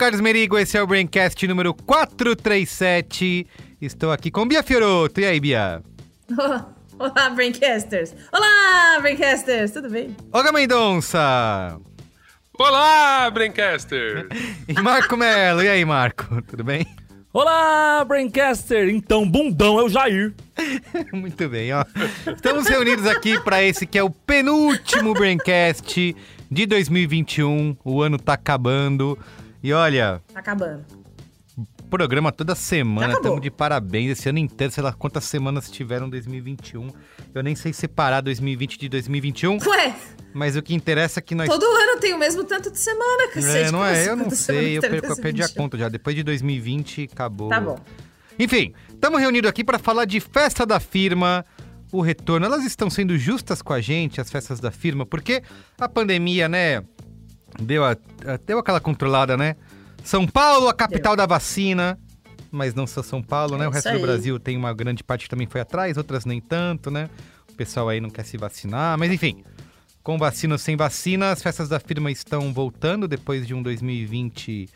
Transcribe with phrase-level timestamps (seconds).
[0.00, 3.46] Carlos Merigo, esse é o Braincast número 437.
[3.82, 5.20] Estou aqui com Bia Fioroto.
[5.20, 5.82] E aí, Bia?
[6.98, 8.14] Olá, Braincasters!
[8.32, 9.72] Olá, Braincasters!
[9.72, 10.16] Tudo bem?
[10.32, 11.78] Olga Mendonça!
[12.58, 14.26] Olá, Braincaster!
[14.66, 15.62] E Marco Melo.
[15.62, 16.40] E aí, Marco?
[16.48, 16.86] Tudo bem?
[17.30, 18.88] Olá, Braincaster!
[18.88, 20.32] Então, bundão é o Jair.
[21.12, 21.84] Muito bem, ó.
[22.26, 26.16] Estamos reunidos aqui para esse que é o penúltimo Braincast
[26.50, 27.76] de 2021.
[27.84, 29.18] O ano tá acabando.
[29.62, 30.84] E olha, Tá acabando.
[31.90, 34.12] programa toda semana, estamos de parabéns.
[34.12, 36.90] Esse ano inteiro, sei lá quantas semanas tiveram em 2021.
[37.34, 39.94] Eu nem sei separar 2020 de 2021, Ué,
[40.32, 43.28] mas o que interessa é que nós todo ano tem o mesmo tanto de semana,
[43.32, 43.68] cacete.
[43.68, 45.54] É, não como é, eu não sei, eu, perco, eu perdi a 2021?
[45.62, 45.88] conta já.
[45.88, 47.48] Depois de 2020, acabou.
[47.50, 47.78] Tá bom.
[48.38, 51.44] Enfim, estamos reunidos aqui para falar de festa da firma,
[51.92, 52.46] o retorno.
[52.46, 55.42] Elas estão sendo justas com a gente, as festas da firma, porque
[55.78, 56.82] a pandemia, né,
[57.58, 59.56] deu, a- a- deu aquela controlada, né?
[60.04, 61.98] São Paulo, a capital da vacina,
[62.50, 63.64] mas não só São Paulo, né?
[63.64, 64.06] É O resto isso do aí.
[64.06, 67.08] Brasil tem uma grande parte que também foi atrás, outras nem tanto, né?
[67.50, 69.42] O pessoal aí não quer se vacinar, mas enfim.
[70.02, 74.68] Com vacina ou sem vacina, as festas da firma estão voltando depois de um 2020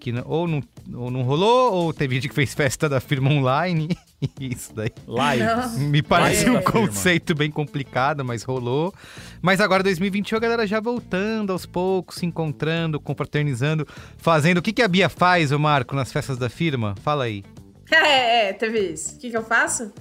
[0.00, 0.62] que ou, não,
[0.94, 3.88] ou não rolou, ou teve gente que fez festa da firma online.
[4.40, 4.90] Isso daí.
[5.06, 5.78] Live.
[5.78, 6.86] Me parece um da firma.
[6.86, 8.92] conceito bem complicado, mas rolou.
[9.40, 14.58] Mas agora 2021 a galera já voltando aos poucos, se encontrando, confraternizando, fazendo.
[14.58, 16.94] O que, que a Bia faz, ô Marco, nas festas da firma?
[17.02, 17.44] Fala aí.
[17.92, 19.16] É, é, teve isso.
[19.16, 19.92] O que, que eu faço?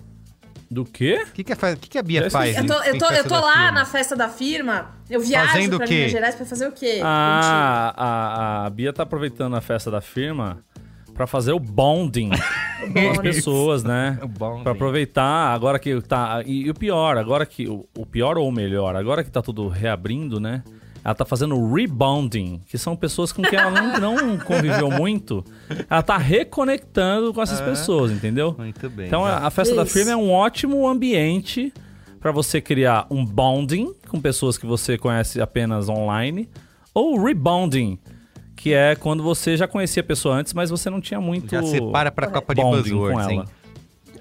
[0.71, 1.25] Do quê?
[1.27, 2.55] O que, que, a, fa- o que, que a Bia faz?
[2.55, 3.71] Eu tô, eu tô, eu tô lá firma?
[3.71, 5.87] na festa da firma, eu viajo Fazendo pra?
[5.87, 7.01] Minas Gerais pra fazer o quê?
[7.03, 10.63] Ah, a, a Bia tá aproveitando a festa da firma
[11.15, 12.29] pra fazer o bonding
[12.93, 14.19] com as pessoas, né?
[14.21, 14.63] O bonding.
[14.63, 16.43] Pra aproveitar, agora que tá.
[16.45, 17.67] E, e o pior, agora que.
[17.67, 20.63] O, o pior ou o melhor, agora que tá tudo reabrindo, né?
[21.09, 25.43] Ela tá fazendo rebonding, que são pessoas com quem ela não, não conviveu muito.
[25.89, 28.53] Ela tá reconectando com essas pessoas, entendeu?
[28.55, 29.07] Muito bem.
[29.07, 29.93] Então a, a festa da Isso.
[29.93, 31.73] firma é um ótimo ambiente
[32.19, 36.47] para você criar um bonding com pessoas que você conhece apenas online
[36.93, 37.97] ou rebonding,
[38.55, 41.63] que é quando você já conhecia a pessoa antes, mas você não tinha muito Já
[41.63, 43.43] separa pra Copa de bonding com Buzzwords, hein?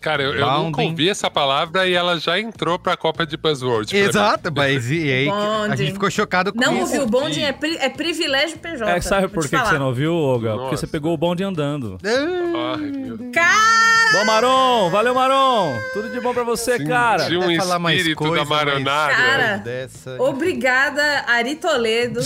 [0.00, 3.96] Cara, eu, eu nunca ouvi essa palavra e ela já entrou pra Copa de Buzzword.
[3.96, 5.28] Exato, mas e aí?
[5.28, 5.76] A Bonding.
[5.76, 6.82] gente ficou chocado com Não isso.
[6.82, 8.90] ouviu o bonde é, pri- é privilégio PJ.
[8.90, 10.56] É, sabe por que, que você não ouviu, Olga?
[10.56, 11.98] Porque você pegou o bonde andando.
[12.04, 13.32] Ai, meu Deus.
[14.12, 14.88] Bom, Maron!
[14.90, 15.78] Valeu, Maron!
[15.92, 17.24] Tudo de bom pra você, cara!
[17.24, 19.14] Senti um Até falar mais espírito coisa, da maronada.
[19.14, 20.16] Cara, dessa.
[20.22, 22.20] Obrigada, Ari Toledo.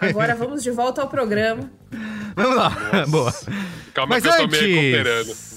[0.00, 1.70] Agora vamos de volta ao programa.
[2.36, 2.70] Vamos lá.
[3.08, 3.34] Boa.
[3.92, 5.47] Calma Mas que eu tô me recuperando.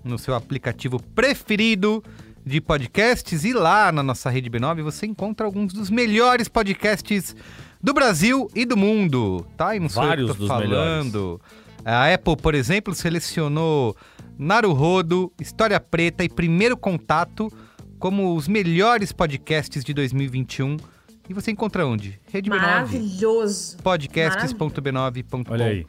[0.03, 2.03] no seu aplicativo preferido
[2.46, 3.44] de podcasts.
[3.44, 7.36] E lá na nossa rede B9 você encontra alguns dos melhores podcasts
[7.82, 9.76] do Brasil e do mundo, tá?
[9.76, 11.40] E não sou eu que Vários tô dos falando.
[11.84, 13.96] A Apple, por exemplo, selecionou
[14.40, 17.52] Naruhodo, História Preta e Primeiro Contato
[18.06, 20.78] como os melhores podcasts de 2021.
[21.28, 22.20] E você encontra onde?
[22.32, 22.56] Rede B9.
[22.62, 23.78] Maravilhoso.
[23.82, 25.52] Podcasts.b9.com.br.
[25.52, 25.88] Olha aí.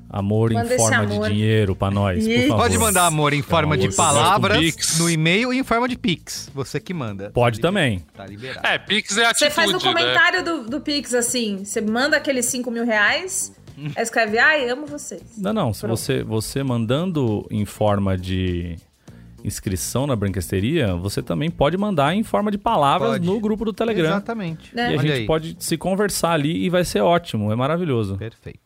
[0.09, 1.29] amor Manda em forma amor.
[1.29, 2.57] de dinheiro pra nós, por favor.
[2.57, 4.99] Pode mandar amor em forma de amor, palavras com Pix.
[4.99, 6.51] no e-mail e em forma de pix.
[6.55, 7.31] Você que manda.
[7.31, 8.05] Pode Tá também.
[8.15, 8.67] Tá liberado.
[8.67, 9.85] É, Pix é atitude, Você faz no né?
[9.85, 13.53] comentário do, do Pix assim, você manda aqueles 5 mil reais,
[13.95, 15.23] aí escreve, ai, amo vocês.
[15.37, 15.73] Não, não.
[15.73, 15.97] Se Pronto.
[15.97, 18.77] você, você mandando em forma de
[19.45, 23.27] inscrição na branquesteria, você também pode mandar em forma de palavras Pode.
[23.27, 24.07] no grupo do Telegram.
[24.07, 24.75] Exatamente.
[24.75, 24.83] Né?
[24.83, 25.27] E a Olha gente aí.
[25.27, 27.53] pode se conversar ali e vai ser ótimo.
[27.53, 28.17] É maravilhoso.
[28.17, 28.66] Perfeito.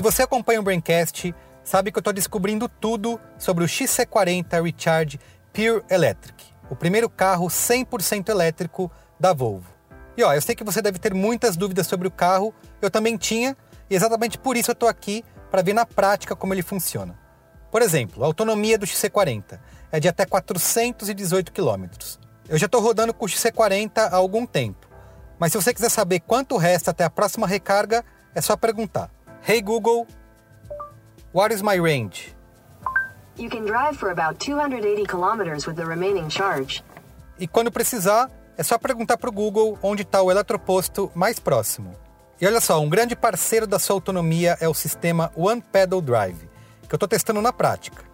[0.00, 5.20] Se você acompanha o Braincast, sabe que eu estou descobrindo tudo sobre o XC40 Recharge
[5.52, 9.70] Pure Electric, o primeiro carro 100% elétrico da Volvo.
[10.16, 13.18] E ó, eu sei que você deve ter muitas dúvidas sobre o carro, eu também
[13.18, 13.54] tinha,
[13.90, 17.14] e exatamente por isso eu estou aqui para ver na prática como ele funciona.
[17.70, 19.60] Por exemplo, a autonomia do XC40
[19.92, 21.84] é de até 418 km.
[22.48, 24.88] Eu já estou rodando com o XC40 há algum tempo,
[25.38, 28.02] mas se você quiser saber quanto resta até a próxima recarga,
[28.34, 29.10] é só perguntar.
[29.42, 30.06] Hey Google,
[31.32, 32.34] what is my range?
[33.38, 36.84] You can drive for about 280 kilometers with the remaining charge.
[37.38, 41.94] E quando precisar, é só perguntar para o Google onde está o eletroposto mais próximo.
[42.38, 46.48] E olha só, um grande parceiro da sua autonomia é o sistema One Pedal Drive,
[46.86, 48.04] que eu estou testando na prática.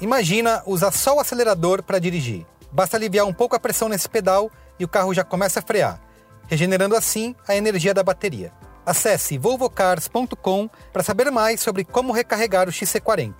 [0.00, 2.44] Imagina usar só o acelerador para dirigir.
[2.72, 4.50] Basta aliviar um pouco a pressão nesse pedal
[4.80, 6.00] e o carro já começa a frear,
[6.48, 8.52] regenerando assim a energia da bateria.
[8.84, 13.34] Acesse volvocars.com para saber mais sobre como recarregar o XC40.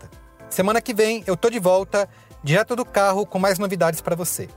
[0.49, 2.09] Semana que vem eu tô de volta,
[2.43, 4.49] direto do carro, com mais novidades para você.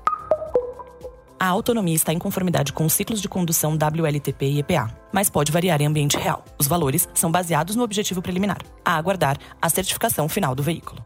[1.39, 5.51] A autonomia está em conformidade com os ciclos de condução WLTP e EPA, mas pode
[5.51, 6.45] variar em ambiente real.
[6.57, 11.05] Os valores são baseados no objetivo preliminar, a aguardar a certificação final do veículo.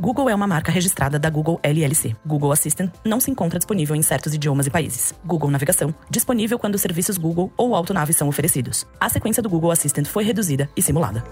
[0.00, 2.16] Google é uma marca registrada da Google LLC.
[2.24, 5.12] Google Assistant não se encontra disponível em certos idiomas e países.
[5.22, 8.86] Google Navegação, disponível quando os serviços Google ou Autonave são oferecidos.
[8.98, 11.22] A sequência do Google Assistant foi reduzida e simulada.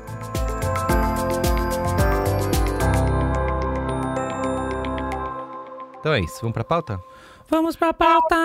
[5.98, 7.00] Então é isso, vamos pra pauta?
[7.48, 8.36] Vamos pra pauta!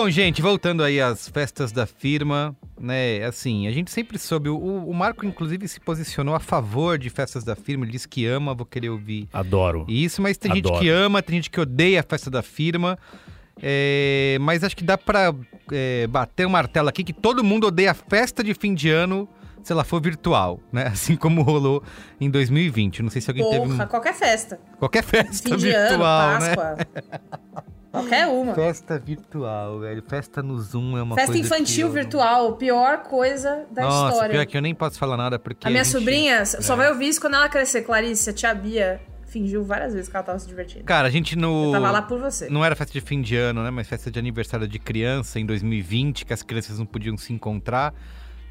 [0.00, 3.24] Bom, gente, voltando aí às festas da firma, né?
[3.24, 4.48] Assim, a gente sempre soube.
[4.48, 7.84] O, o Marco, inclusive, se posicionou a favor de festas da firma.
[7.84, 9.84] Ele disse que ama, vou querer ouvir Adoro.
[9.88, 10.80] isso, mas tem gente Adoro.
[10.80, 12.96] que ama, tem gente que odeia a festa da firma.
[13.60, 15.34] É, mas acho que dá pra
[15.72, 19.28] é, bater o martelo aqui que todo mundo odeia a festa de fim de ano
[19.64, 20.86] se ela for virtual, né?
[20.94, 21.82] Assim como rolou
[22.20, 23.02] em 2020.
[23.02, 24.60] Não sei se alguém teve Porra, um- qualquer festa.
[24.78, 26.54] qualquer festa Fim de ano, virtual, né?
[27.90, 28.54] Qualquer uma.
[28.54, 30.02] Festa virtual, velho.
[30.06, 34.12] Festa no Zoom é uma Festa coisa infantil que eu- virtual, pior coisa da Nossa,
[34.12, 34.30] história.
[34.34, 36.76] pior que eu nem posso falar nada porque A minha gente- sobrinha só é.
[36.76, 37.82] vai ouvir isso quando ela crescer.
[37.82, 40.84] Clarice, a tia Bia fingiu várias vezes que ela tava se divertindo.
[40.84, 42.48] Cara, a gente no Eu tava lá por você.
[42.48, 45.44] não era festa de fim de ano, né, mas festa de aniversário de criança em
[45.46, 47.92] 2020, que as crianças não podiam se encontrar.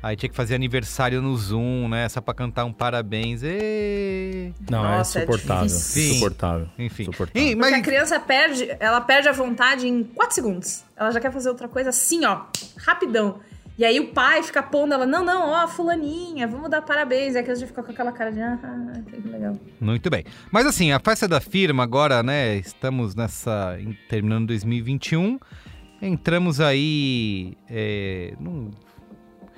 [0.01, 2.07] Aí tinha que fazer aniversário no Zoom, né?
[2.07, 3.41] Só pra cantar um parabéns.
[3.43, 4.51] Ê!
[4.69, 5.65] Não, Nossa, é é insuportável.
[5.67, 6.11] difícil.
[6.11, 6.67] insuportável.
[6.77, 7.03] Enfim.
[7.03, 7.41] Insuportável.
[7.41, 10.83] Ih, Porque mas a criança perde, ela perde a vontade em 4 segundos.
[10.95, 12.41] Ela já quer fazer outra coisa assim, ó,
[12.77, 13.39] rapidão.
[13.77, 17.35] E aí o pai fica pondo ela, não, não, ó, fulaninha, vamos dar parabéns.
[17.35, 18.57] E a criança já fica com aquela cara de, ah,
[19.05, 19.55] que legal.
[19.79, 20.23] Muito bem.
[20.51, 22.55] Mas assim, a festa da firma agora, né?
[22.55, 23.77] Estamos nessa.
[24.09, 25.39] terminando 2021.
[26.01, 27.55] Entramos aí.
[27.69, 28.71] É, num-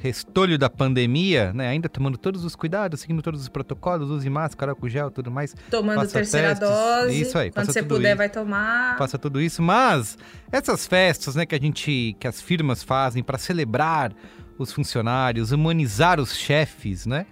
[0.02, 1.68] restolho da pandemia, né?
[1.68, 5.56] Ainda tomando todos os cuidados, seguindo todos os protocolos, use máscara, álcool gel, tudo mais.
[5.70, 6.68] Tomando Faça terceira testes.
[6.70, 7.22] dose.
[7.22, 8.18] Isso aí, Quando você puder, isso.
[8.18, 8.98] vai tomar.
[8.98, 10.18] faça tudo isso, mas
[10.52, 14.14] essas festas, né, que a gente, que as firmas fazem para celebrar
[14.58, 17.26] os funcionários, humanizar os chefes, né,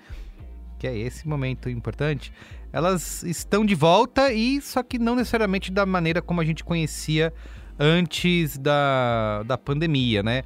[0.78, 2.32] que é esse momento importante,
[2.74, 7.34] elas estão de volta e só que não necessariamente da maneira como a gente conhecia
[7.80, 10.44] antes da, da pandemia, né?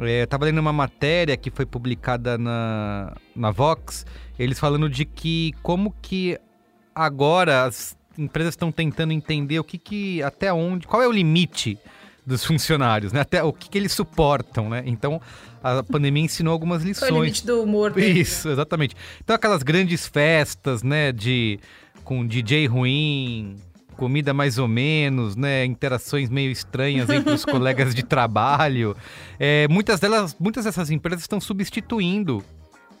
[0.00, 4.04] É, eu tava lendo uma matéria que foi publicada na, na Vox,
[4.38, 6.38] eles falando de que como que
[6.94, 11.78] agora as empresas estão tentando entender o que que, até onde, qual é o limite
[12.26, 13.20] dos funcionários, né?
[13.20, 14.82] Até o que, que eles suportam, né?
[14.86, 15.20] Então,
[15.62, 17.10] a pandemia ensinou algumas lições.
[17.10, 18.20] o limite do humor dele?
[18.20, 18.94] Isso, exatamente.
[19.22, 21.58] Então aquelas grandes festas, né, de
[22.02, 23.56] com DJ ruim,
[23.94, 28.96] comida mais ou menos, né, interações meio estranhas entre os colegas de trabalho.
[29.38, 32.44] É, muitas delas, muitas dessas empresas estão substituindo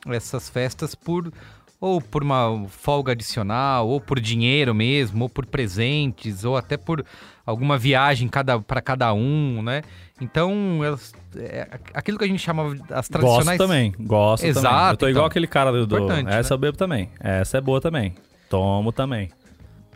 [0.06, 1.32] essas festas por
[1.80, 7.04] ou por uma folga adicional, ou por dinheiro mesmo, ou por presentes, ou até por
[7.44, 9.82] alguma viagem cada, para cada um, né?
[10.18, 13.58] Então, elas, é, aquilo que a gente chamava de- as tradicionais...
[13.58, 14.50] Gosto também, gosto também.
[14.50, 15.26] Exato, Eu tô igual então.
[15.26, 16.10] aquele cara do...
[16.10, 16.54] essa né?
[16.54, 17.10] eu bebo também.
[17.20, 18.14] Essa é boa também.
[18.48, 19.30] Tomo também.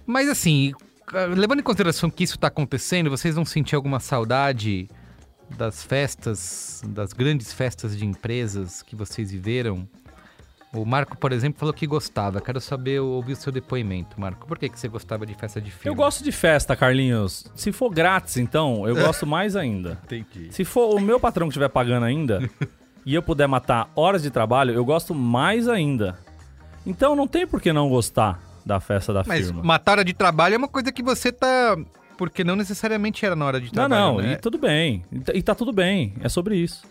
[0.06, 0.74] Mas assim,
[1.34, 4.88] levando em consideração que isso está acontecendo, vocês vão sentir alguma saudade
[5.56, 9.88] das festas, das grandes festas de empresas que vocês viveram?
[10.72, 12.42] O Marco, por exemplo, falou que gostava.
[12.42, 14.46] Quero saber, ouvir o seu depoimento, Marco.
[14.46, 15.88] Por que, que você gostava de festa de filme?
[15.88, 17.46] Eu gosto de festa, Carlinhos.
[17.54, 19.98] Se for grátis, então, eu gosto mais ainda.
[20.04, 20.52] Entendi.
[20.52, 22.48] Se for o meu patrão que estiver pagando ainda
[23.06, 26.18] e eu puder matar horas de trabalho, eu gosto mais ainda.
[26.84, 29.62] Então não tem por que não gostar da festa da Mas firma.
[29.64, 31.76] matar hora de trabalho é uma coisa que você tá...
[32.18, 34.32] Porque não necessariamente era na hora de Não, trabalho, não, né?
[34.32, 35.04] e tudo bem.
[35.10, 36.14] E tá- E tá tudo bem.
[36.20, 36.82] É sobre isso.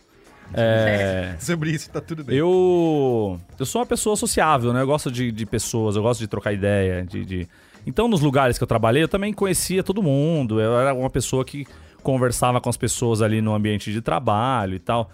[0.53, 2.37] É, Sobre isso tá tudo bem.
[2.37, 4.81] eu, eu sou uma pessoa sociável, né?
[4.81, 7.47] Eu gosto de, de pessoas, eu gosto de trocar ideia, de, de-
[7.85, 10.61] Então, nos lugares que eu trabalhei, eu também conhecia todo mundo.
[10.61, 11.67] Eu era uma pessoa que
[12.01, 15.11] conversava com as pessoas ali no ambiente de trabalho e tal.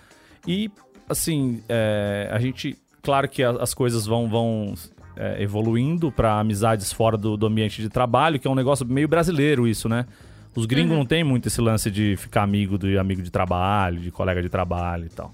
[0.48, 0.70] E,
[1.10, 2.78] assim, é, a gente...
[3.02, 4.76] Claro que as coisas vão, vão
[5.16, 9.08] é, evoluindo para amizades fora do, do ambiente de trabalho, que é um negócio meio
[9.08, 10.06] brasileiro isso, né?
[10.56, 14.12] Os gringos não tem muito esse lance de ficar amigo de amigo de trabalho, de
[14.12, 15.34] colega de trabalho e tal.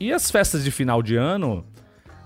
[0.00, 1.64] E as festas de final de ano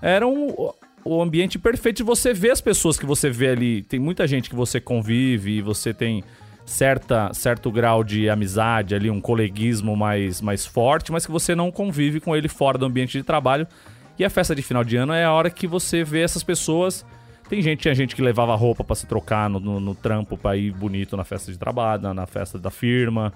[0.01, 0.73] eram o-
[1.05, 3.83] o ambiente perfeito de você ver as pessoas que você vê ali.
[3.83, 6.23] Tem muita gente que você convive e você tem
[6.65, 11.71] certa, certo grau de amizade ali, um coleguismo mais, mais forte, mas que você não
[11.71, 13.67] convive com ele fora do ambiente de trabalho.
[14.17, 17.05] E a festa de final de ano é a hora que você vê essas pessoas.
[17.49, 20.55] Tem gente, tinha gente que levava roupa pra se trocar no, no, no trampo pra
[20.55, 23.33] ir bonito na festa de trabalho, na, na festa da firma.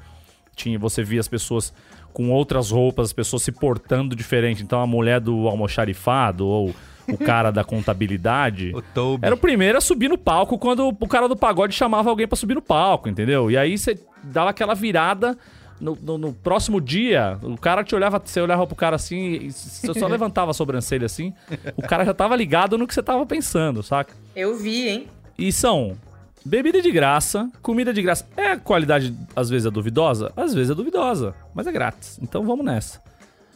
[0.56, 1.74] Tinha, você via as pessoas
[2.14, 4.64] com outras roupas, as pessoas se portando diferente.
[4.64, 6.74] Então a mulher do almoxarifado ou
[7.08, 9.26] o cara da contabilidade O Toby.
[9.26, 12.36] era o primeiro a subir no palco quando o cara do pagode chamava alguém pra
[12.36, 13.50] subir no palco, entendeu?
[13.52, 15.38] E aí você dava aquela virada.
[15.80, 19.94] No, no- no próximo dia, o cara te olhava, você olhava pro cara assim, você
[19.94, 21.34] só levantava a sobrancelha assim,
[21.76, 24.16] o cara já tava ligado no que você tava pensando, saca?
[24.36, 25.08] Eu vi, hein?
[25.38, 25.96] E são
[26.44, 28.26] bebida de graça, comida de graça.
[28.36, 30.32] É a qualidade, às vezes é duvidosa?
[30.36, 32.18] Às vezes é duvidosa, mas é grátis.
[32.24, 33.00] Então vamos nessa.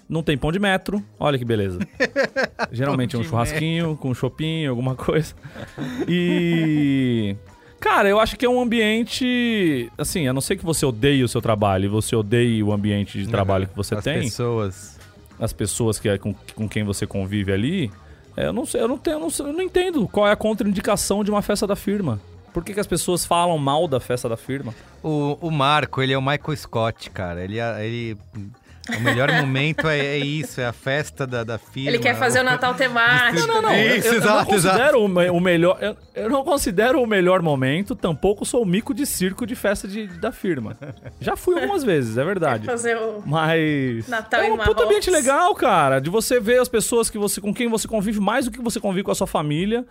[0.07, 1.79] Não tem pão de metro, olha que beleza.
[2.71, 5.33] Geralmente Pão um churrasquinho com um chopinho, alguma coisa.
[6.07, 7.35] E.
[7.81, 9.91] Cara, eu acho que é um ambiente.
[9.97, 13.21] Assim, a não ser que você odeie o seu trabalho e você odeie o ambiente
[13.21, 14.97] de trabalho que você As tem pessoas.
[15.39, 17.91] as pessoas que, é com, com quem você convive ali,
[18.37, 20.35] é, eu não sei, eu não tenho, eu não, eu não entendo qual é a
[20.35, 22.21] contraindicação de uma festa da firma.
[22.53, 24.73] Por que, que as pessoas falam mal da festa da firma?
[25.01, 27.43] O, o Marco, ele é o Michael Scott, cara.
[27.43, 28.17] Ele, é- ele
[28.97, 31.89] o melhor momento é, é isso, é a festa da, da firma.
[31.89, 33.47] Ele quer fazer o Natal temático.
[33.47, 34.71] Não, não, eu, Isso, eu não exato, exato.
[34.71, 35.77] considero o, me- o melhor.
[35.81, 39.87] Eu, eu não considero o melhor momento, tampouco sou o mico de circo de festa
[39.87, 40.77] de- da firma.
[41.19, 42.65] Já fui algumas vezes, é verdade.
[42.65, 43.21] Fazer o...
[43.25, 44.07] Mas.
[44.07, 44.85] Natal é em um puta Marrocos.
[44.85, 45.99] ambiente legal, cara.
[45.99, 48.79] De você ver as pessoas que você, com quem você convive mais do que você
[48.79, 49.85] convive com a sua família.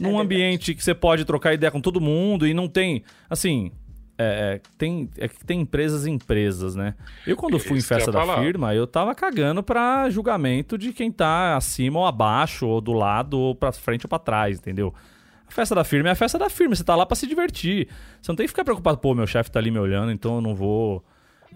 [0.00, 0.24] Num verdade.
[0.24, 3.04] ambiente que você pode trocar ideia com todo mundo e não tem.
[3.30, 3.70] Assim.
[4.16, 6.94] É, é, tem, é que tem empresas e empresas, né?
[7.26, 8.40] Eu, quando fui em Isso eu festa da falar.
[8.40, 13.38] firma, eu tava cagando pra julgamento de quem tá acima ou abaixo, ou do lado,
[13.38, 14.94] ou pra frente ou pra trás, entendeu?
[15.48, 17.88] A festa da firma é a festa da firma, você tá lá pra se divertir.
[18.22, 20.40] Você não tem que ficar preocupado, pô, meu chefe tá ali me olhando, então eu
[20.40, 21.04] não vou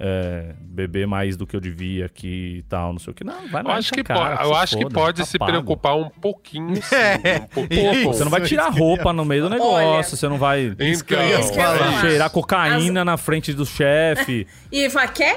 [0.00, 3.24] é, beber mais do que eu devia aqui e tal, não sei o que.
[3.24, 3.76] Não, vai Eu lá.
[3.76, 5.50] acho que, cara, po- eu acho que foda, pode tá se pago.
[5.50, 6.94] preocupar um pouquinho, sim.
[7.24, 7.94] É, um pouquinho.
[7.94, 8.04] isso.
[8.04, 11.54] Você não vai tirar roupa no meio do negócio, você não vai que eu Então,
[11.54, 12.00] falar.
[12.00, 14.46] cheirar cocaína na frente do chefe.
[14.70, 15.36] E fala, quer?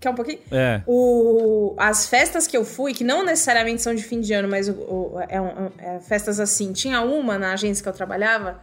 [0.00, 0.38] Quer um pouquinho?
[0.50, 0.82] É.
[0.86, 4.68] O, as festas que eu fui, que não necessariamente são de fim de ano, mas
[4.68, 6.72] o, o- é, um- é festas assim.
[6.72, 8.60] Tinha uma na agência que eu trabalhava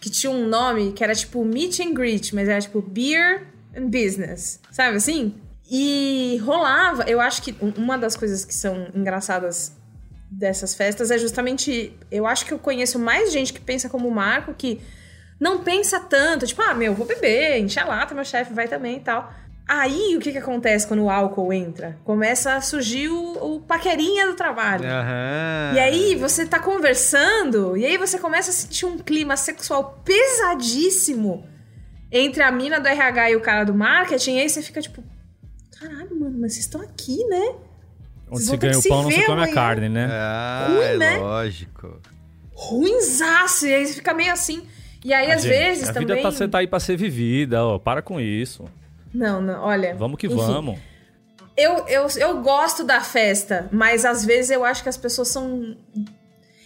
[0.00, 3.46] que tinha um nome que era tipo meet and greet, mas era tipo beer
[3.78, 5.34] and business, sabe assim?
[5.70, 9.72] E rolava, eu acho que um- uma das coisas que são engraçadas
[10.30, 11.92] dessas festas é justamente.
[12.10, 14.80] Eu acho que eu conheço mais gente que pensa como o Marco, que
[15.40, 18.96] não pensa tanto, tipo, ah, meu, vou beber, encher a lata, meu chefe vai também
[18.96, 19.32] e tal.
[19.70, 21.98] Aí, o que que acontece quando o álcool entra?
[22.02, 24.86] Começa a surgir o, o paquerinha do trabalho.
[24.88, 25.72] Aham.
[25.74, 31.46] E aí, você tá conversando, e aí você começa a sentir um clima sexual pesadíssimo
[32.10, 35.02] entre a mina do RH e o cara do marketing, e aí você fica tipo,
[35.78, 37.54] caralho, mano, mas vocês estão aqui, né?
[38.30, 40.06] Onde ter ganha o pão, não se come a carne, né?
[40.10, 41.16] Ah, Ruim, é né?
[41.18, 42.00] lógico.
[42.52, 44.62] Ruinzaço, e aí você fica meio assim.
[45.04, 46.08] E aí, Ah, às gente, vezes, a também...
[46.08, 47.78] vida tá, você tá aí pra ser vivida, ó.
[47.78, 48.64] Para com isso.
[49.14, 49.94] Não, não, olha...
[49.94, 50.78] Vamos que enfim, vamos.
[51.56, 55.76] Eu, eu, eu gosto da festa, mas às vezes eu acho que as pessoas são...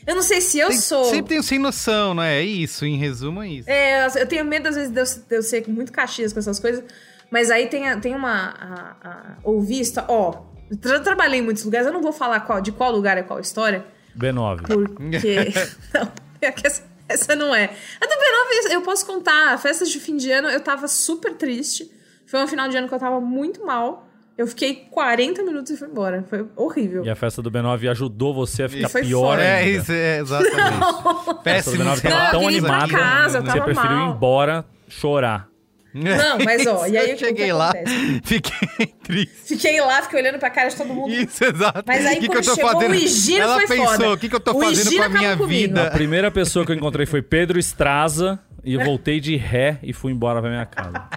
[0.06, 1.04] Eu não sei se eu Tem- sou...
[1.04, 2.42] Sempre tem o sem noção, não é?
[2.42, 3.70] Isso, em resumo é isso.
[3.70, 6.58] É, eu tenho medo, às vezes, de eu, de eu ser muito caxias com essas
[6.58, 6.82] coisas.
[7.30, 8.32] Mas aí tem, a- tem uma.
[8.50, 12.40] A, a, ouvir histó- Ó, eu tra- trabalhei em muitos lugares, eu não vou falar
[12.40, 13.84] qual, de qual lugar é qual história,
[14.18, 14.62] B9.
[14.66, 15.52] porque.
[15.94, 17.64] não, é que essa, essa não é.
[18.00, 19.56] A do B9 eu posso contar.
[19.58, 21.90] Festas de fim de ano eu tava super triste.
[22.26, 24.08] Foi um final de ano que eu tava muito mal.
[24.36, 26.24] Eu fiquei 40 minutos e fui embora.
[26.28, 27.04] Foi horrível.
[27.04, 29.38] E a festa do B9 ajudou você a ficar Foi pior.
[29.38, 29.78] É ainda.
[29.82, 30.60] isso, é exatamente.
[30.60, 31.84] A festa do Péssimo.
[31.84, 34.14] B9 tava Não, eu tão ir animada casa, eu que você tava preferiu ir mal.
[34.16, 35.48] embora chorar.
[35.94, 38.20] Não, mas ó, e aí eu que cheguei que lá, acontece?
[38.24, 39.32] fiquei triste.
[39.44, 41.12] Fiquei lá, fiquei olhando pra cara de todo mundo.
[41.12, 41.82] Isso, exato.
[41.86, 42.90] Mas aí que que quando eu tô chegou fazendo?
[42.92, 44.10] o Higino Ela foi pensou, foda.
[44.12, 45.46] o que, que eu tô O fazendo com a minha comigo.
[45.46, 45.88] vida?
[45.88, 49.92] A primeira pessoa que eu encontrei foi Pedro Estraza e eu voltei de ré e
[49.92, 51.08] fui embora pra minha casa.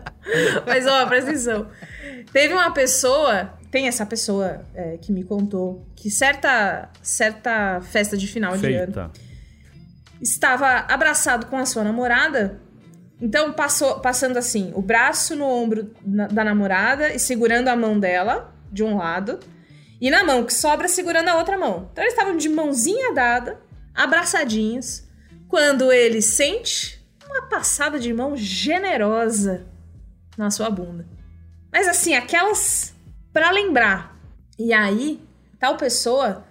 [0.66, 1.66] Mas, ó, presta atenção.
[2.32, 8.26] Teve uma pessoa, tem essa pessoa é, que me contou que certa, certa festa de
[8.26, 9.10] final de ano Feita.
[10.20, 12.60] estava abraçado com a sua namorada.
[13.20, 17.98] Então, passou, passando assim, o braço no ombro na- da namorada e segurando a mão
[17.98, 19.38] dela, de um lado.
[20.00, 21.88] E na mão que sobra, segurando a outra mão.
[21.92, 23.60] Então, eles estavam de mãozinha dada,
[23.94, 25.03] abraçadinhos,
[25.54, 29.64] quando ele sente uma passada de mão generosa
[30.36, 31.06] na sua bunda.
[31.72, 32.92] Mas assim, aquelas
[33.32, 34.18] pra lembrar.
[34.58, 35.20] E aí,
[35.60, 36.44] tal pessoa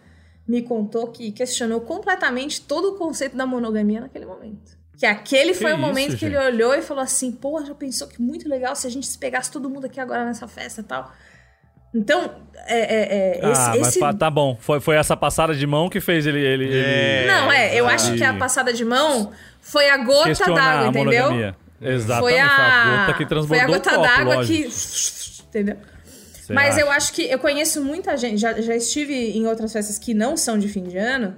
[0.47, 4.77] me contou que questionou completamente todo o conceito da monogamia naquele momento.
[4.97, 6.53] Que aquele foi o isso, momento que ele gente?
[6.53, 9.51] olhou e falou assim: Pô, já pensou que muito legal se a gente se pegasse
[9.51, 11.11] todo mundo aqui agora nessa festa e tal.
[11.93, 12.31] Então,
[12.65, 14.57] é, é, é, esse, ah, mas esse- tá bom.
[14.59, 16.39] Foi, foi essa passada de mão que fez ele.
[16.39, 20.85] ele, ele Não, é, eu acho que a passada de mão foi a gota d'água,
[20.85, 21.23] a entendeu?
[21.25, 21.55] monogamia.
[21.81, 22.21] Exatamente.
[22.31, 24.69] Foi a, gota que foi transbordou a gota d'água que.
[25.49, 25.75] Entendeu?
[26.33, 26.97] Você Mas eu acha?
[26.97, 30.57] acho que eu conheço muita gente, já, já estive em outras festas que não são
[30.57, 31.35] de fim de ano,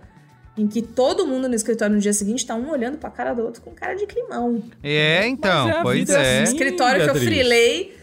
[0.58, 3.44] em que todo mundo no escritório no dia seguinte tá um olhando pra cara do
[3.44, 4.64] outro com cara de climão.
[4.84, 6.44] É, então, Mas é a pois vida é.
[6.44, 6.54] assim.
[6.54, 7.24] escritório que eu Beatriz.
[7.26, 7.98] frilei.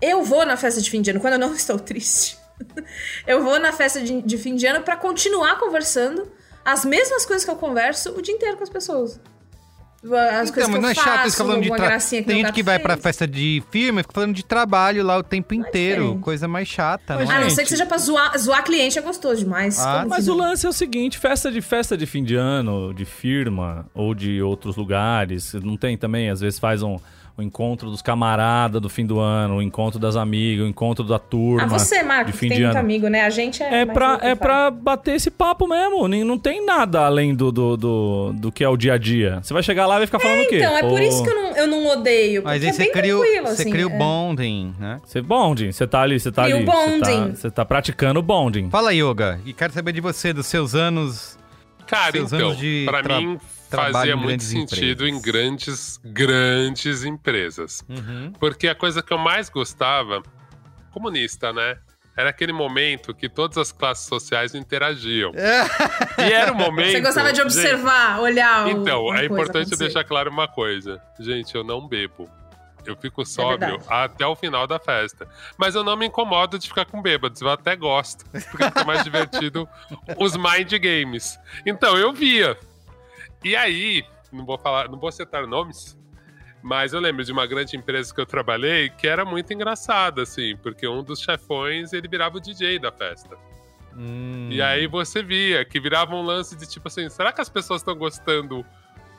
[0.00, 2.36] Eu vou na festa de fim de ano quando eu não estou triste.
[3.26, 6.28] eu vou na festa de, de fim de ano pra continuar conversando
[6.64, 9.20] as mesmas coisas que eu converso o dia inteiro com as pessoas.
[10.00, 12.00] As Então, coisas que mas eu não é faço, chato isso falando de trabalho.
[12.24, 13.02] Tem gente que vai pra fez.
[13.02, 16.02] festa de firma e fica falando de trabalho lá o tempo inteiro.
[16.02, 16.22] diferente.
[16.22, 17.40] Coisa mais chata, Mas, não A é?
[17.40, 19.76] não gente- ser que seja pra zoar, zoar cliente, é gostoso demais.
[19.80, 22.94] Ah, Mas que o lance é o seguinte, festa de festa de fim de ano,
[22.94, 26.96] de firma ou de outros lugares, não tem também, às vezes faz um,
[27.38, 31.20] o encontro dos camaradas do fim do ano, o encontro das amigas, o encontro da
[31.20, 32.84] turma Ah, você, Marco, de que fim tem de muito ano.
[32.84, 33.22] amigo, né?
[33.22, 33.82] A gente é.
[33.82, 36.08] É mais pra, é pra bater esse papo mesmo.
[36.08, 39.38] nem- Não tem nada além do, do, do, do que é o dia a dia.
[39.40, 40.56] Você vai chegar lá e vai ficar falando o quê?
[40.58, 42.42] Então, é por isso que eu não, eu não odeio.
[42.42, 43.96] Mas porque aí é você bem cria, o- tranquilo, você assim, cria o é.
[43.98, 45.00] bonding, né?
[45.04, 46.66] Você bonding, você tá ali, você tá Cria o ali.
[46.66, 47.34] Você tá, bonding.
[47.36, 48.68] você tá praticando o bonding.
[48.68, 49.38] Fala, Yoga.
[49.46, 51.38] E quero saber de você, dos seus anos.
[51.86, 55.18] Cara, Seus então, anos de pra tra- mim fazia em muito sentido empresas.
[55.18, 57.84] em grandes, grandes empresas.
[57.88, 58.32] Uhum.
[58.38, 60.22] Porque a coisa que eu mais gostava,
[60.90, 61.78] comunista, né?
[62.16, 65.30] Era aquele momento que todas as classes sociais interagiam.
[66.18, 66.90] E era o momento.
[66.90, 68.70] Você gostava de gente, observar, olhar o.
[68.70, 69.84] Então, é importante acontecer.
[69.84, 71.00] deixar claro uma coisa.
[71.20, 72.28] Gente, eu não bebo.
[72.84, 73.84] Eu fico sóbrio verdade.
[73.88, 75.28] até o final da festa.
[75.56, 77.40] Mas eu não me incomodo de ficar com bêbados.
[77.40, 78.24] Eu até gosto.
[78.30, 79.68] Porque fica mais divertido
[80.16, 81.38] os mind games.
[81.64, 82.58] Então, eu via.
[83.44, 85.96] E aí, não vou falar, não vou citar nomes.
[86.62, 90.56] Mas eu lembro de uma grande empresa que eu trabalhei que era muito engraçada, assim,
[90.56, 93.36] porque um dos chefões ele virava o DJ da festa.
[93.96, 94.48] Hum.
[94.50, 97.80] E aí você via que virava um lance de tipo assim, será que as pessoas
[97.80, 98.64] estão gostando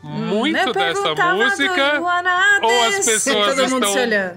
[0.02, 2.02] muito Me dessa música
[2.62, 3.94] ou as pessoas estão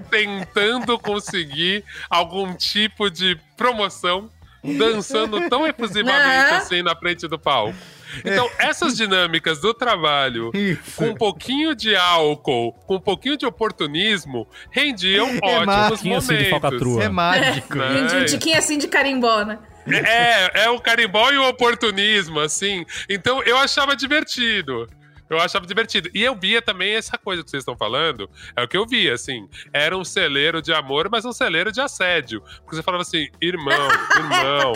[0.09, 4.29] tentando conseguir algum tipo de promoção
[4.61, 6.57] dançando tão efusivamente Aham.
[6.57, 7.77] assim na frente do palco.
[8.25, 10.95] Então, essas dinâmicas do trabalho, Isso.
[10.95, 16.27] com um pouquinho de álcool, com um pouquinho de oportunismo, rendiam ótimos máquina, Pouquinho assim
[16.27, 16.49] de momentos.
[16.61, 17.03] falcatrua.
[17.03, 17.75] É mágico.
[17.77, 18.07] Né?
[18.13, 19.59] E um- tiquinho assim de carimbó, né?
[19.87, 22.85] É, é o carimbó e o oportunismo, assim.
[23.09, 24.87] Então eu achava divertido.
[25.29, 26.09] Eu achava divertido.
[26.13, 28.29] E eu via também essa coisa que vocês estão falando.
[28.55, 29.47] É o que eu via, assim.
[29.73, 32.41] Era um celeiro de amor, mas um celeiro de assédio.
[32.61, 34.73] Porque você falava assim, irmão, irmão,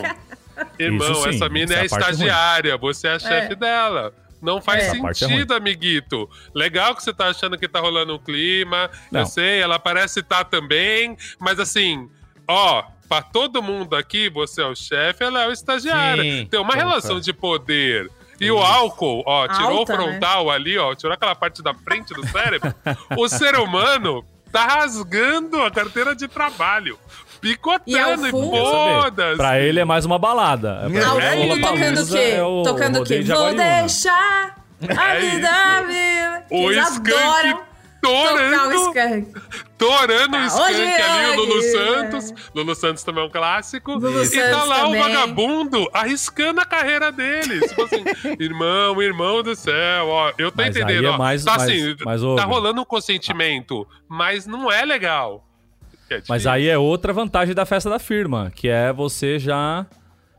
[0.79, 2.11] irmão, Isso sim, essa mina essa é é a parte ruim.
[2.11, 4.13] estagiária, você é a chefe dela.
[4.41, 4.87] Não faz É.
[4.97, 6.29] É sentido, amiguito.
[6.53, 8.89] Legal que você tá achando que tá rolando um clima.
[9.11, 9.21] Não.
[9.21, 11.17] Eu sei, ela parece estar também.
[11.39, 12.07] Mas assim,
[12.47, 16.21] ó, pra todo mundo aqui, você é o chefe, ela é o estagiário.
[16.23, 16.89] Sim, Tem uma concordo.
[16.89, 18.11] relação de poder.
[18.39, 22.13] E o álcool, ó, tirou Alta, o frontal ali, ó, tirou aquela parte da frente
[22.13, 22.71] do cérebro.
[23.17, 26.99] o ser humano tá rasgando a carteira de trabalho.
[27.41, 29.01] Picotando e, fundo- Quer saber?
[29.01, 30.81] foda Pra ele é mais uma balada.
[30.85, 32.31] É pra Ao ele, fundo Lollapalooza tocando o quê?
[32.35, 33.19] é o tocando o quê?
[33.23, 34.55] de Vou deixar
[34.97, 36.43] a É vida viva.
[36.47, 37.67] Que O Skank o
[38.01, 39.33] torando, Skank.
[39.77, 42.33] torando o Tá, Skank hoje ali, o é Lulu Santos.
[42.55, 43.93] Lulu Santos também é um clássico.
[43.93, 45.01] Lulu e tá Santos lá também.
[45.01, 47.67] o vagabundo arriscando a carreira dele.
[47.67, 48.03] Tipo assim,
[48.39, 50.31] irmão, irmão do céu, ó.
[50.37, 51.17] Eu tô Mas entendendo, é ó.
[51.17, 55.43] mais- tá mais- assim, mais tá rolando um consentimento, mas não é legal.
[56.09, 59.85] É Mas aí é outra vantagem da festa da firma, que é você já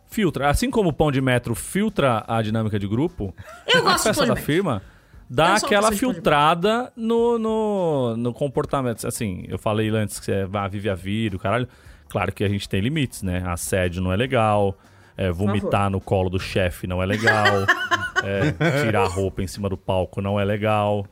[0.09, 0.49] filtra.
[0.49, 3.35] Assim como o pão de metro filtra a dinâmica de grupo,
[3.67, 4.83] Eu a gosto de festa da firma
[5.29, 9.07] dá aquela filtrada no, no, no comportamento.
[9.07, 11.69] Assim, eu falei antes que você vai, vive a vida, o caralho.
[12.09, 13.43] Claro que a gente tem limites, né?
[13.47, 14.77] Assédio não é legal.
[15.17, 17.45] é, vomitar no colo do chefe não é legal.
[18.25, 21.05] é, tirar a roupa em cima do palco não é legal.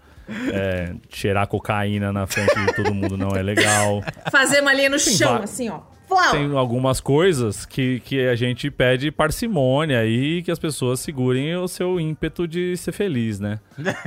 [0.53, 4.03] É, cheirar cocaína na frente de todo mundo não é legal.
[4.31, 5.81] Fazer uma linha no chão, va- assim, ó.
[6.09, 6.31] Flau.
[6.31, 11.67] Tem algumas coisas que, que a gente pede parcimônia e que as pessoas segurem o
[11.67, 13.59] seu ímpeto de ser feliz, né?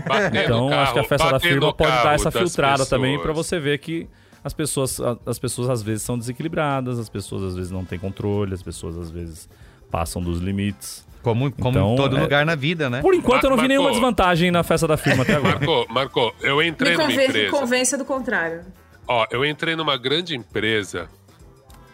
[0.08, 3.24] Bater Então, carro, acho que a festa da firma pode dar essa filtrada também pessoas.
[3.26, 4.08] pra você ver que
[4.42, 8.54] as pessoas, as pessoas às vezes são desequilibradas, as pessoas às vezes não têm controle,
[8.54, 9.50] as pessoas às vezes
[9.92, 11.06] passam dos limites.
[11.34, 13.02] Como, como Então, em todo é- lugar na vida, né?
[13.02, 13.68] Por enquanto, eu não vi Marcou.
[13.78, 15.56] nenhuma desvantagem na festa da firma até agora.
[15.58, 17.52] Marcou, Marcou, eu entrei Me numa empresa.
[17.52, 18.62] convença do contrário.
[19.08, 21.08] Ó, eu entrei numa grande empresa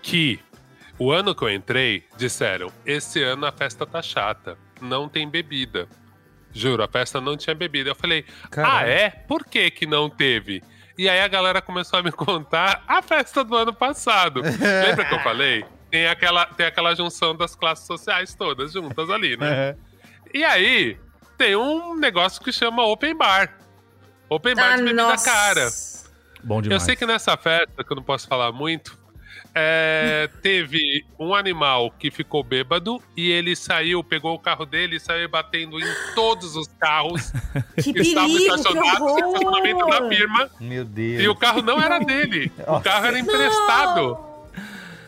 [0.01, 0.39] que
[0.97, 5.87] o ano que eu entrei, disseram: esse ano a festa tá chata, não tem bebida.
[6.53, 7.89] Juro, a festa não tinha bebida.
[7.89, 8.85] Eu falei: Caralho.
[8.85, 9.09] ah, é?
[9.09, 10.63] Por que que não teve?
[10.97, 14.39] E aí a galera começou a me contar a festa do ano passado.
[14.85, 15.65] Lembra que eu falei?
[15.95, 19.47] Tem aquela, tem aquela junção das classes sociais todas juntas ali, né?
[19.53, 19.75] É.
[20.33, 20.97] E aí,
[21.37, 23.57] tem um negócio que chama Open Bar.
[24.27, 25.23] Open Bar Ah, de bebida nossa.
[25.31, 25.69] cara.
[26.43, 26.83] Bom Eu demais.
[26.83, 28.99] sei que nessa festa, que eu não posso falar muito,
[29.53, 34.99] é, teve um animal que ficou bêbado e ele saiu, pegou o carro dele e
[34.99, 37.31] saiu batendo em todos os carros
[37.81, 40.49] Que que estavam estacionados no estacionamento da firma.
[40.59, 41.23] Meu Deus.
[41.23, 42.51] E o carro não era dele.
[42.67, 44.34] O carro era emprestado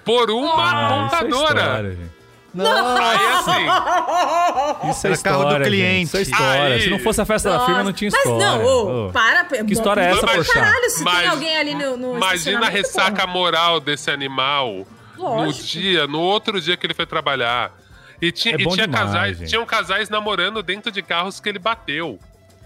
[0.07, 1.59] por uma Ah, isso é montadora.
[1.61, 2.17] história, gente.
[2.59, 5.87] Aí assim, Isso é Era carro do história, cliente.
[5.97, 6.05] gente.
[6.07, 6.63] Isso é história.
[6.75, 6.81] Aí.
[6.81, 8.45] Se não fosse a festa da firma, não tinha Mas história.
[8.47, 9.11] não, ô, Ô.
[9.11, 9.45] para.
[9.45, 10.53] Que história é essa, Pra Porchat?
[10.55, 13.27] Caralho, se tem Mas- alguém ali no, no imagina a ressaca porra.
[13.27, 15.65] moral desse animal no Lógico.
[15.67, 17.71] dia, no outro dia que ele foi trabalhar.
[18.19, 19.49] E tinha, É e tinha demais, casais, gente.
[19.49, 22.17] tinham casais namorando dentro de carros que ele bateu.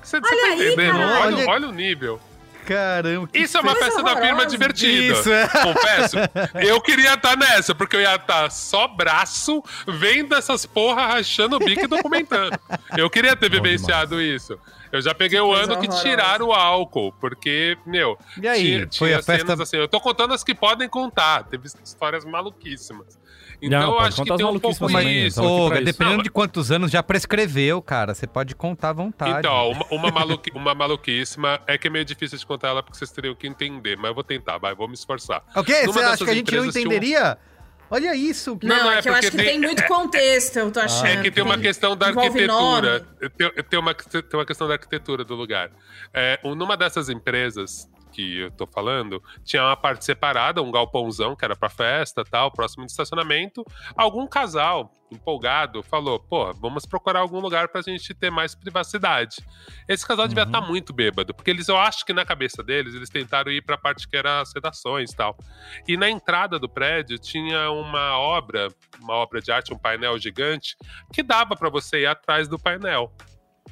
[0.02, 1.00] Você, você Olha tá aí, entendendo?
[1.00, 2.20] Olha, olha o nível.
[2.66, 5.14] Caramba, que Isso é uma festa da firma divertida.
[5.20, 5.48] Isso, é.
[5.62, 6.18] Confesso.
[6.56, 11.60] Eu queria estar nessa, porque eu ia estar só braço, vendo essas porra rachando o
[11.60, 12.58] bico e documentando.
[12.98, 14.58] Eu queria ter Bom vivenciado isso.
[14.92, 19.08] Eu já peguei o ano que tiraram o álcool, porque, meu, E aí, tinha, foi
[19.08, 19.78] tinha a festa- cenas assim.
[19.78, 21.44] Eu tô contando as que podem contar.
[21.46, 23.18] Teve histórias maluquíssimas.
[23.62, 25.42] Então Não, eu acho que tem um pouco também, isso.
[25.42, 28.14] Ô, dependendo Não, de quantos anos já prescreveu, cara.
[28.16, 29.40] Você pode contar à vontade.
[29.40, 32.82] Então, ó, uma, uma, maluqui, uma maluquíssima é que é meio difícil de contar ela
[32.82, 35.44] porque vocês teriam que entender, mas eu vou tentar, vai, vou me esforçar.
[35.56, 35.86] o quê?
[35.86, 37.38] Você acha que a gente não um- entenderia?
[37.94, 38.56] Olha isso.
[38.58, 40.72] que- Não, Não, é, é que eu acho porque que tem, tem- muito contexto, eu
[40.72, 41.08] tô achando.
[41.08, 43.06] É que tem uma questão da arquitetura.
[43.38, 45.70] Tem, tem uma, tem uma questão da arquitetura do lugar.
[46.14, 51.36] É, um- numa dessas empresas que eu tô falando, tinha uma parte separada, um galpãozão
[51.36, 53.64] que era pra festa tal, próximo do estacionamento.
[53.96, 59.38] Algum casal empolgado falou: pô, vamos procurar algum lugar pra gente ter mais privacidade.
[59.88, 63.10] Esse casal devia estar muito bêbado, porque eles, eu acho que na cabeça deles, eles
[63.10, 65.38] tentaram ir pra parte que era as redações e tal.
[65.88, 68.68] E na entrada do prédio tinha uma obra,
[69.00, 70.76] uma obra de arte, um painel gigante,
[71.14, 73.12] que dava pra você ir atrás do painel,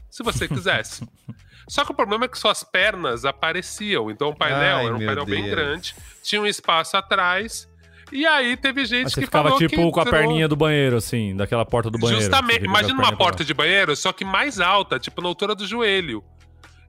[0.10, 1.08] se você quisesse.
[1.70, 4.10] Só que o problema é que suas pernas apareciam.
[4.12, 5.56] Então o painel Ai, era um painel bem Deus.
[5.56, 7.70] grande, tinha um espaço atrás.
[8.12, 10.56] E aí teve gente Mas que ficava falou tipo que com a entrou- perninha do
[10.56, 12.20] banheiro, assim, daquela porta do banheiro.
[12.22, 15.54] Justamente, Você vira imagina uma porta de banheiro, só que mais alta, tipo na altura
[15.54, 16.24] do joelho.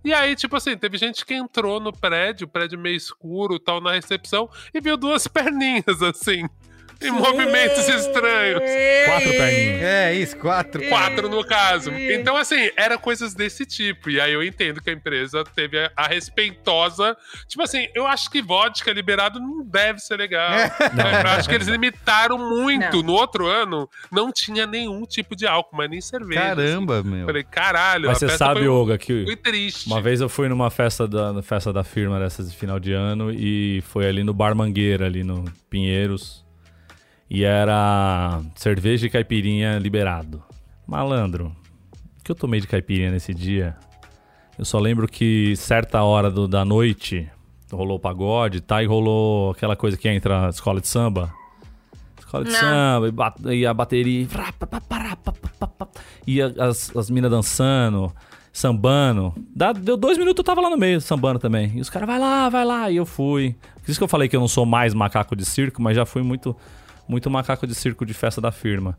[0.03, 3.93] E aí, tipo assim, teve gente que entrou no prédio, prédio meio escuro, tal, na
[3.93, 6.49] recepção, e viu duas perninhas, assim,
[7.01, 8.63] em movimentos estranhos.
[9.07, 9.83] Quatro perninhas.
[9.83, 10.89] É, isso, quatro.
[10.89, 11.91] Quatro no caso.
[11.93, 14.11] Então, assim, era coisas desse tipo.
[14.11, 17.17] E aí eu entendo que a empresa teve a, a respeitosa.
[17.49, 20.51] Tipo assim, eu acho que vodka liberado não deve ser legal.
[20.95, 21.11] Não.
[21.11, 22.99] Eu acho que eles limitaram muito.
[22.99, 23.11] Não.
[23.11, 26.41] No outro ano, não tinha nenhum tipo de álcool, mas nem cerveja.
[26.41, 27.17] Caramba, meu.
[27.17, 27.27] assim.
[27.27, 28.07] Falei, caralho.
[28.09, 29.87] Mas a você festa sabe, foi, Olga, que foi triste.
[29.87, 33.33] uma vez eu fui numa festa da, festa da firma dessas de final de ano
[33.33, 36.45] e foi ali no Bar Mangueira, ali no Pinheiros.
[37.31, 40.43] E era cerveja e caipirinha liberado.
[40.87, 41.55] Malandro,
[42.19, 43.77] o que eu tomei de caipirinha nesse dia?
[44.59, 47.31] Eu só lembro que certa hora do- da noite
[47.73, 48.83] rolou o pagode, tá?
[48.83, 51.33] E rolou aquela coisa que entra na escola de samba.
[52.19, 52.59] Escola de Não.
[52.61, 54.27] samba, e, ba- e a bateria.
[56.27, 58.13] E as, as minas dançando,
[58.53, 59.33] sambando.
[59.55, 61.73] Dá- deu dois minutos eu tava lá no meio, sambando também.
[61.77, 62.91] E os caras, vai lá, vai lá.
[62.91, 63.57] E eu fui.
[63.83, 66.05] Por isso que eu falei que eu não sou mais macaco de circo, mas já
[66.05, 66.55] fui muito,
[67.11, 68.97] muito macaco de circo de festa da firma.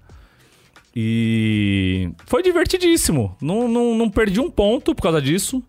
[0.95, 3.35] E foi divertidíssimo.
[3.41, 5.63] Não, não, não perdi um ponto por causa disso.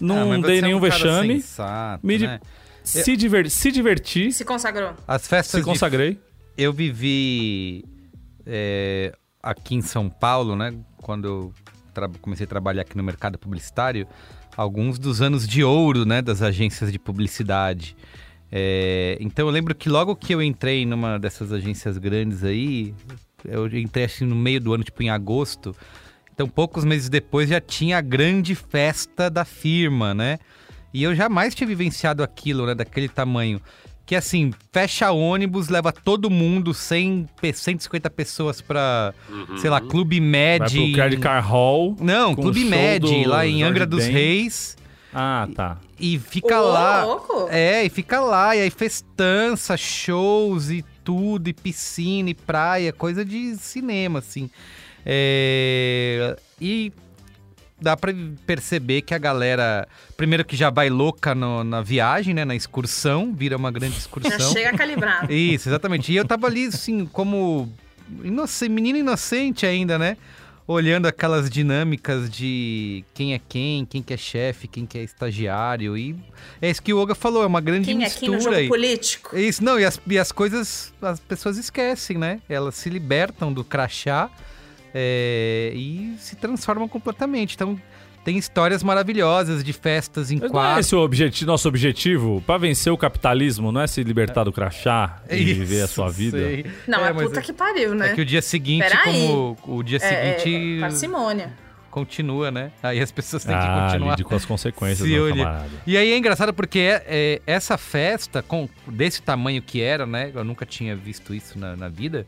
[0.00, 1.40] Não Ah, dei você é um nenhum cara vexame.
[1.40, 2.40] sensato, Me né?
[2.84, 4.92] se, diver- se diverti, Se consagrou.
[5.06, 6.12] As festas se consagrei.
[6.14, 6.20] de...
[6.56, 7.84] Eu vivi
[8.46, 10.74] é, aqui em São Paulo, né?
[10.98, 11.52] Quando eu
[11.94, 14.06] tra- comecei a trabalhar aqui no mercado publicitário,
[14.56, 16.20] alguns dos anos de ouro, né?
[16.22, 17.96] Das agências de publicidade.
[18.50, 22.94] É, então eu lembro que logo que eu entrei numa dessas agências grandes aí,
[23.44, 25.74] eu entrei assim no meio do ano, tipo em agosto.
[26.34, 30.38] Então poucos meses depois já tinha a grande festa da firma, né?
[30.94, 32.74] E eu jamais tinha vivenciado aquilo, né?
[32.74, 33.60] Daquele tamanho.
[34.06, 39.58] Que assim, fecha ônibus, leva todo mundo, 100, pe- 150 pessoas pra, Uhum.
[39.58, 40.60] sei lá, Clube Med.
[40.60, 41.94] Vai pro Credit Car Hall.
[42.00, 44.12] Não, Clube Med, do lá em Jorge Angra dos Ben.
[44.14, 44.78] Reis.
[45.20, 45.78] Ah, tá.
[45.98, 47.04] E fica Ô, lá.
[47.04, 47.48] louco.
[47.50, 53.24] É, e fica lá, e aí festança, shows e tudo, e piscina, e praia, coisa
[53.24, 54.48] de cinema, assim.
[55.04, 56.92] É, E
[57.80, 58.12] dá pra
[58.46, 63.32] perceber que a galera, primeiro que já vai louca no- na viagem, né, na excursão,
[63.34, 64.52] vira uma grande Já excursão.
[64.52, 65.32] chega calibrado.
[65.32, 66.12] Isso, exatamente.
[66.12, 67.72] E eu tava ali, assim, como
[68.24, 70.16] inoce- menino inocente ainda, né?
[70.70, 75.96] Olhando aquelas dinâmicas de quem é quem, quem que é chefe, quem que é estagiário.
[75.96, 76.14] E
[76.60, 78.36] é isso que o Olga falou, é uma grande Quem é quem mistura.
[78.36, 78.68] no jogo aí.
[78.68, 79.34] político?
[79.34, 82.42] Isso, não, e as, e as coisas as pessoas esquecem, né?
[82.50, 84.30] Elas se libertam do crachá
[84.94, 87.54] é, e se transformam completamente.
[87.54, 87.80] Então,
[88.28, 92.42] tem histórias maravilhosas de festas em Mas não é esse o objeti nosso objetivo?
[92.46, 96.10] Pra vencer o capitalismo, não é se libertar do crachá e viver a Isso, sua
[96.10, 96.36] vida?
[96.36, 96.66] sei.
[96.86, 98.10] Não, é, mas puta que pariu, né?
[98.10, 99.02] É que o dia seguinte, Peraí.
[99.02, 101.54] como o dia É, seguinte é, parcimônia.
[101.90, 102.70] continua, né?
[102.82, 104.10] Aí as pessoas têm que Ah, continuar.
[104.10, 105.70] lide com as consequências, se meu camarada.
[105.86, 110.30] E aí é engraçado porque é- é, essa festa, com desse tamanho que era, né?
[110.34, 112.26] Eu nunca tinha visto isso na, na vida.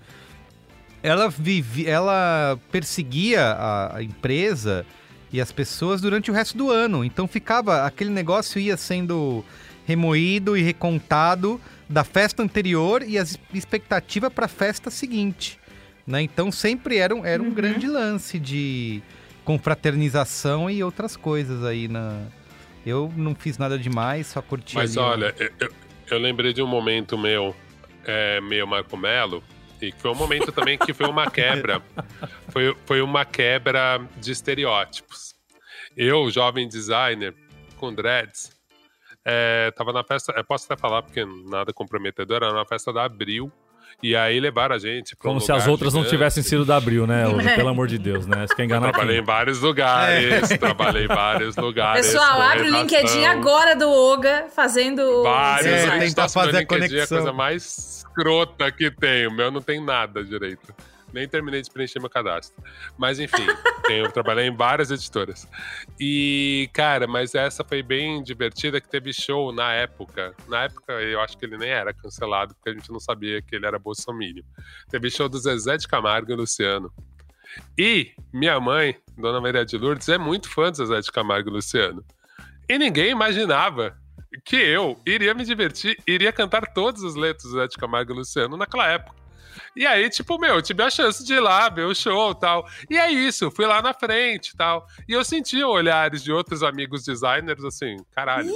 [1.03, 4.87] Ela vive, ela perseguia a, a empresa
[5.33, 7.05] e as pessoas durante o resto do ano.
[7.05, 9.45] Então ficava aquele negócio ia sendo
[9.87, 15.59] remoído e recontado da festa anterior e as expectativa para a festa seguinte,
[16.07, 16.23] né?
[16.23, 19.03] Então sempre era um, era um grande lance de
[19.45, 22.21] confraternização e outras coisas aí na
[22.85, 25.73] eu não fiz nada demais, só curti Mas ali, olha, eu, eu-
[26.13, 27.55] eu lembrei de um momento meu,
[28.05, 29.45] é, meio Marco Melo,
[29.81, 31.83] e que foi um momento também que foi uma quebra.
[32.49, 35.35] Foi, foi uma quebra de estereótipos.
[35.97, 37.35] Eu, jovem designer,
[37.77, 38.51] com dreads,
[39.25, 43.05] é, tava na festa, eu posso até falar porque nada comprometedor, era na festa da
[43.05, 43.53] Abril,
[44.03, 46.17] e aí levaram a gente pra um Como se as outras não gigante.
[46.17, 47.25] tivessem sido da Abril, né?
[47.55, 48.47] Pelo amor de Deus, né?
[48.47, 49.23] Você quer enganar Trabalhei quem?
[49.23, 52.07] em vários lugares, trabalhei em vários lugares.
[52.07, 52.73] Pessoal, abre o.
[52.73, 56.89] LinkedIn agora do Oga fazendo Vários, É, a tentar tá fazer a LinkedIn, É a
[56.89, 57.19] conexão.
[57.19, 59.27] coisa mais escrota que tem.
[59.27, 60.75] O meu não tem nada direito.
[61.13, 62.63] Nem terminei de preencher meu cadastro.
[62.97, 63.47] Mas enfim,
[63.87, 65.49] tenho, trabalhei em várias editoras.
[65.99, 70.35] E, cara, mas essa foi bem divertida, que teve show na época.
[70.49, 73.57] Na época, eu acho que ele nem era cancelado, porque a gente não sabia que
[73.57, 74.45] ele era bolsominion.
[74.89, 76.93] Teve show do Zezé de Camargo e Luciano.
[77.77, 81.53] E minha mãe, Dona Maria de Lourdes, é muito fã do Zezé de Camargo e
[81.53, 82.05] Luciano.
[82.69, 83.99] E ninguém imaginava
[84.45, 88.17] que eu iria me divertir, iria cantar todas as letras do Zé de Camargo e
[88.17, 89.21] Luciano naquela época.
[89.77, 92.35] E aí, tipo, meu, eu tive a chance de ir lá ver o show e
[92.41, 92.67] tal.
[92.89, 94.87] E é isso, fui lá na frente e tal.
[95.09, 98.53] E eu senti olhares de outros amigos designers assim, caralho.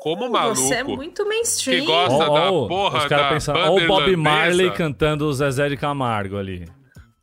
[0.00, 0.60] Como maluco.
[0.60, 1.80] Você é muito mainstream.
[1.80, 4.16] Que gosta Ó, da ó, porra os caras da ó o Bob.
[4.16, 6.66] Marley cantando o Zezé de Camargo ali.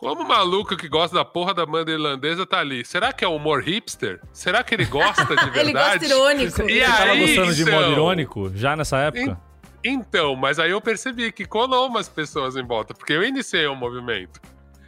[0.08, 2.86] Como maluco que gosta da porra da banda irlandesa tá ali?
[2.86, 4.20] Será que é humor hipster?
[4.32, 5.60] Será que ele gosta de verdade?
[5.60, 6.70] Ele gosta irônico.
[6.70, 7.91] E tava aí, gostando de modo então?
[7.91, 9.39] irônico já nessa época?
[9.84, 13.76] Então, mas aí eu percebi que colou umas pessoas em volta, porque eu iniciei um
[13.76, 14.39] movimento.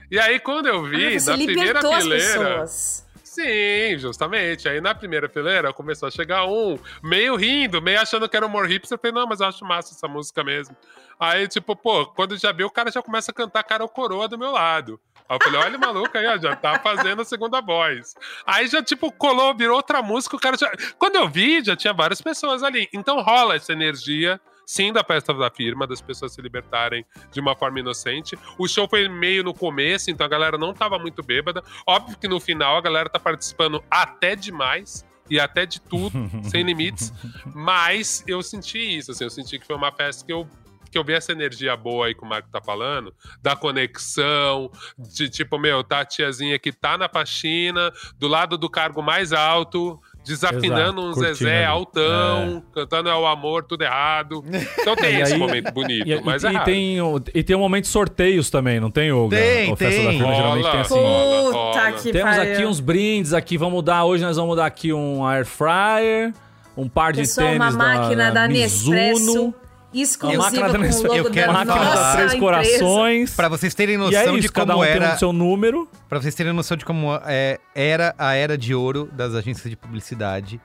[0.09, 2.59] E aí, quando eu vi, Ah, na primeira fileira.
[2.61, 3.07] pessoas.
[3.23, 4.67] Sim, justamente.
[4.67, 8.67] Aí na primeira fileira começou a chegar um, meio rindo, meio achando que era humor
[8.67, 8.95] hipster.
[8.95, 10.75] Eu falei, não, mas eu acho massa essa música mesmo.
[11.19, 14.27] Aí, tipo, pô, quando já viu, o cara já começa a cantar cara ou coroa
[14.27, 14.99] do meu lado.
[15.29, 18.13] Aí eu falei, olha, maluco aí, ó, já tá fazendo a segunda voz.
[18.45, 20.71] Aí já, tipo, colou, virou outra música, o cara já.
[20.97, 22.87] Quando eu vi, já tinha várias pessoas ali.
[22.93, 24.39] Então rola essa energia.
[24.69, 28.37] Sim, da festa da firma, das pessoas se libertarem de uma forma inocente.
[28.57, 31.63] O show foi meio no começo, então a galera não tava muito bêbada.
[31.87, 36.11] Óbvio que no final a galera tá participando até demais e até de tudo,
[36.51, 37.13] sem limites.
[37.55, 40.45] Mas eu senti isso, assim, eu senti que foi uma festa que eu
[40.89, 45.29] que eu vi essa energia boa aí que o Marco tá falando, da conexão, de
[45.29, 49.99] tipo, meu, tá a tiazinha que tá na faxina, do lado do cargo mais alto,
[50.25, 54.43] desafinando Exato, um curtindo Zezé altão, cantando ao amor, tudo errado.
[54.79, 57.43] Então tem E esse aí- momento bonito, E, mas e- é e tem, o- e
[57.43, 59.35] tem um momento de sorteios também, não tem, Olga?
[59.37, 60.17] Tem, A festa da tem.
[60.19, 60.93] geralmente tem assim.
[60.93, 61.91] Puta rola.
[61.93, 62.53] que Temos pariu.
[62.53, 66.33] aqui uns brindes aqui, vamos dar, hoje nós vamos dar aqui um air fryer,
[66.75, 69.53] um par de Pessoal, tênis uma máquina da, da Mizuno, Nespresso,
[69.93, 72.39] exclusiva com o logo eu quero da máquina nossa três empresa.
[72.39, 73.35] corações.
[73.35, 75.15] Pra vocês terem E noção é de isso, cada como um era.
[75.15, 75.87] o seu número.
[76.09, 79.75] Pra vocês terem noção de como é, era a era de ouro das agências de
[79.75, 80.59] publicidade,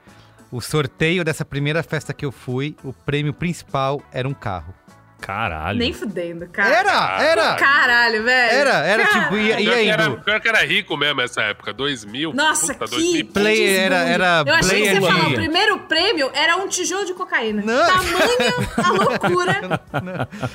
[0.51, 4.75] o sorteio dessa primeira festa que eu fui, o prêmio principal era um carro.
[5.23, 5.79] Caralho.
[5.79, 6.75] Nem fudendo, cara.
[6.75, 7.55] Era, era!
[7.55, 8.53] Caralho, velho.
[8.59, 10.19] Era, era tipo, ia, Pior ia que, era, indo.
[10.21, 12.33] pior que era rico mesmo essa época, 2000.
[12.35, 13.13] Nossa, puta, que, 2000.
[13.13, 13.79] que Play desbunde.
[13.79, 17.05] era- era Eu achei que Play você ia falar, o primeiro prêmio era um tijolo
[17.07, 17.63] de cocaína.
[17.65, 17.87] Não.
[17.87, 18.91] Tamanha a
[19.31, 19.81] loucura.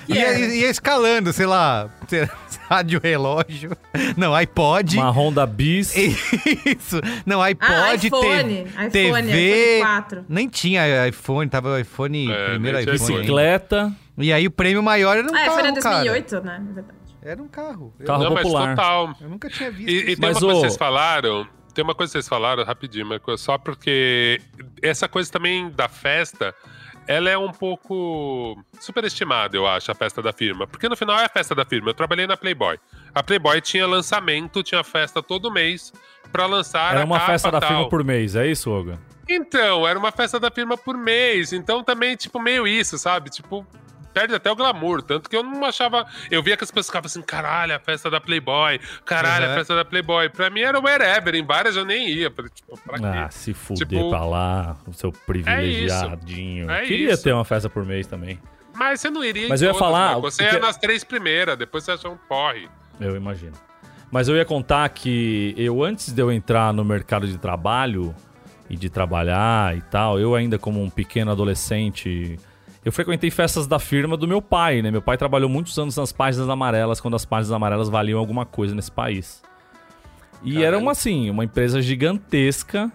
[0.08, 1.90] Ia, ia escalando, sei lá,
[2.70, 3.72] rádio relógio.
[4.18, 4.98] Não, iPod.
[4.98, 5.96] Uma Honda Bis.
[5.96, 7.00] Isso.
[7.26, 8.66] Não, iPod, Ah, iPhone.
[8.92, 9.78] te- iPhone, TV.
[9.78, 10.26] iPhone 4.
[10.28, 13.20] Nem tinha iPhone, tava o iPhone, É, primeiro iPhone.
[13.22, 13.96] ainda.
[14.18, 15.96] E aí o prêmio maior era um Ah, carro, foi em cara.
[16.04, 16.60] 2008, né?
[16.66, 16.98] Na verdade.
[17.22, 17.94] Era um carro.
[18.06, 18.76] Carro Não, mas popular.
[18.76, 19.14] total.
[19.22, 20.06] eu nunca tinha visto E, e isso.
[20.06, 21.48] tem Mas uma coisa o- que vocês falaram.
[21.74, 24.42] Tem uma coisa que vocês falaram rapidinho, Marco, só porque
[24.82, 26.56] essa coisa também da festa,
[27.08, 30.66] ela é um pouco superestimada, eu acho, a festa da firma.
[30.66, 31.90] Porque no final é a festa da firma.
[31.90, 32.80] Eu trabalhei na Playboy.
[33.14, 35.94] A Playboy tinha lançamento, tinha festa todo mês
[36.32, 37.70] pra lançar Era a uma festa da tal.
[37.70, 39.00] firma por mês, é isso, Olga?
[39.30, 41.54] Então, era uma festa da firma por mês.
[41.54, 43.30] Então também, tipo, meio isso, sabe?
[43.30, 43.68] Tipo,
[44.20, 45.02] perde até o glamour.
[45.02, 46.06] Tanto que eu não achava.
[46.32, 48.80] Eu via que as pessoas ficavam assim, caralho, a festa da Playboy.
[49.06, 49.52] Caralho, Uhum.
[49.52, 50.30] a festa da Playboy.
[50.30, 51.36] Pra mim era wherever.
[51.36, 52.32] Em várias eu nem ia.
[52.32, 53.06] Falei, Tipo, pra quê?
[53.06, 56.70] Ah, se fuder Tipo, pra lá, o seu privilegiadinho.
[56.72, 57.24] É Queria isso.
[57.24, 58.40] ter uma festa por mês também.
[58.74, 60.18] Mas você não iria Mas eu ia todas, falar.
[60.20, 62.68] Você porque- ia nas três primeiras, depois você achou um porre.
[63.00, 63.54] Eu imagino.
[64.12, 68.16] Mas eu ia contar que eu, antes de eu entrar no mercado de trabalho
[68.70, 72.40] e de trabalhar e tal, eu ainda como um pequeno adolescente,
[72.88, 74.90] eu frequentei festas da firma do meu pai, né?
[74.90, 78.74] Meu pai trabalhou muitos anos nas páginas amarelas, quando as páginas amarelas valiam alguma coisa
[78.74, 79.44] nesse país.
[80.42, 80.66] E Caralho.
[80.66, 82.90] era uma, assim, uma empresa gigantesca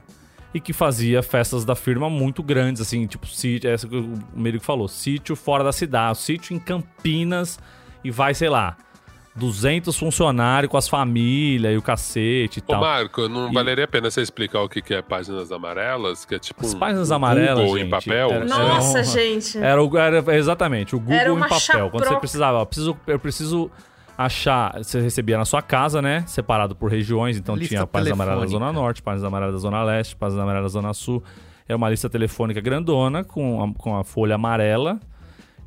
[0.54, 4.64] e que fazia festas da firma muito grandes, assim, tipo, sítio, essa que o Merico
[4.64, 7.60] falou, sítio fora da cidade, sítio em Campinas
[8.02, 8.78] e vai, sei lá,
[9.34, 12.80] 200 funcionários com as famílias e o cacete e Ô, tal.
[12.80, 16.24] Marco, não E- valeria a pena você explicar o que que é páginas amarelas?
[16.24, 18.30] Que é tipo As um páginas um amarelas, Google gente, em papel?
[18.30, 19.58] era- Nossa, Era- gente.
[19.58, 21.88] Era, o- era exatamente, o Google Era em uma papel.
[21.90, 23.70] Quando você precisava, ó, preciso, eu preciso
[24.18, 24.76] achar.
[24.82, 26.22] Você recebia na sua casa, né?
[26.26, 27.38] Separado por regiões.
[27.38, 28.72] Então Lista tinha páginas amarelas da Zona.
[28.72, 31.22] Norte, páginas amarelas da Zona Leste, páginas amarelas da Zona Sul.
[31.66, 35.00] É uma lista telefônica grandona com a, com a folha amarela.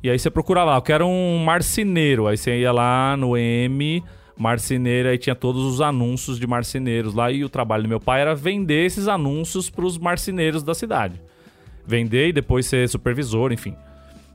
[0.06, 2.28] E aí você procurava lá, eu quero um marceneiro.
[2.28, 4.04] Aí você ia lá no M,
[4.38, 7.32] marceneiro, aí tinha todos os anúncios de marceneiros lá.
[7.32, 11.20] E o trabalho do meu pai era vender esses anúncios para os marceneiros da cidade.
[11.84, 13.74] Vender e depois ser supervisor, enfim.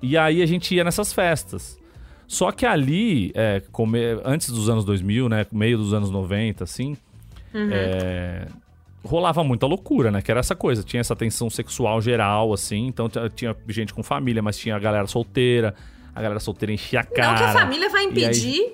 [0.02, 1.80] E aí a gente ia nessas festas.
[2.28, 3.62] Só que ali, é,
[4.26, 6.98] antes dos anos 2000, né, meio dos anos 90, assim,
[7.54, 8.46] é,
[9.04, 10.22] rolava muita loucura, né?
[10.22, 14.42] Que era essa coisa, tinha essa tensão sexual geral, assim, então tinha gente com família,
[14.42, 15.74] mas tinha a galera solteira,
[16.14, 17.32] a galera solteira enchia a cara.
[17.32, 18.74] Não que a família vai E aí- impedir,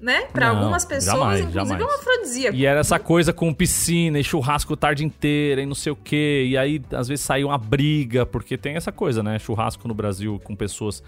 [0.00, 0.22] né?
[0.32, 1.80] Pra Não, algumas pessoas, jamais, inclusive jamais.
[1.82, 2.56] é um afrodisíaco.
[2.56, 5.96] E era essa coisa com piscina e churrasco a tarde inteira e não sei o
[5.96, 6.46] quê.
[6.48, 9.38] E aí, às vezes, saiu uma briga, porque tem essa coisa, né?
[9.38, 11.02] Churrasco no Brasil com pessoas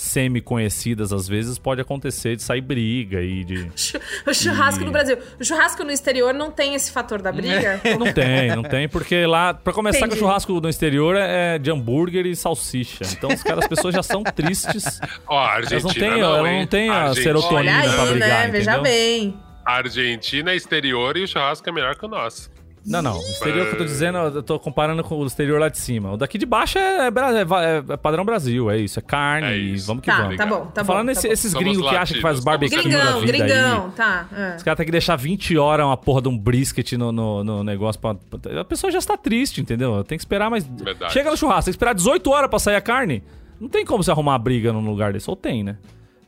[0.00, 3.70] semi-conhecidas, às vezes, pode acontecer de sair briga e de.
[4.26, 5.18] O churrasco E- no Brasil.
[5.40, 7.80] O churrasco no exterior não tem esse fator da briga?
[7.98, 10.20] Não tem, não tem, porque lá, pra começar, que o Entendi.
[10.20, 13.04] churrasco no exterior é de hambúrguer e salsicha.
[13.12, 15.00] Então os caras, as pessoas já são tristes.
[15.26, 18.02] Ó, a Elas Argentina não têm, não, ela não tem a Argentina- serotonina Olha pra
[18.02, 18.48] aí, brigar, né?
[18.50, 18.82] Veja entendeu?
[18.82, 19.36] bem.
[19.66, 22.50] A Argentina é exterior e o churrasco é melhor que o nosso.
[22.90, 23.16] Não, não.
[23.16, 26.12] O exterior que eu tô dizendo, eu tô comparando com o exterior lá de cima.
[26.12, 28.98] O daqui de baixo é, é é va- é padrão Brasil, é isso.
[28.98, 29.86] É carne É e isso.
[29.86, 30.36] vamos que Tá, vamos.
[30.36, 30.86] tá bom, tá bom.
[30.86, 31.32] falando tá esse- bom.
[31.32, 33.90] esses Somos gringos que acham que faz barbecue somos da Gringão, vida gringão, aí.
[33.92, 34.26] tá.
[34.36, 34.56] é.
[34.56, 37.62] Os caras têm que deixar 20 horas uma porra de um brisket no, no, no
[37.64, 38.00] negócio.
[38.00, 38.16] Pra...
[38.60, 40.02] A pessoa já está triste, entendeu?
[40.02, 40.64] Tem que esperar mais.
[40.66, 41.12] Verdade.
[41.12, 43.22] Chega no churrasco, tem que esperar 18 horas pra sair a carne.
[43.60, 45.30] Não tem como você arrumar uma briga num lugar desse.
[45.30, 45.76] Ou tem, né?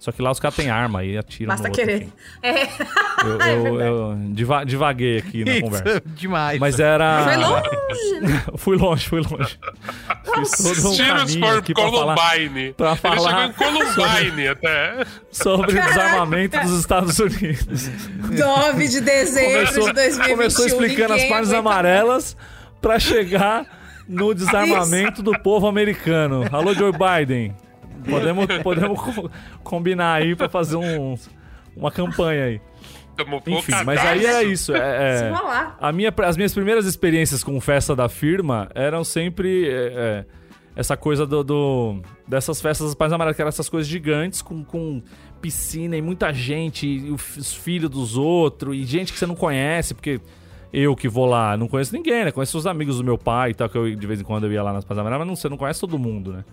[0.02, 2.02] Só que lá os caras têm arma e atiram Basta no outro, querer.
[2.02, 2.12] enfim.
[2.42, 2.62] É.
[3.24, 3.84] Eu, É eu, verdade.
[3.86, 6.02] eu diva- divaguei aqui na Isso, conversa.
[6.06, 6.58] demais.
[6.58, 7.22] Mas era.
[7.24, 8.42] Foi longe, né?
[8.58, 9.58] fui longe, fui longe.
[10.34, 10.50] Fiz
[10.82, 12.72] todo um Tiros por aqui pra falar Columbine.
[12.72, 15.04] pra Ele falar chegou em Columbine até.
[15.30, 17.88] sobre o desarmamento dos Estados Unidos.
[18.28, 20.36] 9 de dezembro Começou, de 2021.
[20.36, 22.36] começou explicando as páginas aguenta amarelas
[22.80, 23.64] pra chegar
[24.08, 26.44] no desarmamento do povo americano.
[26.50, 27.54] Alô, Joe Biden.
[28.08, 29.30] Podemos, podemos co-
[29.62, 31.14] combinar aí pra fazer um,
[31.76, 32.60] uma campanha aí.
[33.16, 34.74] Tamo Enfim, mas aí é isso.
[34.74, 35.30] É, Se é,
[35.80, 40.24] a minha, as minhas primeiras experiências com festa da firma eram sempre é, é,
[40.74, 44.64] essa coisa do, do- dessas festas das pais amarelas, que eram essas coisas gigantes com,
[44.64, 45.02] com
[45.42, 49.92] piscina e muita gente, e os filhos dos outros, e gente que você não conhece,
[49.92, 50.18] porque
[50.72, 52.30] eu que vou lá não conheço ninguém, né?
[52.30, 54.52] Conheço os amigos do meu pai e tal, que eu, de vez em quando eu
[54.52, 56.44] ia lá nas pais amarelas, mas não, você não conhece todo mundo, né?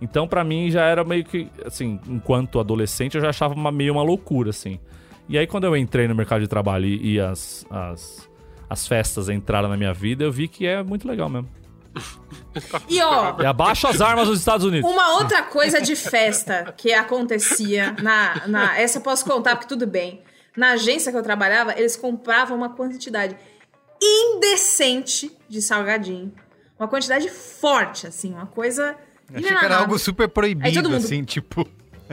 [0.00, 3.92] Então, pra mim, já era meio que, assim, enquanto adolescente, eu já achava uma, meio
[3.92, 4.78] uma loucura, assim.
[5.28, 8.28] E aí, quando eu entrei no mercado de trabalho e, e as, as,
[8.70, 11.48] as festas entraram na minha vida, eu vi que é muito legal mesmo.
[12.88, 14.88] E ó, E abaixo as armas dos Estados Unidos.
[14.88, 18.78] uma outra coisa de festa que acontecia na, na.
[18.78, 20.22] Essa eu posso contar, porque tudo bem.
[20.56, 23.36] Na agência que eu trabalhava, eles compravam uma quantidade
[24.00, 26.32] indecente de salgadinho.
[26.78, 28.96] Uma quantidade forte, assim, uma coisa.
[29.34, 31.68] Achei que era algo super proibido, mundo- assim, tipo...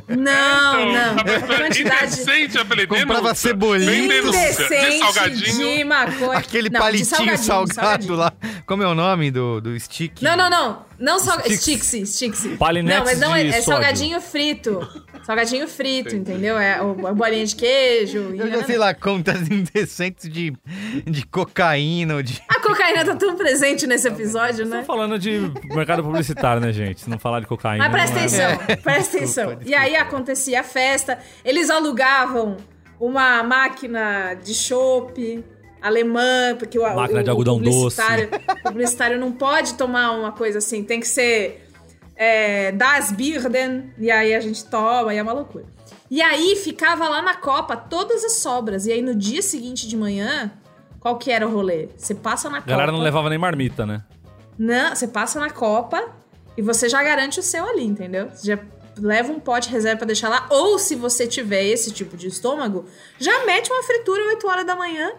[0.09, 1.13] Não, não.
[1.13, 1.23] Uma
[1.57, 2.03] quantidade.
[2.19, 3.35] Indecente, eu falei, Comprava denúncia.
[3.35, 4.17] cebolinha.
[4.17, 5.77] Indecente salgadinho.
[5.77, 6.37] de maconha.
[6.37, 8.15] Aquele Não, de palitinho salgado salgadinho.
[8.15, 8.33] lá.
[8.65, 10.21] Como é o nome do, do stick?
[10.21, 10.85] Não, não, não.
[10.99, 11.43] Não salga...
[11.43, 11.87] Sticks.
[11.87, 12.57] Stixi, Stixi.
[12.83, 14.85] Não, mas não é, é salgadinho frito.
[15.25, 16.55] Salgadinho frito, entendeu?
[16.55, 18.19] É o, a bolinha de queijo.
[18.37, 20.53] Eu já sei lá, contas indecentes de,
[21.03, 22.39] de cocaína, ou de...
[22.47, 24.81] A cocaína tá tão presente nesse episódio, né?
[24.81, 27.01] Estamos falando de mercado publicitário, né, gente?
[27.01, 27.89] Se não falar de cocaína.
[27.89, 29.45] Mas presta não é- atenção, presta atenção.
[29.47, 32.57] Desculpa, E aí acontecia a festa, eles alugavam
[32.99, 35.43] uma máquina de chopp
[35.81, 38.29] alemã, porque o, Máquina o, de algodão o publicitário,
[38.63, 41.64] o publicitário não pode tomar uma coisa assim, tem que ser
[42.15, 45.65] é, das Birden, e aí a gente toma, e é uma loucura.
[46.09, 49.97] E aí ficava lá na Copa todas as sobras, e aí no dia seguinte de
[49.97, 50.51] manhã,
[50.99, 51.89] qual que era o rolê?
[51.95, 52.97] Você passa na A galera Copa...
[52.97, 54.03] não levava nem marmita, né?
[54.57, 56.01] Não, você passa na Copa
[56.57, 58.29] e você já garante o seu ali, entendeu?
[58.29, 58.59] Você já
[58.97, 60.47] leva um pote reserva pra deixar lá.
[60.49, 62.85] Ou se você tiver esse tipo de estômago,
[63.19, 65.11] já mete uma fritura 8 horas da manhã,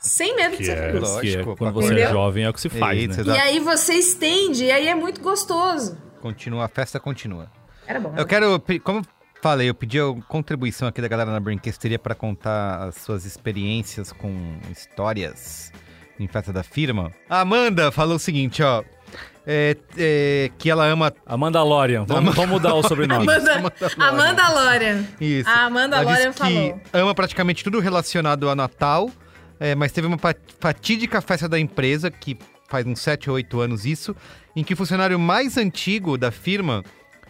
[0.00, 1.08] sem medo de Que ser é, feliz.
[1.08, 2.10] Lógico, que é quando você é Entendeu?
[2.10, 3.36] jovem é o que se faz, Isso, né?
[3.36, 5.96] E aí você estende, e aí é muito gostoso.
[6.22, 7.50] Continua, a festa continua.
[7.84, 8.14] Era bom.
[8.16, 9.06] Eu quero, como eu
[9.42, 14.12] falei, eu pedi a contribuição aqui da galera na Brinquesteria para contar as suas experiências
[14.12, 14.32] com
[14.70, 15.72] histórias
[16.20, 17.10] em festa da firma.
[17.28, 18.84] A Amanda falou o seguinte, ó.
[19.44, 21.12] é, é, que ela ama.
[21.26, 22.04] A Mandalorian.
[22.04, 23.26] Vamos, vamos mudar o sobrenome.
[23.28, 25.04] Amanda, Amanda Lorian.
[25.20, 25.50] Isso.
[25.50, 26.78] A Amanda ela Lorian falou.
[26.78, 29.10] que ama praticamente tudo relacionado a Natal,
[29.58, 30.18] é, mas teve uma
[30.60, 32.38] fatídica festa da empresa, que
[32.72, 34.16] faz uns 7 ou 8 anos isso,
[34.56, 36.82] em que o funcionário mais antigo da firma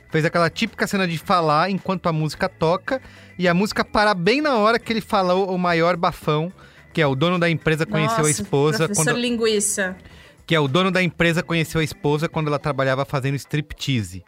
[0.08, 3.02] fez aquela típica cena de falar enquanto a música toca,
[3.36, 6.52] e a música para bem na hora que ele falou o maior bafão,
[6.92, 9.96] que é o dono da empresa conheceu a Nossa, esposa Professor quando Linguiça.
[10.46, 14.22] que é o dono da empresa conheceu a esposa quando ela trabalhava fazendo striptease.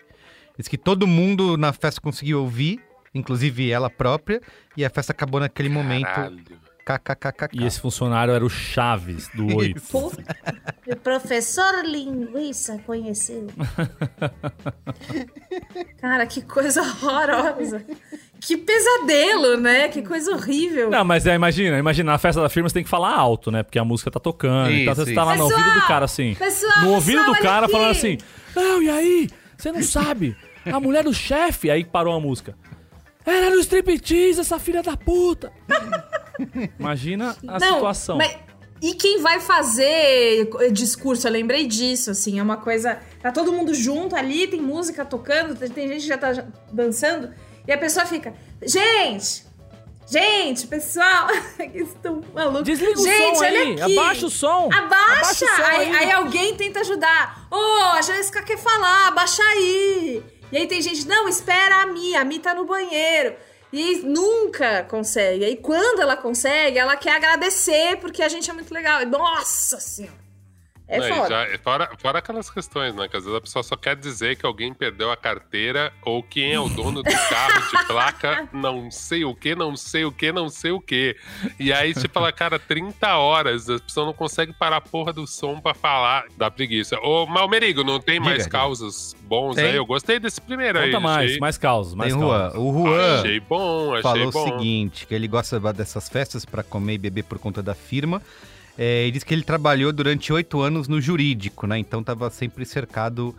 [0.59, 2.81] Diz que todo mundo na festa conseguiu ouvir,
[3.15, 4.41] inclusive ela própria,
[4.77, 6.09] e a festa acabou naquele momento.
[6.85, 7.59] KKKKK.
[7.59, 9.81] E esse funcionário era o Chaves do 8.
[9.83, 10.23] Puta.
[10.87, 13.47] O professor Linguiça conheceu.
[16.01, 17.85] Cara, que coisa horrorosa.
[18.41, 19.89] Que pesadelo, né?
[19.89, 20.91] Que coisa horrível.
[20.91, 23.63] Não, mas é, imagina, imagina, na festa da firma você tem que falar alto, né?
[23.63, 24.71] Porque a música tá tocando.
[24.71, 25.55] então Isso, você tá lá no isso.
[25.57, 26.35] ouvido do cara assim.
[26.35, 27.73] Pessoal, no ouvido pessoal, do cara aqui.
[27.73, 28.19] falando assim:
[28.55, 29.31] Não, e aí?
[29.57, 30.37] Você não sabe?
[30.67, 31.71] A mulher do chefe.
[31.71, 32.55] Aí parou a música.
[33.27, 35.53] Era no striptease, essa filha da puta.
[36.79, 38.17] Imagina a Não, situação.
[38.19, 38.37] mas-
[38.83, 42.99] E quem vai fazer discurso, eu lembrei disso, assim, é uma coisa.
[43.23, 47.31] Tá todo mundo junto ali, tem música tocando, tem gente que já tá dançando,
[47.67, 49.45] e a pessoa fica, gente!
[50.07, 52.65] Gente, pessoal, que estão malucos.
[52.65, 53.99] Desliga gente, o som aí, aqui.
[53.99, 54.69] abaixa o som.
[54.71, 55.13] Abaixa!
[55.13, 55.95] Abaixa o som aí, aí.
[55.97, 57.47] aí alguém tenta ajudar.
[57.51, 57.57] Ô,
[57.97, 60.23] a Jéssica quer falar, abaixa aí.
[60.55, 63.35] E aí tem gente, não, espera a Mi, a Mi tá no banheiro.
[63.73, 65.45] E nunca consegue.
[65.45, 69.03] Aí quando ela consegue, ela quer agradecer porque a gente é muito legal.
[69.03, 70.24] E, Nossa senhora.
[70.87, 71.29] É Não, e foda.
[71.51, 73.09] já- fora, fora aquelas questões, né?
[73.09, 76.53] Que às vezes a pessoa só quer dizer que alguém perdeu a carteira ou quem
[76.53, 80.31] é o dono do carro de placa, não sei o que, não sei o que,
[80.31, 81.17] não sei o que.
[81.59, 85.27] E aí, tipo, ela, cara, 30 horas, a pessoa não consegue parar a porra do
[85.27, 86.99] som pra falar da preguiça.
[87.01, 88.51] Ô, Malmerigo, não tem Diga, mais diga.
[88.51, 89.65] causos bons Tem.
[89.71, 89.77] aí?
[89.77, 90.91] Eu gostei desse primeiro aí.
[90.91, 92.53] Conta mais, achei, mais causos, mais Tem Juan.
[92.57, 94.45] O Juan achei bom, achei falou bom.
[94.45, 98.21] o seguinte, que ele gosta dessas festas para comer e beber por conta da firma.
[98.79, 101.79] É, ele disse que ele trabalhou durante oito anos no jurídico, né?
[101.79, 103.35] Então estava sempre cercado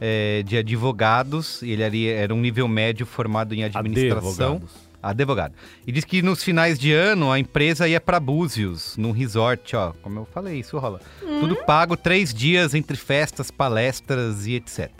[0.00, 1.62] é, de advogados.
[1.62, 4.54] e Ele era, era um nível médio formado em administração.
[4.54, 4.88] Advogados.
[5.00, 5.54] Advogado.
[5.86, 9.92] E diz que nos finais de ano a empresa ia para Búzios, num resort, ó.
[10.02, 11.00] Como eu falei, isso rola.
[11.20, 14.90] Tudo pago, três dias entre festas, palestras e etc.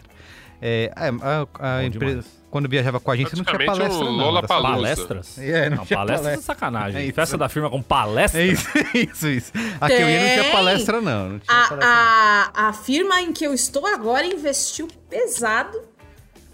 [0.61, 1.43] É, a, a-
[1.77, 2.27] a Bom empresa, demais.
[2.51, 4.19] quando viajava com a gente, não tinha palestra, um não.
[4.19, 4.73] só- Lollapalooza.
[4.75, 5.39] Palestras?
[5.39, 6.31] É, não não, tinha palestras palestra.
[6.53, 7.09] é sacanagem.
[7.09, 7.13] É.
[7.13, 8.41] Festa da firma com palestra?
[8.41, 9.53] É isso, isso, isso.
[9.81, 11.29] A que eu ia não tinha palestra, não.
[11.31, 15.81] não tinha palestra, A, a, a firma em que eu estou agora investiu pesado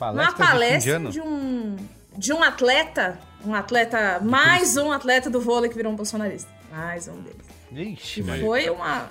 [0.01, 0.13] não.
[0.13, 1.77] numa Palestra de de palestra um,
[2.17, 6.51] de um atleta, um atleta, mais um atleta do vôlei que virou um bolsonarista.
[6.71, 7.45] Mais um deles.
[7.73, 9.09] Ixi, Que foi uma.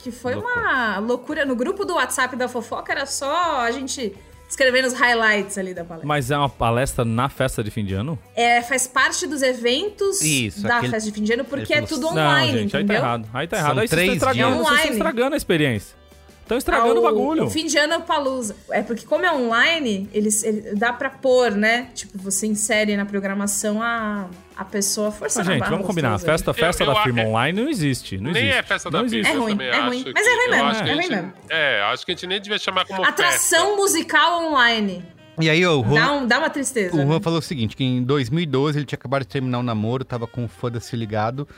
[0.00, 0.60] Que foi Loucura.
[0.60, 1.44] uma loucura.
[1.46, 4.14] No grupo do WhatsApp da fofoca era só a gente
[4.48, 6.06] escrevendo os highlights ali da palestra.
[6.06, 8.18] Mas é uma palestra na festa de fim de ano?
[8.36, 11.82] É, faz parte dos eventos Isso, da aquele- festa de fim de ano, porque é
[11.82, 12.96] tudo online, não, gente, aí tá entendeu?
[12.96, 13.28] errado.
[13.34, 13.78] Aí tá São errado.
[13.80, 14.96] Aí vocês três estão estragando, vocês estão Online.
[14.96, 15.96] estragando a experiência.
[16.44, 17.44] Estão estragando Ah, o bagulho.
[17.46, 18.54] O fim de ano palusa.
[18.70, 21.88] É porque como é online, eles, ele- dá pra pôr, né?
[21.94, 26.18] Tipo, você insere na programação a, a pessoa Mas, forçando a gente, barra vamos combinar.
[26.18, 28.18] Festa, festa Eu- eu da firma é- online não existe.
[28.18, 28.58] Não Nem existe.
[28.58, 30.04] é festa não da pista, É eu ruim, é ruim.
[30.14, 31.32] Mas é ruim eu mesmo, é ruim mesmo.
[31.48, 35.02] É, acho que a gente nem devia chamar como Atração musical online.
[35.40, 36.94] E aí, o Juan, Dá, um, dá uma tristeza.
[36.94, 37.06] o né?
[37.06, 40.26] Juan falou o seguinte, que em 2012 ele tinha acabado de terminar um namoro, tava
[40.26, 41.48] com o foda-se ligado.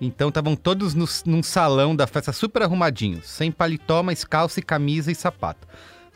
[0.00, 4.62] Então estavam todos no- num salão da festa super arrumadinhos, sem paletó, mas calça e
[4.62, 5.66] camisa e sapato.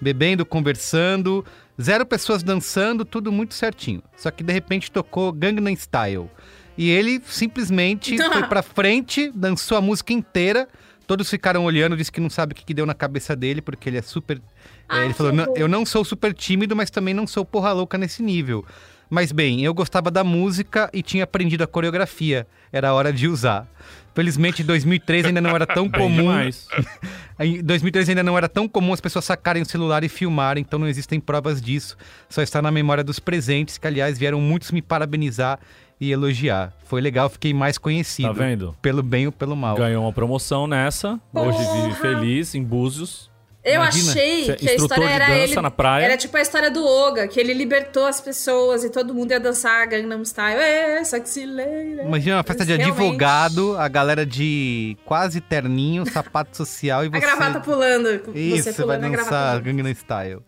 [0.01, 1.45] Bebendo, conversando,
[1.81, 4.03] zero pessoas dançando, tudo muito certinho.
[4.17, 6.31] Só que de repente tocou Gangnam Style.
[6.77, 10.69] E ele simplesmente foi pra frente, dançou a música inteira.
[11.07, 13.89] Todos ficaram olhando, disse que não sabe o que, que deu na cabeça dele, porque
[13.89, 14.41] ele é super.
[14.89, 18.23] é, ele falou: eu não sou super tímido, mas também não sou porra louca nesse
[18.23, 18.65] nível.
[19.11, 22.47] Mas bem, eu gostava da música e tinha aprendido a coreografia.
[22.73, 23.67] Era hora de usar.
[24.15, 26.29] Felizmente, em 2013 ainda não era tão comum.
[27.43, 30.79] Em 2013 ainda não era tão comum as pessoas sacarem o celular e filmarem, então
[30.79, 31.97] não existem provas disso.
[32.29, 35.59] Só está na memória dos presentes, que aliás vieram muitos me parabenizar
[35.99, 36.75] e elogiar.
[36.85, 38.29] Foi legal, fiquei mais conhecido.
[38.29, 38.77] Tá vendo?
[38.83, 39.75] Pelo bem ou pelo mal.
[39.77, 41.19] Ganhou uma promoção nessa.
[41.33, 43.30] Hoje vive feliz em Búzios.
[43.63, 45.55] Eu Imagina, achei é que a história era ele.
[45.61, 46.05] na praia.
[46.07, 49.41] Era tipo a história do Oga, que ele libertou as pessoas e todo mundo ia
[49.41, 50.59] dançar Gangnam Style.
[50.59, 52.01] É, sexy lady.
[52.03, 52.99] Imagina uma festa de Realmente.
[52.99, 57.21] advogado, a galera de quase terninho, sapato social e A você...
[57.21, 58.09] gravata pulando.
[58.35, 59.31] Isso, você vai pulando a gravata.
[59.37, 59.61] dançar.
[59.61, 60.41] Gangnam Style.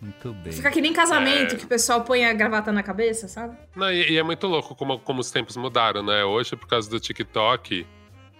[0.00, 0.52] Muito bem.
[0.52, 3.56] Fica que nem casamento, que o pessoal põe a gravata na cabeça, sabe?
[3.74, 6.22] Não, e, e é muito louco como, como os tempos mudaram, né?
[6.24, 7.84] Hoje, por causa do TikTok,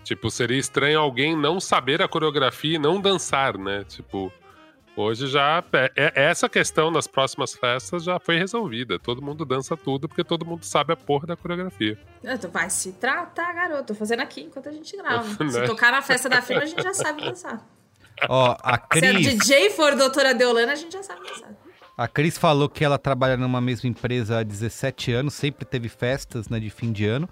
[0.09, 3.85] tipo, seria estranho alguém não saber a coreografia e não dançar, né?
[3.85, 4.33] Tipo,
[4.97, 5.63] hoje já.
[5.73, 8.99] é- é- essa questão nas próximas festas já foi resolvida.
[8.99, 11.99] Todo mundo dança tudo porque todo mundo sabe a porra da coreografia.
[12.41, 13.85] Tu vai se tratar, garoto.
[13.85, 15.23] Tô fazendo aqui enquanto a gente grava.
[15.51, 15.67] Se Né?
[15.67, 17.61] tocar na festa da firma, a gente já sabe dançar.
[18.29, 19.27] Ó, a Se a Cris...
[19.39, 21.51] DJ for doutora Deolana, a gente já sabe dançar.
[21.97, 26.49] A Cris falou que ela trabalha numa mesma empresa há 17 anos, sempre teve festas
[26.49, 27.29] né, de fim de ano.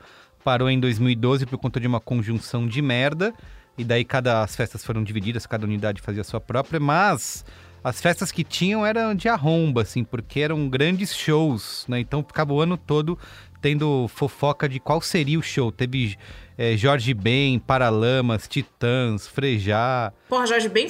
[0.46, 3.34] Parou em 2012 por conta de uma conjunção de merda.
[3.76, 6.78] E daí cada, as festas foram divididas, cada unidade fazia a sua própria.
[6.78, 7.44] Mas
[7.82, 11.98] as festas que tinham eram de arromba, assim, porque eram grandes shows, né?
[11.98, 13.18] Então ficava o ano todo
[13.60, 15.72] tendo fofoca de qual seria o show.
[15.72, 16.16] Teve
[16.56, 20.12] eh, Jorge Ben, Paralamas, Titãs, Frejá.
[20.28, 20.88] Porra, Jorge, bem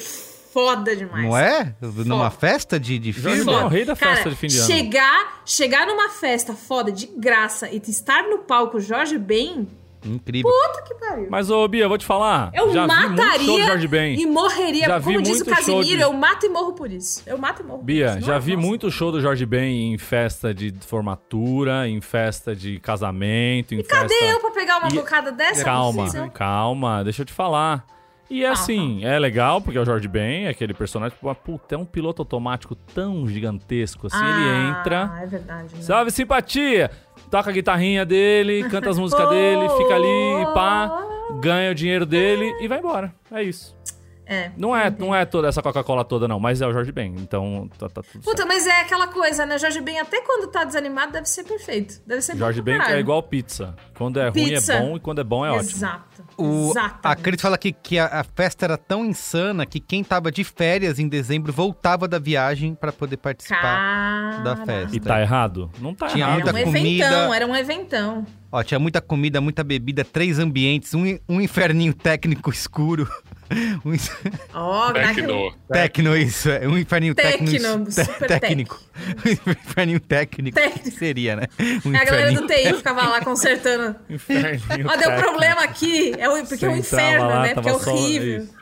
[0.57, 1.23] foda demais.
[1.27, 1.75] Não é?
[2.07, 3.45] Numa festa de, de firma?
[3.53, 4.67] Ben é o rei da Cara, festa de fim de ano.
[4.67, 9.69] Chegar, chegar numa festa foda de graça e estar no palco Jorge Ben
[10.05, 10.49] Incrível.
[10.51, 11.27] Puta que pariu.
[11.29, 12.53] Mas, ô, Bia, vou te falar.
[12.55, 14.21] Eu já vi muito show do mataria Jorge Ben.
[14.21, 14.87] e morreria.
[14.87, 17.23] Já Como diz o Casimiro, de- eu mato e morro por isso.
[17.27, 18.27] Eu mato e morro Bia, por isso.
[18.27, 18.67] já vi Nossa.
[18.69, 24.09] muito show do Jorge Ben em festa de formatura, em festa de casamento, em Cadê
[24.15, 24.25] festa...
[24.27, 25.65] eu pra pegar uma E- bocada dessa?
[25.65, 26.31] Calma, Não.
[26.31, 27.85] calma, deixa eu te falar.
[28.29, 31.75] E é assim, é legal, porque é o Jorge Ben, é aquele personagem, mas, puta,
[31.77, 35.75] é um piloto automático tão gigantesco assim, ele entra, Ah, é verdade.
[35.77, 35.81] né?
[35.83, 36.91] salve simpatia,
[37.31, 41.07] toca a guitarrinha dele, canta as músicas dele, fica ali, pá,
[41.41, 43.15] ganha o dinheiro dele e vai embora.
[43.31, 43.77] É isso.
[44.29, 44.51] É.
[44.57, 47.71] Não é, não é toda essa Coca-Cola toda, não, mas é o Jorge Ben, então
[47.79, 48.49] tá, tá tudo Puta, certo.
[48.49, 49.57] mas é aquela coisa, né?
[49.57, 52.03] Jorge Ben, até quando tá desanimado, deve ser perfeito.
[52.05, 53.77] Deve ser Jorge Ben é igual pizza.
[53.97, 54.73] Quando é Pizza.
[54.79, 55.71] ruim é bom e quando é bom é ótimo.
[55.71, 56.16] Exato.
[56.39, 56.73] O,
[57.03, 57.17] a.
[57.17, 60.99] Cris fala aqui que a, a festa era tão insana que quem tava de férias
[60.99, 64.39] em dezembro voltava da viagem pra poder participar Cara.
[64.43, 64.97] da festa.
[64.97, 65.71] E tá errado?
[65.81, 66.41] Não tá Tinha errado.
[66.41, 67.05] Era muita um comida.
[67.05, 68.27] eventão, era um eventão.
[68.53, 73.09] Ó, tinha muita comida, muita bebida, três ambientes, um, um inferninho técnico escuro.
[73.85, 75.55] Um naquele- Tecno.
[75.73, 76.67] Tecno, isso, é.
[76.67, 77.85] Um inferninho Tecno, técnico.
[77.87, 78.81] te- super técnico.
[79.47, 80.55] Um inferninho técnico.
[80.57, 80.99] Técnico.
[80.99, 81.47] Seria, né?
[81.85, 83.95] Um A galera do TI ficava lá consertando.
[84.11, 85.21] Inferninho Ó, deu técnico.
[85.23, 86.15] problema aqui.
[86.19, 87.55] É o, porque é um inferno, lá, né?
[87.55, 88.39] Porque é só- horrível.
[88.43, 88.57] isso.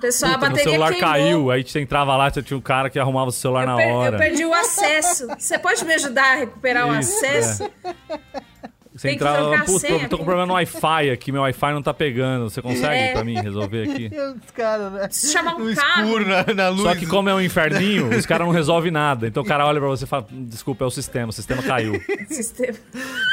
[0.00, 1.10] Pessoal, a Puta, meu bateria celular queimou.
[1.10, 3.76] caiu, aí você entrava lá, você tinha um cara que arrumava o celular na Eu,
[3.78, 4.18] per- eu hora.
[4.18, 5.26] perdi o acesso.
[5.38, 7.70] Você pode me ajudar a recuperar o Isso, acesso?
[9.00, 11.72] Você tem trocar a putz, senha tô com aqui." problema no Wi-Fi aqui, meu Wi-Fi
[11.72, 12.50] não tá pegando.
[12.50, 13.12] Você consegue É.
[13.12, 14.10] pra mim resolver aqui?
[14.44, 15.08] Os caras, né?
[15.10, 16.02] Chamar um No carro.
[16.04, 16.82] escuro, na, na luz.
[16.82, 19.26] Só que como é um inferninho, os caras não resolvem nada.
[19.26, 22.00] Então o cara olha pra você e fala, desculpa, é o sistema, o sistema caiu.
[22.28, 22.76] Sistema.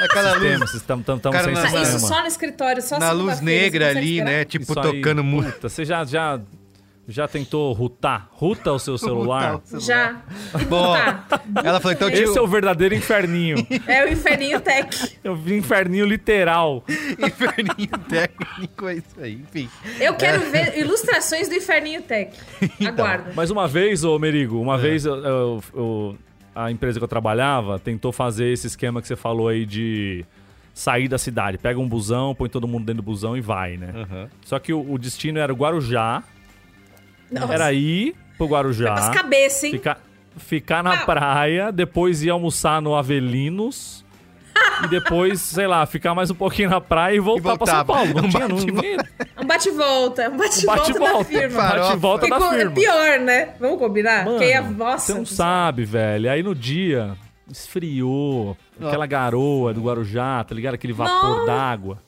[0.03, 1.83] Aquela luz, Sistema, sistema, tamo, tamo Cara, sem na- sistema.
[1.83, 4.25] Isso só no escritório, só na luz negra ali, esperar?
[4.31, 4.45] né?
[4.45, 5.53] Tipo, Isso aí, tocando música.
[5.53, 6.39] Puta, você já, já,
[7.07, 8.27] já tentou rutar?
[8.31, 9.61] Ruta o seu celular?
[9.79, 10.21] Já.
[10.67, 10.93] Bom,
[11.63, 13.55] ela falou, então, Esse tio, é o verdadeiro inferninho.
[13.87, 15.17] é o inferninho tech.
[15.23, 16.83] Eu vi inferninho literal.
[17.17, 19.69] inferninho técnico, é isso aí, enfim.
[19.99, 22.37] Eu quero ver ilustrações do inferninho tech.
[22.79, 23.31] Então, Aguardo.
[23.35, 24.61] Mas uma vez, ô Merigo, É.
[24.61, 26.17] uma vez eu- eu- eu-
[26.53, 30.25] a empresa que eu trabalhava tentou fazer esse esquema que você falou aí de
[30.73, 31.57] sair da cidade.
[31.57, 33.91] Pega um busão, põe todo mundo dentro do busão e vai, né?
[33.95, 34.29] Aham.
[34.45, 36.21] Só que o, o destino era o Guarujá.
[37.31, 37.53] Nossa.
[37.53, 38.93] Era ir pro Guarujá.
[38.93, 39.71] As cabeças, hein?
[39.71, 39.99] Ficar,
[40.37, 41.05] ficar na Ah.
[41.05, 44.05] praia, depois ir almoçar no Avelinos.
[44.83, 47.85] e depois, sei lá, ficar mais um pouquinho na praia e voltar pra São.
[47.85, 48.11] Paulo.
[48.15, 48.97] Não Um tinha, não, bate e ninguém-
[49.39, 50.29] Um bate-volta.
[50.31, 51.61] Um bate-volta da firma.
[51.61, 52.71] Bate-volta da Ficou- é firma.
[52.71, 53.49] pior, né?
[53.59, 54.25] Vamos combinar?
[54.25, 56.31] Mano, Porque aí, a- nossa, você não sabe, velho.
[56.31, 57.15] Aí no dia,
[57.51, 60.73] esfriou, aquela garoa do Guarujá, tá ligado?
[60.73, 61.99] Aquele vapor d'água.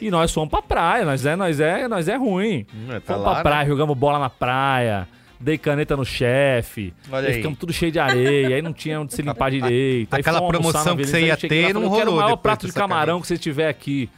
[0.00, 2.66] E nós fomos pra praia, nós é, nós é, nós é ruim.
[2.74, 5.08] Hum, tá fomos lá, pra praia, jogamos bola na praia,
[5.40, 6.92] dei caneta no chefe.
[7.10, 10.14] Aí ficamos tudo cheio de areia, aí não tinha onde se limpar direito.
[10.14, 12.36] aí aquela promoção que você ia lá, ter não falei, eu quero rolou o maior
[12.36, 14.08] prato de camarão que você tiver aqui.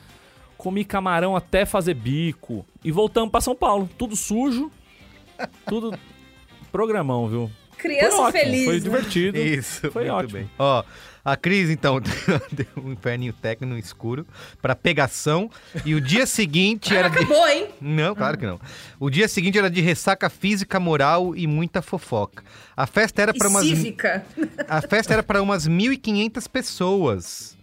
[0.56, 2.66] Comi camarão até fazer bico.
[2.84, 4.70] E voltamos pra São Paulo, tudo sujo,
[5.66, 5.98] tudo
[6.70, 7.50] programão, viu?
[7.78, 8.64] Criança foi ótimo, feliz.
[8.64, 8.80] Foi né?
[8.80, 9.38] divertido.
[9.38, 10.32] Isso, Foi muito ótimo.
[10.38, 10.50] bem.
[10.58, 10.84] Ó,
[11.24, 12.00] a Cris, então,
[12.50, 14.26] deu um inferninho técnico no escuro
[14.62, 15.50] pra pegação.
[15.84, 17.18] E o dia seguinte era de...
[17.18, 17.68] Acabou, hein?
[17.80, 18.58] Não, claro que não.
[18.98, 22.42] O dia seguinte era de ressaca física, moral e muita fofoca.
[22.76, 24.24] A festa era para umas cívica.
[24.68, 27.56] a festa era para umas 1.500 pessoas.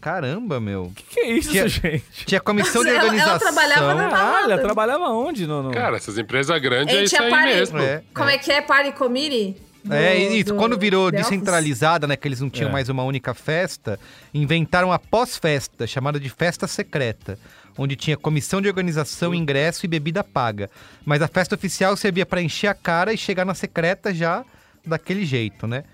[0.00, 0.90] Caramba, meu.
[0.96, 2.04] Que, que é isso, Tinha- gente?
[2.24, 3.38] Tinha comissão de Ela- ela organização.
[3.38, 4.62] trabalhava na- Caralho, balada.
[4.62, 5.46] trabalhava onde?
[5.46, 5.70] No, no...
[5.72, 7.78] Cara, essas empresas grandes é isso tinha aí party- mesmo.
[7.78, 9.56] É, Como é que é Party Committee?
[9.84, 10.52] Do- É, isso.
[10.52, 12.16] do Quando virou descentralizada, né?
[12.16, 12.72] Que eles não tinham É.
[12.72, 13.98] mais uma única festa,
[14.34, 17.38] inventaram a pós-festa, chamada de festa secreta.
[17.78, 20.68] Onde tinha comissão de organização, ingresso e bebida paga.
[21.04, 24.44] Mas a festa oficial servia para encher a cara e chegar na secreta já
[24.84, 25.84] daquele jeito, né?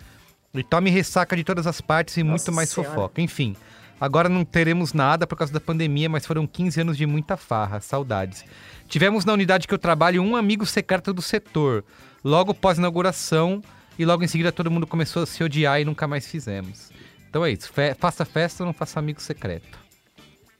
[0.55, 2.93] E tome ressaca de todas as partes e Nossa muito mais Senhora.
[2.93, 3.20] fofoca.
[3.20, 3.55] Enfim,
[4.01, 7.78] agora não teremos nada por causa da pandemia, mas foram 15 anos de muita farra,
[7.80, 8.43] saudades.
[8.89, 11.84] Tivemos na unidade que eu trabalho um amigo secreto do setor.
[12.24, 13.62] Logo pós-inauguração,
[13.99, 16.90] e logo em seguida todo mundo começou a se odiar e nunca mais fizemos.
[17.28, 19.78] Então é isso, fe- faça festa, não faça amigo secreto.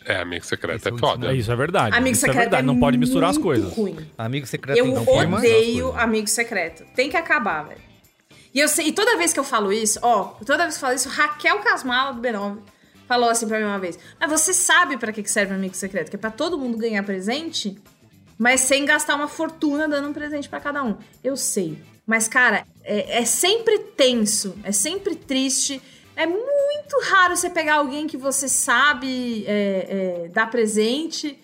[0.05, 1.33] É, amigo secreto Esse é é foda.
[1.33, 1.97] É, isso é verdade.
[1.97, 2.67] Amigo isso é secreto verdade.
[2.67, 3.73] Não pode misturar as coisas.
[3.75, 3.97] Ruim.
[4.17, 6.85] Amigo secreto Eu então, odeio amigo secreto.
[6.95, 7.81] Tem que acabar, velho.
[8.55, 10.81] E, eu sei, e toda vez que eu falo isso, ó, toda vez que eu
[10.87, 12.59] falo isso, Raquel Casmala do B9
[13.09, 16.09] falou assim pra mim uma vez: Mas você sabe pra que que serve amigo secreto?
[16.09, 17.77] Que é pra todo mundo ganhar presente,
[18.39, 20.97] mas sem gastar uma fortuna dando um presente pra cada um.
[21.25, 21.77] Eu sei.
[22.07, 25.83] Mas, cara, é, é sempre tenso, é sempre triste.
[26.15, 31.39] É muito raro você pegar alguém que você sabe é, é, dar presente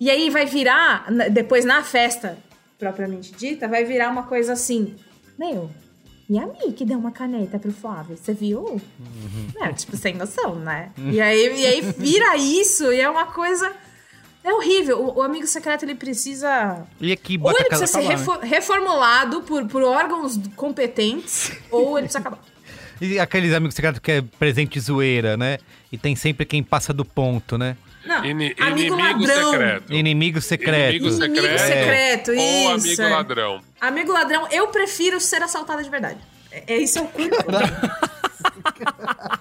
[0.00, 2.38] e aí vai virar, depois na festa
[2.78, 4.94] propriamente dita, vai virar uma coisa assim.
[5.38, 5.70] Meu,
[6.28, 8.60] E a Mi que deu uma caneta pro Flávio, você viu?
[8.60, 8.82] Uhum.
[9.62, 10.92] É, tipo, sem noção, né?
[10.98, 13.72] E aí, e aí vira isso e é uma coisa.
[14.48, 14.98] É horrível.
[15.02, 16.82] O, o amigo secreto ele precisa.
[17.00, 18.08] E aqui Ou bota ele precisa ser né?
[18.14, 22.38] refo- reformulado por, por órgãos competentes, ou ele precisa acabar.
[23.00, 25.58] E aqueles amigos secretos que é presente zoeira, né?
[25.92, 27.76] E tem sempre quem passa do ponto, né?
[28.06, 29.50] Não, Ini- amigo inimigo ladrão.
[29.50, 29.92] secreto.
[29.92, 30.94] Inimigo secreto.
[30.96, 31.38] Inimigo secreto.
[31.38, 32.36] Inimigo secreto, Ou
[32.76, 33.08] isso, amigo é.
[33.16, 33.60] ladrão.
[33.80, 36.18] Amigo ladrão, eu prefiro ser assaltada de verdade.
[36.50, 37.36] É, é isso é o curto.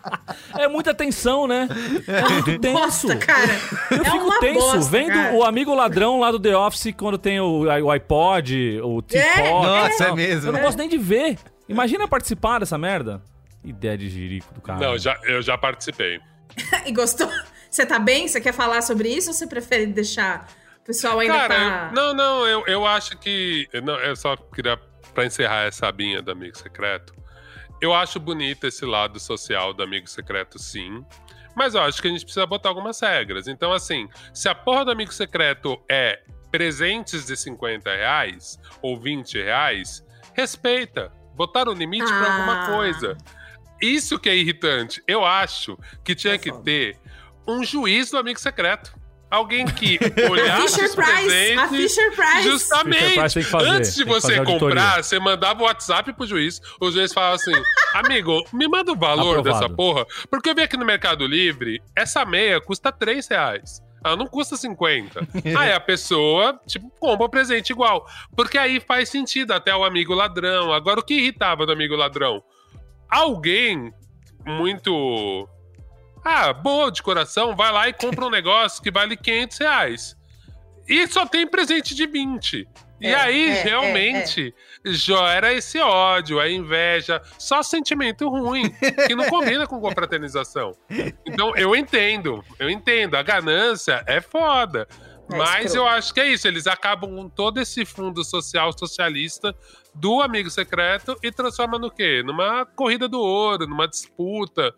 [0.57, 1.67] É muita tensão, né?
[2.07, 2.79] É muito tenso.
[2.79, 3.51] Bosta, cara.
[3.91, 5.33] Eu é fico tenso bosta, vendo cara.
[5.35, 9.49] o amigo ladrão lá do The Office quando tem o, o iPod, o TikTok.
[9.49, 10.07] Nossa, tal.
[10.13, 10.47] é mesmo.
[10.49, 10.63] Eu não É.
[10.63, 11.38] gosto nem de ver.
[11.69, 13.21] Imagina participar dessa merda.
[13.63, 14.79] Ideia de jirico do cara.
[14.79, 16.19] Não, já, eu já participei.
[16.85, 17.29] E gostou?
[17.69, 18.27] Você tá bem?
[18.27, 20.47] Você quer falar sobre isso ou você prefere deixar
[20.81, 21.88] o pessoal ainda Cara, tá...
[21.89, 23.67] eu- não, não, eu, eu acho que.
[23.83, 24.79] Não, eu só queria,
[25.13, 27.13] pra encerrar essa abinha do amigo secreto,
[27.82, 31.05] eu acho bonito esse lado social do amigo secreto, sim.
[31.55, 33.47] Mas eu acho que a gente precisa botar algumas regras.
[33.47, 36.21] Então, assim, se a porra do amigo secreto é
[36.51, 40.05] presentes de 50 reais ou 20 reais,
[40.36, 41.11] respeita.
[41.36, 42.34] Botar um limite pra Ah.
[42.38, 43.17] alguma coisa.
[43.82, 45.03] Isso que é irritante.
[45.07, 46.97] Eu acho que tinha É que ter
[47.47, 48.93] um juiz do amigo secreto.
[49.30, 49.99] Alguém que
[50.30, 51.57] olhasse Fisher os Price, presentes...
[51.57, 52.43] a Fisher Price.
[52.43, 52.99] Justamente.
[52.99, 56.61] Fisher Price fazer, Antes de você comprar, você mandava o WhatsApp pro juiz.
[56.80, 57.51] O juiz falava assim:
[57.93, 59.59] Amigo, me manda o valor Aprovado.
[59.61, 60.05] dessa porra.
[60.30, 63.82] Porque eu vi aqui no Mercado Livre, essa meia custa 3 reais.
[64.03, 65.19] Ela não custa 50.
[65.57, 68.05] aí a pessoa, tipo, compra o presente igual.
[68.36, 70.71] Porque aí faz sentido até o amigo ladrão.
[70.71, 72.41] Agora, o que irritava do amigo ladrão?
[73.09, 73.91] Alguém
[74.45, 75.47] muito.
[76.30, 80.17] Ah, boa de coração, vai lá e compra um negócio que vale 500 reais.
[80.86, 82.67] E só tem presente de 20.
[82.99, 84.53] E É, aí, é, realmente,
[84.84, 88.69] gera esse ódio, a inveja, só sentimento ruim,
[89.07, 90.73] que não combina com confraternização.
[91.25, 93.15] Então, eu entendo, eu entendo.
[93.15, 94.86] A ganância é foda.
[95.32, 96.45] É Mas eu acho que é isso.
[96.45, 99.55] Eles acabam com todo esse fundo social socialista
[99.93, 102.21] do amigo secreto e transforma no quê?
[102.25, 104.73] Numa corrida do ouro, numa disputa.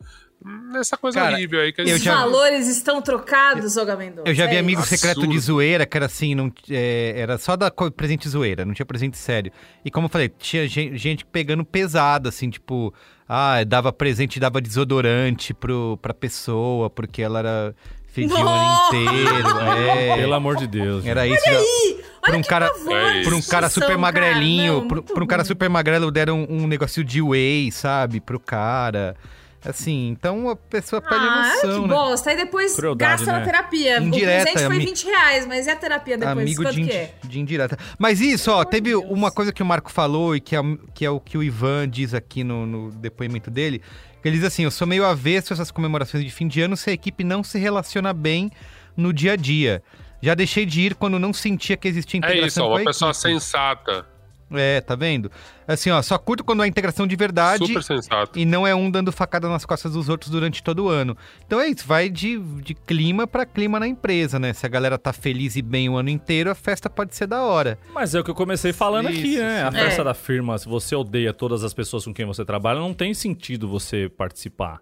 [0.72, 4.30] Nessa coisa Cara, horrível aí que Os gente já- valores estão trocados, Olga Mendonça.
[4.30, 4.90] Eu já vi É amigo isso.
[4.90, 5.42] secreto de Absurdo.
[5.42, 9.52] zoeira, que era assim, não, é, era só da presente zoeira, não tinha presente sério.
[9.84, 12.94] E como eu falei, tinha gen- gente pegando pesado, assim, tipo,
[13.28, 17.76] ah, dava presente, dava desodorante pro, pra pessoa, porque ela era
[18.08, 19.60] fedia o ano inteiro.
[20.00, 21.06] É, Pelo amor de Deus.
[21.06, 21.44] era isso.
[21.50, 24.96] Olha Pra um que cara, É pra um cara super magrelinho, cara.
[24.96, 29.16] Não, pra, um cara super magrelo deram um, um negócio de whey, sabe, pro cara.
[29.66, 31.94] Assim, então a pessoa perde a Ah, noção, que né?
[31.94, 32.30] bosta.
[32.30, 33.40] Aí depois Crueldade, gasta né?
[33.40, 34.00] na terapia.
[34.00, 36.38] Indireta, o presente foi ami- 20 reais, mas e a terapia depois?
[36.38, 37.14] Amigo Quanto de, que é?
[37.24, 37.78] de indireta.
[37.98, 39.04] Mas isso, ó, teve Deus.
[39.10, 40.62] uma coisa que o Marco falou e que é,
[40.94, 43.82] que é o que o Ivan diz aqui no, no depoimento dele.
[44.22, 46.78] Que ele diz assim: eu sou meio avesso a essas comemorações de fim de ano
[46.78, 48.50] se a equipe não se relaciona bem
[48.96, 49.84] no dia a dia.
[50.22, 52.80] Já deixei de ir quando não sentia que existia É integração isso, ó, com a
[52.80, 53.22] uma pessoa equipe.
[53.24, 54.06] sensata.
[54.52, 55.32] É, tá vendo?
[55.68, 58.40] Assim, ó, só curto quando há integração de verdade Super sensata.
[58.40, 61.16] e não é um dando facada nas costas dos outros durante todo o ano.
[61.46, 64.52] Então é isso, vai de, de clima pra clima na empresa, né?
[64.54, 67.44] Se a galera tá feliz e bem o ano inteiro, a festa pode ser da
[67.44, 67.78] hora.
[67.94, 69.64] Mas é o que eu comecei falando aqui, Isso, né?
[69.64, 70.06] A festa É.
[70.06, 73.68] da firma, se você odeia todas as pessoas com quem você trabalha, não tem sentido
[73.70, 74.80] você participar.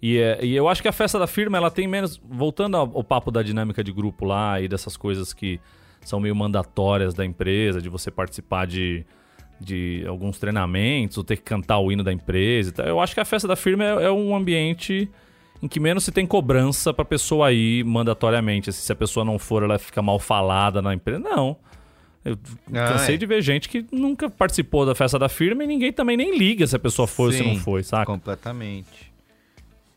[0.00, 2.20] E, é- e eu acho que a festa da firma, ela tem menos.
[2.28, 5.60] Voltando ao, ao papo da dinâmica de grupo lá e dessas coisas que
[6.04, 9.04] são meio mandatórias da empresa, de você participar de,
[9.60, 12.86] de alguns treinamentos, ou ter que cantar o hino da empresa e tal.
[12.86, 15.08] Eu acho que a festa da firma é, é um ambiente
[15.62, 18.70] em que menos se tem cobrança pra pessoa ir mandatoriamente.
[18.70, 21.20] Assim, se a pessoa não for, ela fica mal falada na empresa.
[21.20, 21.56] Não.
[22.24, 22.36] Eu
[22.72, 23.18] Ah, cansei é.
[23.18, 26.66] de ver gente que nunca participou da festa da firma e ninguém também nem liga
[26.66, 28.06] se a pessoa foi ou se Sim, não foi, saca?
[28.06, 29.12] Completamente.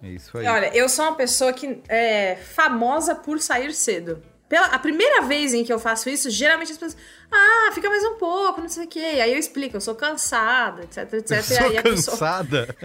[0.04, 0.46] É isso aí.
[0.46, 4.20] Olha, eu sou uma pessoa que é famosa por sair cedo.
[4.48, 6.96] Pela, a primeira vez em que eu faço isso, geralmente as pessoas.
[7.32, 9.00] Ah, fica mais um pouco, não sei o quê.
[9.00, 11.32] Aí eu explico, eu sou cansada, etc, etc.
[11.38, 12.76] eu sou aí cansada.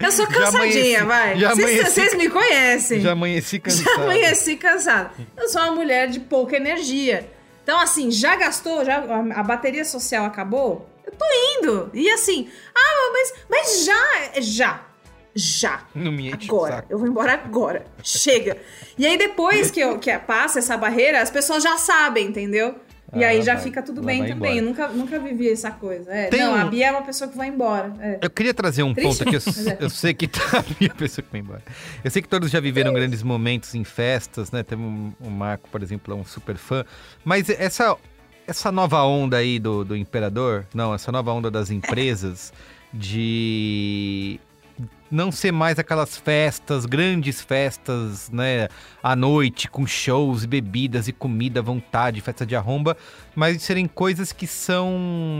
[0.00, 1.38] Eu sou Já cansadinha, amanheci- vai.
[1.38, 3.00] já Vocês- amanheci- Vocês me conhecem.
[3.00, 3.84] Já amanheci cansado.
[3.96, 5.10] Já amanheci cansada.
[5.36, 7.30] Eu sou uma mulher de pouca energia.
[7.62, 8.84] Então, assim, já gastou?
[8.84, 10.90] Já, a, a bateria social acabou?
[11.06, 11.24] Eu tô
[11.58, 11.90] indo.
[11.94, 14.80] E assim, ah, mas, mas já, já,
[15.34, 15.82] já.
[15.94, 17.84] Não me enche Agora, eu vou embora agora.
[18.02, 18.56] Chega.
[18.96, 22.76] E aí, depois que, eu, que passa essa barreira, as pessoas já sabem, entendeu?
[23.16, 23.62] E Ah, aí já vai.
[23.62, 24.34] fica tudo bem também.
[24.34, 24.54] embora.
[24.56, 26.10] Eu nunca, nunca vivi essa coisa.
[26.10, 27.92] É, Tem não, um- a Bia é uma pessoa que vai embora.
[28.00, 28.18] É.
[28.20, 29.36] Eu queria trazer um Triste, ponto aqui.
[29.66, 29.76] Eu, é.
[29.84, 30.40] eu sei que tá.
[30.80, 31.62] Minha pessoa que vai embora.
[32.02, 34.64] Eu sei que todos já viveram grandes momentos em festas, né?
[34.64, 36.84] Teve um, o Marco, por exemplo, é um super fã.
[37.24, 37.96] Mas essa,
[38.48, 42.52] essa nova onda aí do, do imperador, não, essa nova onda das empresas,
[42.92, 44.40] de
[45.14, 48.68] não ser mais aquelas festas, grandes festas, né,
[49.02, 52.96] à noite, com shows e bebidas e comida à vontade, festa de arromba,
[53.34, 54.90] mas de serem coisas que são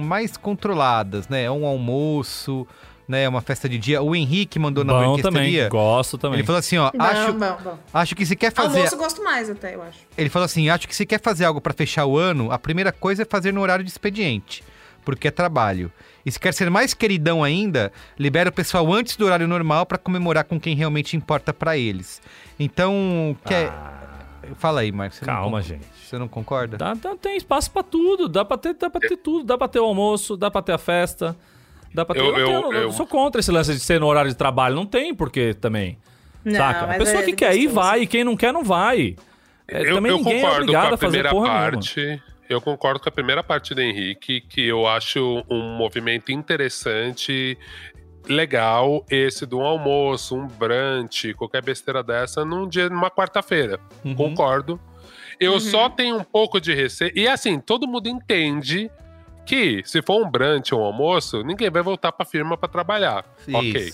[0.04, 1.42] mais controladas, né?
[1.42, 2.66] É um almoço,
[3.08, 4.00] né, uma festa de dia.
[4.00, 5.68] O Henrique mandou na Bom orquestraria.
[5.68, 6.38] também, gosto também.
[6.38, 7.78] Ele falou assim, ó, Bom, acho, bom, bom.
[7.92, 9.98] acho que se quer fazer Almoço eu gosto mais até, eu acho.
[10.16, 12.92] ele falou assim: acho que se quer fazer algo pra fechar o ano, a primeira
[12.92, 14.62] coisa é fazer no horário de expediente,
[15.04, 15.90] porque é trabalho.
[16.24, 19.98] E se quer ser mais queridão ainda, libera o pessoal antes do horário normal pra
[19.98, 22.20] comemorar com quem realmente importa pra eles.
[22.58, 23.70] Então, quer.
[24.56, 25.18] Fala aí, Marcos.
[25.18, 25.36] você não Ah.
[25.36, 25.84] Calma, gente.
[26.04, 26.76] Você não concorda?
[26.76, 29.44] Dá, dá- tem espaço pra tudo, dá pra, ter, dá pra ter tudo.
[29.44, 31.34] Dá pra ter o almoço, dá pra ter a festa,
[31.94, 32.20] dá pra ter...
[32.20, 34.74] Eu- não eu- tenho- eu- sou contra esse lance de ser no horário de trabalho,
[34.76, 35.98] não tem porquê também.
[36.44, 36.84] Não, saca?
[36.92, 39.16] A pessoa é que quer ir, vai, e quem não quer, não vai.
[39.66, 41.70] É, eu, também eu ninguém é concordo com obrigado a a fazer primeira porra nenhuma.
[42.48, 47.58] Eu concordo com a primeira parte do Henrique, que eu acho um movimento interessante,
[48.28, 53.78] legal, esse do almoço, um brunch, qualquer besteira dessa, num dia, numa quarta-feira.
[54.04, 54.14] Uhum.
[54.14, 54.80] Concordo.
[55.40, 57.12] Eu só tenho um pouco de receio.
[57.14, 58.90] E assim, todo mundo entende
[59.44, 63.24] que se for um brunch ou um almoço, ninguém vai voltar pra firma pra trabalhar.
[63.52, 63.92] Ok.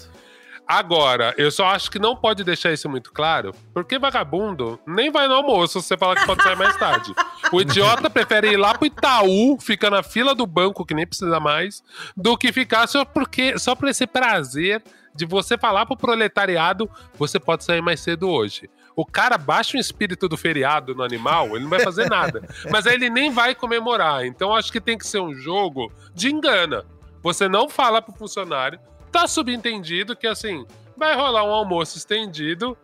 [0.70, 5.26] Agora, eu só acho que não pode deixar isso muito claro, porque vagabundo nem vai
[5.26, 7.12] no almoço se você falar que pode sair mais tarde.
[7.50, 11.40] O idiota prefere ir lá pro Itaú, fica na fila do banco, que nem precisa
[11.40, 11.82] mais,
[12.16, 14.80] do que ficar só, porque, só por esse prazer
[15.12, 18.70] de você falar pro proletariado, você pode sair mais cedo hoje.
[18.94, 22.48] O cara baixa o espírito do feriado no animal, ele não vai fazer nada.
[22.70, 24.24] Mas aí ele nem vai comemorar.
[24.24, 26.84] Então acho que tem que ser um jogo de engana.
[27.24, 28.78] Você não fala pro funcionário,
[29.11, 30.64] tá subentendido que assim,
[30.96, 32.76] vai rolar um almoço estendido,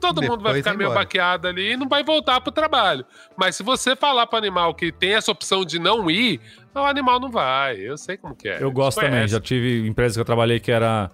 [0.00, 1.00] todo mundo vai Depois ficar meio embora.
[1.00, 3.04] baqueado ali e não vai voltar pro trabalho.
[3.36, 6.40] Mas se você falar pro animal que tem essa opção de não ir,
[6.74, 7.76] o animal não vai.
[7.76, 8.62] Eu sei como que é.
[8.62, 9.14] Eu gosto Conhece.
[9.14, 9.28] também.
[9.28, 11.10] Já tive empresas que eu trabalhei que era.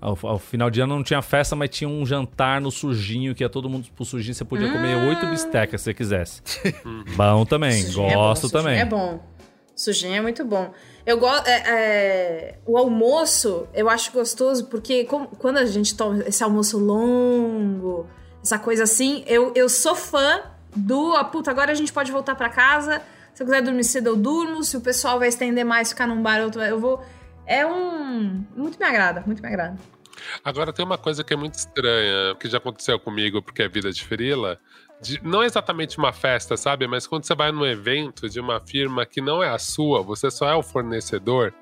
[0.00, 3.44] Ao, ao final de ano não tinha festa, mas tinha um jantar no sujinho, que
[3.44, 4.34] ia todo mundo pro sujinho.
[4.34, 6.42] Você podia comer oito bistecas se você quisesse.
[7.14, 8.80] Bom também, Sujinho é gosto bom, sujinho também.
[8.80, 9.24] É bom.
[9.76, 10.72] Sujinho é muito bom.
[11.04, 11.44] Eu gosto.
[12.66, 18.06] o almoço eu acho gostoso porque como- quando a gente toma esse almoço longo,
[18.42, 20.42] essa coisa assim, eu, eu sou fã
[20.74, 21.14] do.
[21.14, 23.02] Ah, puta, agora a gente pode voltar pra casa.
[23.34, 24.62] Se eu quiser dormir cedo, eu durmo.
[24.62, 27.02] Se o pessoal vai estender mais, ficar num bar, outro, eu vou.
[27.46, 28.44] É um.
[28.56, 29.76] Muito me agrada, muito me agrada.
[30.44, 33.90] Agora tem uma coisa que é muito estranha, que já aconteceu comigo, porque é vida
[33.90, 34.58] de frila.
[35.02, 36.86] De- não exatamente uma festa, sabe?
[36.86, 40.30] Mas quando você vai num evento de uma firma que não é a sua, você
[40.30, 41.52] só é o fornecedor.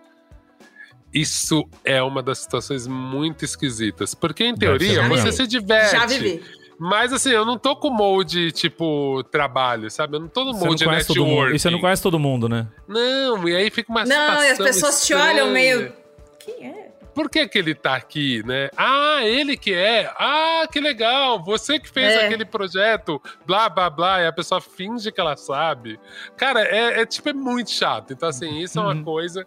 [1.12, 4.14] Isso é uma das situações muito esquisitas.
[4.14, 5.92] Porque, em teoria, você se diverte.
[5.96, 6.40] Já vivi.
[6.78, 10.16] Mas assim, eu não tô com molde, tipo, trabalho, sabe?
[10.16, 11.54] Eu não tô no Você não molde conhece todo network.
[11.54, 12.68] E você não conhece todo mundo, né?
[12.88, 15.42] Não, e aí fica uma Não, e as situação pessoas te estranha.
[15.42, 15.92] olham meio.
[16.38, 16.89] Quem é?
[17.14, 18.70] Por que, que ele tá aqui, né?
[18.76, 20.10] Ah, ele que é.
[20.16, 21.42] Ah, que legal.
[21.44, 22.26] Você que fez É.
[22.26, 24.22] aquele projeto, blá, blá, blá.
[24.22, 25.98] E a pessoa finge que ela sabe.
[26.36, 28.12] Cara, é, é, tipo, é muito chato.
[28.12, 29.46] Então, assim, isso é uma coisa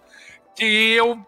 [0.56, 1.26] que eu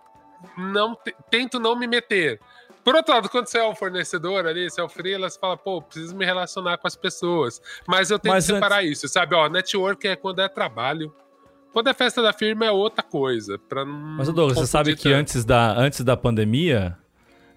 [0.58, 2.40] não te- tento não me meter.
[2.84, 5.58] Por outro lado, quando você é o fornecedor ali, você é o freela, você fala,
[5.58, 7.60] pô, preciso me relacionar com as pessoas.
[7.88, 9.34] Mas eu tenho Mas que separar isso, sabe?
[9.34, 11.12] Ó, network é quando é trabalho.
[11.76, 13.60] Quando é festa da firma é outra coisa.
[13.60, 15.16] Pra não Mas, Douglas, você sabe que tanto.
[15.16, 16.98] antes da, antes da pandemia,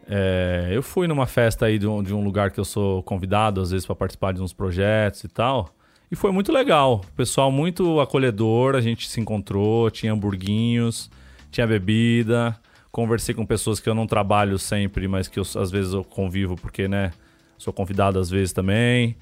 [0.09, 3.61] é, eu fui numa festa aí de um, de um lugar que eu sou convidado,
[3.61, 5.73] às vezes, para participar de uns projetos e tal.
[6.11, 7.01] E foi muito legal.
[7.09, 11.09] O pessoal muito acolhedor, a gente se encontrou, tinha hamburguinhos,
[11.53, 12.59] tinha bebida.
[12.91, 16.57] Conversei com pessoas que eu não trabalho sempre, mas que eu, às vezes eu convivo
[16.57, 17.13] porque, né,
[17.57, 19.17] sou convidado às vezes também.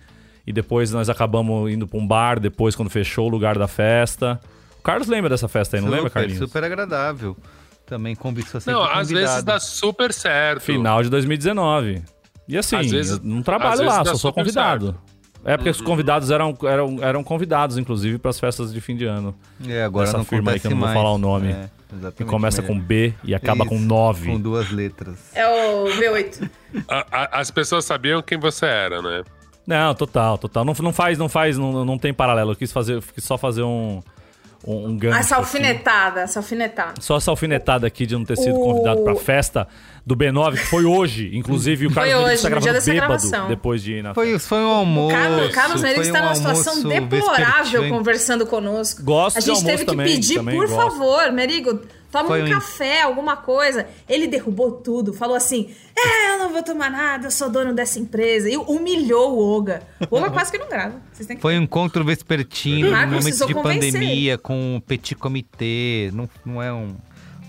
[0.47, 4.41] E depois nós acabamos indo para um bar, depois quando fechou o lugar da festa.
[4.87, 6.39] O Carlos lembra dessa festa aí, não lembra, super, Carlinhos?
[6.39, 7.37] super agradável.
[7.85, 9.43] Também convite sempre Não, às vezes convidado.
[9.45, 10.61] dá super certo.
[10.63, 12.05] Final de 2019.
[12.47, 14.97] E assim, Às vezes- não trabalho lá, só sou convidado.
[15.45, 19.05] É porque os convidados eram, eram, eram convidados, inclusive, para as festas de fim de
[19.07, 19.35] ano.
[19.67, 20.97] É, agora Essa não firma aí que eu não vou mais.
[20.97, 21.49] falar o nome.
[21.51, 21.69] É,
[22.17, 22.79] Que começa com é.
[22.79, 24.31] B e acaba com Isso, 9.
[24.31, 25.19] Com duas letras.
[25.35, 26.49] É o V8.
[26.89, 29.25] A- a- as pessoas sabiam quem você era, né?
[29.67, 30.65] Não, total, total.
[30.65, 32.53] Não, não faz, não faz, não, não tem paralelo.
[32.53, 34.01] Eu quis, fazer, eu quis só fazer um,
[34.67, 35.17] um, um gancho.
[35.19, 35.45] Essa assim.
[35.59, 36.95] alfinetada, essa alfinetada.
[37.01, 39.69] Só essa alfinetada aqui de não ter sido O- convidado pra festa
[40.05, 41.31] do B9, que foi hoje.
[41.35, 43.49] Inclusive, o Foi Carlos Mendes hoje, está no dia gravando bêbado gravação.
[43.49, 45.15] depois de ir na Foi, foi um almoço.
[45.17, 47.89] Carlos, Carlos foi Mendes está um numa situação deplorável vespertino.
[47.97, 49.03] conversando conosco.
[49.03, 50.77] Gosto A gente teve que também, pedir, também por gosto.
[50.91, 53.87] favor, Merigo, toma Foi um um- café, alguma coisa.
[54.09, 57.99] Ele derrubou tudo, falou assim: É, eu não vou tomar nada, eu sou dono dessa
[57.99, 58.49] empresa.
[58.49, 59.83] E humilhou o Oga.
[60.11, 61.01] O Oga quase que não grava.
[61.13, 63.93] Vocês têm que Foi um encontro vespertino, Marco no momento precisou de convencer.
[63.93, 66.11] pandemia, com o petit comitê.
[66.13, 66.97] Não, não é um,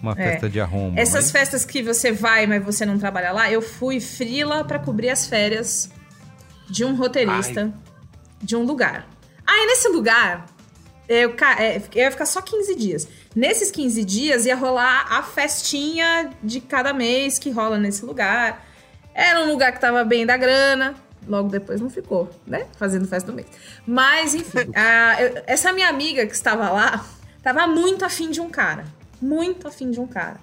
[0.02, 1.00] uma festa de arromba.
[1.00, 4.80] Essas mas- festas que você vai, mas você não trabalha lá, eu fui frila pra
[4.80, 5.90] cobrir as férias
[6.70, 7.74] de um roteirista
[8.42, 9.08] de um lugar.
[9.46, 10.46] Aí nesse lugar,
[11.08, 13.08] eu, é, eu ia ficar só 15 dias.
[13.36, 18.66] Nesses 15 dias ia rolar a festinha de cada mês que rola nesse lugar.
[19.14, 20.96] Era um lugar que tava bem da grana.
[21.28, 22.68] Logo depois não ficou, né?
[22.78, 23.48] Fazendo festa do mês.
[23.86, 27.06] Mas, enfim, a- eu- essa minha amiga que estava lá
[27.44, 28.86] tava muito afim de um cara.
[29.22, 30.40] Muito afim de um cara.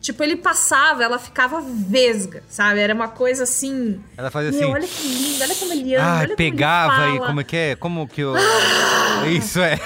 [0.00, 2.78] Tipo, ele passava, ela ficava vesga, sabe?
[2.80, 4.00] Era uma coisa assim.
[4.16, 4.72] Ela fazia Meu, assim.
[4.74, 6.04] olha que lindo, olha como ele anda.
[6.06, 7.76] Ah, olha como pegava e como é que é?
[7.76, 8.34] Como que eu.
[9.36, 9.76] Isso é.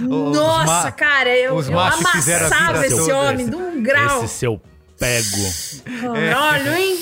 [0.00, 4.22] Os Nossa, ma- cara, eu, os eu amassava esse homem de um grau.
[4.24, 4.60] Esse seu
[4.98, 5.52] pego.
[6.14, 6.98] Caralho, hein?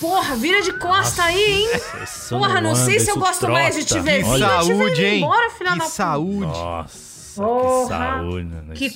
[0.00, 1.68] Porra, vira de costa aí, hein?
[2.02, 4.02] Esse Porra, não sei se eu gosto mais de te trota.
[4.04, 5.18] ver vindo ou te ver saúde, hein?
[5.18, 6.40] embora, filha da saúde.
[6.46, 6.98] Nossa,
[7.34, 8.44] Porra, que saúde.
[8.44, 8.74] né?
[8.74, 8.94] que aí lá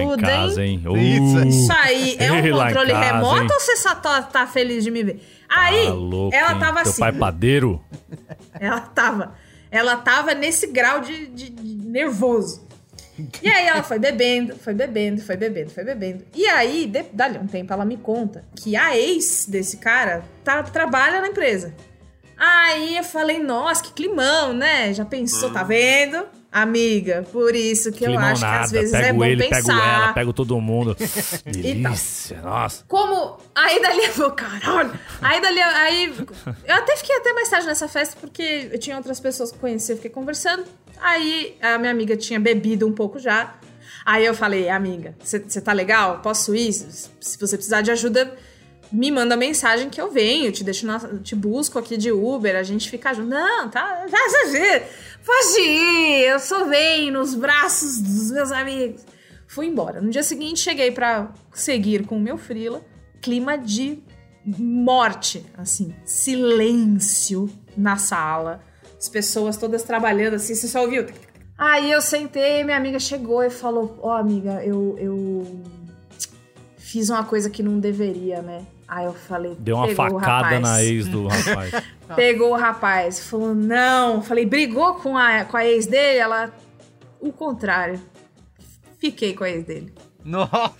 [0.00, 0.82] em carnuda, casa, hein?
[0.96, 3.48] Isso, Uh, Isso aí é um controle casa, remoto hein?
[3.52, 5.22] ou você só tá, tá feliz de me ver?
[5.48, 6.58] Aí, tá louco, ela hein?
[6.58, 7.00] tava Teu assim.
[7.00, 7.82] pai padeiro?
[8.60, 9.34] Ela tava.
[9.70, 12.66] Ela tava nesse grau de, de- de nervoso.
[13.42, 16.24] E aí ela foi bebendo, foi bebendo, foi bebendo, foi bebendo.
[16.34, 20.62] E aí, de, dali um tempo, ela me conta que a ex desse cara tá,
[20.62, 21.74] trabalha na empresa.
[22.36, 24.92] Aí eu falei, nossa, que climão, né?
[24.94, 26.26] Já pensou, tá vendo?
[26.50, 28.64] Amiga, por isso que eu acho que nada.
[28.64, 29.56] às vezes é bom ele, pensar.
[29.56, 30.96] pego ela, pego todo mundo.
[31.44, 32.84] Delícia, nossa.
[32.88, 33.38] Como.
[33.54, 34.98] Aí dali eu vou, caralho.
[35.20, 35.60] Aí dali.
[35.60, 36.14] Aí.
[36.66, 39.60] Eu até fiquei até mais tarde nessa festa, porque eu tinha outras pessoas que eu
[39.60, 40.64] conhecia, eu fiquei conversando.
[41.00, 43.54] Aí a minha amiga tinha bebido um pouco já.
[44.06, 46.20] Aí eu falei, amiga, você tá legal?
[46.20, 46.72] Posso ir?
[46.72, 48.34] Se você precisar de ajuda,
[48.90, 52.62] me manda mensagem que eu venho, te deixo na, te busco aqui de Uber, a
[52.62, 53.28] gente fica junto.
[53.28, 54.06] Não, tá,
[55.58, 59.04] ir, eu sou bem nos braços dos meus amigos.
[59.46, 60.00] Fui embora.
[60.00, 62.82] No dia seguinte, cheguei pra seguir com o meu frila.
[63.20, 64.02] Clima de
[64.44, 68.60] morte, assim, silêncio na sala.
[68.98, 71.06] As pessoas todas trabalhando assim, você só ouviu.
[71.56, 75.62] Aí eu sentei, minha amiga chegou e falou: Ó, amiga, eu, eu
[76.76, 78.64] fiz uma coisa que não deveria, né?
[78.88, 81.72] Aí eu falei: Deu uma "Pegou o facada rapaz." na ex do rapaz.
[82.16, 84.22] Pegou o rapaz, falou, não.
[84.22, 86.18] Falei, brigou com a, com a ex dele?
[86.18, 86.50] Ela,
[87.20, 88.00] o contrário.
[88.98, 89.92] Fiquei com a ex dele.
[90.24, 90.72] Nossa.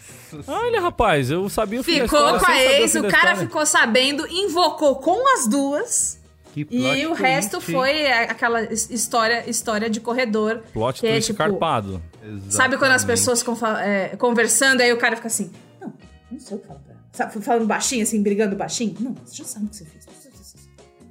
[0.47, 4.97] Olha, rapaz, eu sabia o Ficou história com a ex, o cara ficou sabendo, invocou
[4.97, 6.19] com as duas.
[6.53, 7.23] Que E plot o twist.
[7.23, 10.63] resto foi aquela his- história, história de corredor.
[10.73, 12.03] Plot que é, twist tipo, carpado.
[12.49, 13.45] Sabe quando as pessoas
[13.83, 15.51] é, conversando, aí o cara fica assim,
[15.81, 15.93] não,
[16.33, 16.98] não sei o que falar pra ela.
[17.19, 18.95] Sabe, falando baixinho, assim, brigando baixinho?
[19.01, 20.07] Não, você já sabe o que você fez.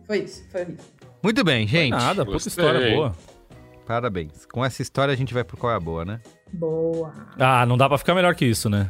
[0.06, 0.86] Foi isso, foi horrível.
[1.22, 1.92] Muito bem, gente.
[1.92, 2.50] Nada, puta Gostei.
[2.50, 3.14] história boa.
[3.86, 4.46] Parabéns.
[4.46, 6.22] Com essa história a gente vai pro qual é a boa, né?
[6.54, 7.12] Boa.
[7.38, 8.90] Ah, não dá pra ficar melhor que isso, né?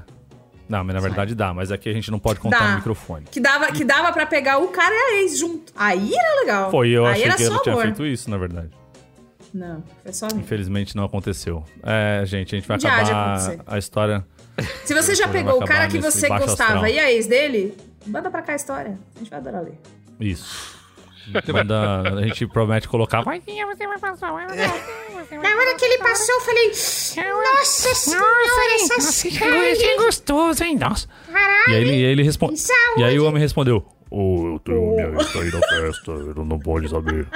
[0.70, 2.70] Não, mas na verdade dá, mas aqui a gente não pode contar Dá.
[2.72, 3.26] no microfone.
[3.32, 5.74] Que dava, que dava pra pegar o cara e a ex junto.
[5.76, 6.70] Aí era legal.
[6.70, 7.84] Foi, eu Aí achei que só ela tinha amor.
[7.86, 8.70] feito isso, na verdade.
[9.51, 10.28] Não, foi só.
[10.36, 11.63] Infelizmente não aconteceu.
[11.82, 14.24] É, gente, a gente vai Já acabar a história.
[14.84, 16.88] Se você já Vai pegou o cara que você gostava astral.
[16.88, 18.97] e a ex dele, manda pra cá a história.
[19.16, 19.80] A gente vai adorar ler.
[20.20, 20.76] Isso.
[21.53, 23.22] Manda, a gente promete colocar.
[23.22, 23.53] Vai, Na
[25.49, 30.78] hora que ele passou, eu falei: Nossa senhora, essa que gostoso, hein?
[30.78, 31.08] Nossa.
[31.68, 32.62] E aí ele, e aí ele responde.
[32.97, 36.60] E aí o homem respondeu: Ô, eu tenho minha ex aí na festa, ele não
[36.60, 37.28] pode saber.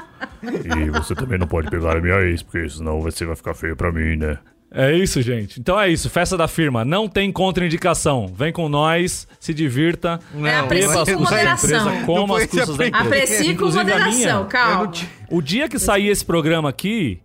[0.41, 3.75] E você também não pode pegar a minha ex, porque senão você vai ficar feio
[3.75, 4.37] pra mim, né?
[4.73, 5.59] É isso, gente.
[5.59, 6.09] Então é isso.
[6.09, 6.85] Festa da firma.
[6.85, 8.27] Não tem contraindicação.
[8.27, 10.17] Vem com nós, se divirta.
[10.43, 11.79] É, aprecie com moderação.
[11.79, 13.05] empresa, coma Não as custas da empresa.
[13.05, 14.91] Aprecie com moderação, calma.
[15.29, 17.19] o dia que sair esse programa aqui,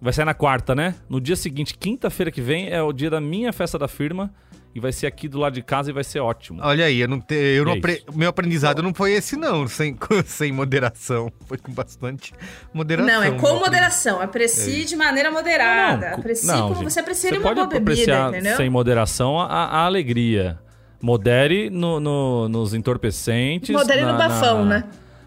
[0.00, 0.94] vai sair na quarta, né?
[1.08, 4.32] No dia seguinte, quinta-feira que vem, é o dia da minha festa da firma.
[4.74, 6.58] E vai ser aqui do lado de casa e vai ser ótimo.
[6.62, 9.68] Olha aí, eu não te, eu não é apre- meu aprendizado não foi esse não,
[9.68, 11.30] sem, sem moderação.
[11.46, 12.32] Foi com bastante
[12.72, 13.14] moderação.
[13.14, 14.20] Não, é com moderação.
[14.22, 16.06] Aprecie de maneira moderada.
[16.06, 16.90] Não, cu- aprecie não, como gente.
[16.92, 18.56] você apreciaria Você uma pode boa bebida, apreciar entendeu?
[18.56, 20.58] sem moderação a, a alegria.
[21.02, 23.70] Modere no- no- nos entorpecentes.
[23.76, 24.84] Modere na- no bafão, na- né?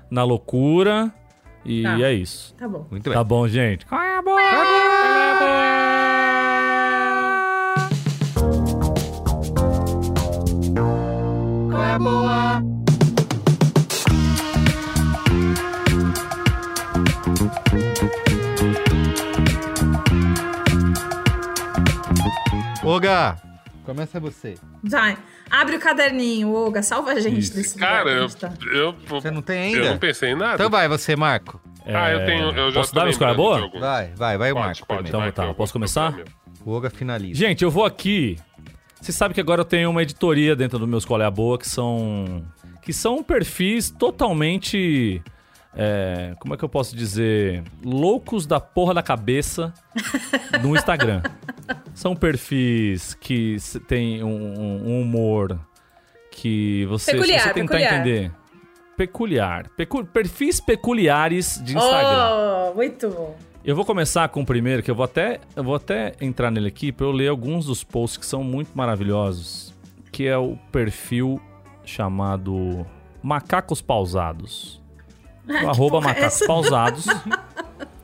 [0.10, 1.14] Na loucura.
[1.64, 2.00] E Tá.
[2.02, 2.54] é isso.
[2.56, 2.88] Tá bom.
[2.90, 3.14] Muito bem.
[3.14, 3.86] Tá bom, gente?
[3.86, 4.18] Qual é
[12.00, 12.62] boa?
[22.84, 23.36] Olga,
[23.84, 24.56] começa você.
[24.84, 25.18] Vai.
[25.50, 26.84] Abre o caderninho, Olga.
[26.84, 27.56] Salva a gente Isso.
[27.56, 28.28] desse Cara, eu,
[28.72, 29.92] eu, Você não tem eu ainda?
[29.92, 30.56] não pensei em nada.
[30.56, 31.60] Então vai, você, Marco.
[31.86, 32.52] Ah, eu tenho.
[32.52, 33.70] Eu já Posso dar uma escolha boa?
[33.80, 35.08] Vai, vai, vai Pode, Marco pode.
[35.10, 36.16] Então vai, tá, eu posso começar?
[36.64, 37.40] O Olga finaliza.
[37.40, 38.38] Gente, eu vou aqui
[39.02, 41.68] Você sabe que agora eu tenho uma editoria dentro do meus Qual é Boa que
[41.68, 42.44] são.
[42.82, 45.22] que são perfis totalmente.
[45.76, 47.64] é, como é que eu posso dizer?
[47.84, 49.74] Loucos da porra da cabeça
[50.62, 51.22] no Instagram.
[51.96, 53.56] São perfis que
[53.88, 54.30] têm um,
[54.86, 55.58] um humor
[56.30, 57.94] que você, Peculiar, você tentar peculiar.
[58.02, 58.32] entender.
[58.98, 59.70] Peculiar.
[59.78, 62.30] Pecu- perfis peculiares de Instagram.
[62.72, 63.38] Oh, muito bom.
[63.66, 66.68] Eu vou começar com o primeiro, que eu vou até, eu vou até entrar nele
[66.68, 69.74] aqui para eu ler alguns dos posts que são muito maravilhosos,
[70.12, 71.42] que é o perfil
[71.84, 72.86] chamado
[73.24, 74.80] Macacos Pausados.
[75.64, 76.46] O arroba é Macacos?
[76.46, 77.06] Pausados.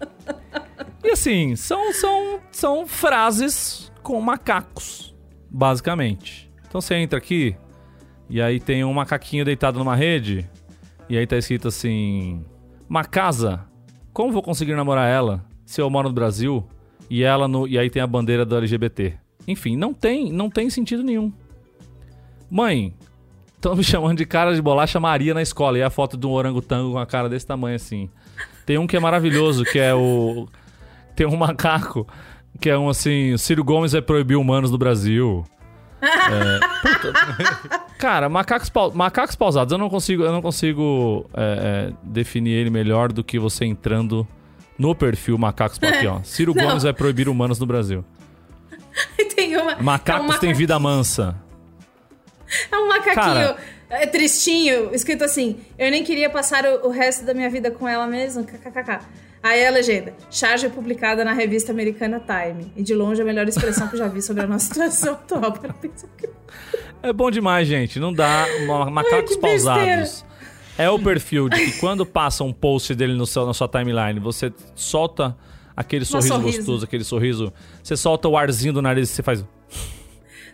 [1.04, 5.14] e assim, são, são, são frases com macacos,
[5.48, 6.52] basicamente.
[6.68, 7.56] Então você entra aqui,
[8.28, 10.50] e aí tem um macaquinho deitado numa rede,
[11.08, 12.44] e aí tá escrito assim:
[12.88, 13.64] Macasa,
[14.12, 16.66] como vou conseguir namorar ela se eu moro no Brasil
[17.10, 19.14] e ela no e aí tem a bandeira do LGBT?
[19.48, 21.32] Enfim, não tem, não tem sentido nenhum.
[22.50, 22.94] Mãe,
[23.56, 26.32] estão me chamando de cara de bolacha Maria na escola e a foto de um
[26.32, 28.10] orangotango com a cara desse tamanho assim.
[28.66, 30.48] Tem um que é maravilhoso, que é o
[31.16, 32.06] tem um macaco
[32.60, 35.44] que é um assim, Ciro Gomes vai proibir humanos no Brasil.
[36.02, 36.60] É.
[37.98, 42.70] Cara, macacos, pau- macacos pausados, eu não consigo, eu não consigo é, é, definir ele
[42.70, 44.28] melhor do que você entrando
[44.82, 46.00] no perfil Macacos Pausados.
[46.00, 46.22] Aqui, ó.
[46.26, 46.64] Ciro Não.
[46.66, 48.04] Gomes vai proibir humanos no Brasil.
[49.36, 49.76] tem uma.
[49.78, 51.36] Macacos é um maca- têm vida mansa.
[52.72, 53.58] É um macaquinho Cara.
[53.90, 57.88] é, tristinho, escrito assim: Eu nem queria passar o, o resto da minha vida com
[57.88, 58.44] ela mesmo.
[58.44, 59.00] KKKK.
[59.44, 62.72] Aí a legenda: Charge é publicada na revista americana Time.
[62.76, 65.52] E de longe a melhor expressão que eu já vi sobre a nossa situação atual.
[65.54, 66.30] Para pensar que-
[67.02, 68.00] É bom demais, gente.
[68.00, 68.46] Não dá.
[68.68, 70.10] Ma- Macacos que besteira.
[70.82, 74.20] É o perfil de que quando passa um post dele no seu, na sua timeline,
[74.20, 75.36] você solta
[75.76, 76.58] aquele sorriso, sorriso.
[76.58, 77.54] gostoso, aquele sorriso.
[77.84, 79.46] Você solta o arzinho do nariz e você faz.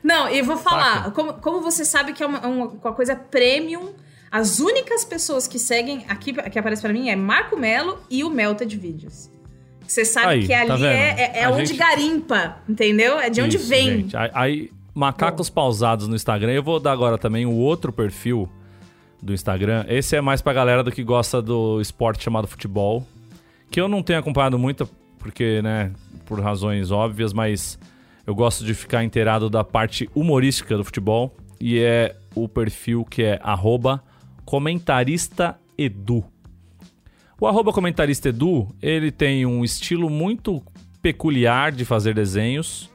[0.03, 3.93] Não, e vou falar: como, como você sabe que é uma, uma- coisa premium.
[4.29, 8.29] As únicas pessoas que seguem aqui, que aparece pra mim é Marco Melo e o
[8.29, 9.31] Melted Vídeos.
[9.87, 13.17] Você sabe Aí, que ali tá é, é- é onde gente- garimpa, entendeu?
[13.17, 13.85] É de onde Isso, vem.
[14.01, 14.17] gente.
[14.17, 16.51] Aí, aí, macacos pausados no Instagram.
[16.51, 18.49] Eu vou dar agora também o outro perfil
[19.21, 19.85] do Instagram.
[19.87, 23.05] Esse é mais pra galera do que gosta do esporte chamado futebol.
[23.69, 24.89] Que eu não tenho acompanhado muito,
[25.19, 25.91] porque, né,
[26.25, 27.77] por razões óbvias, mas
[28.25, 31.35] eu gosto de ficar inteirado da parte humorística do futebol.
[31.59, 34.03] E é o perfil que é arroba
[34.45, 36.23] comentarista edu.
[37.39, 40.63] O arroba comentarista edu, ele tem um estilo muito
[41.01, 42.89] peculiar de fazer desenhos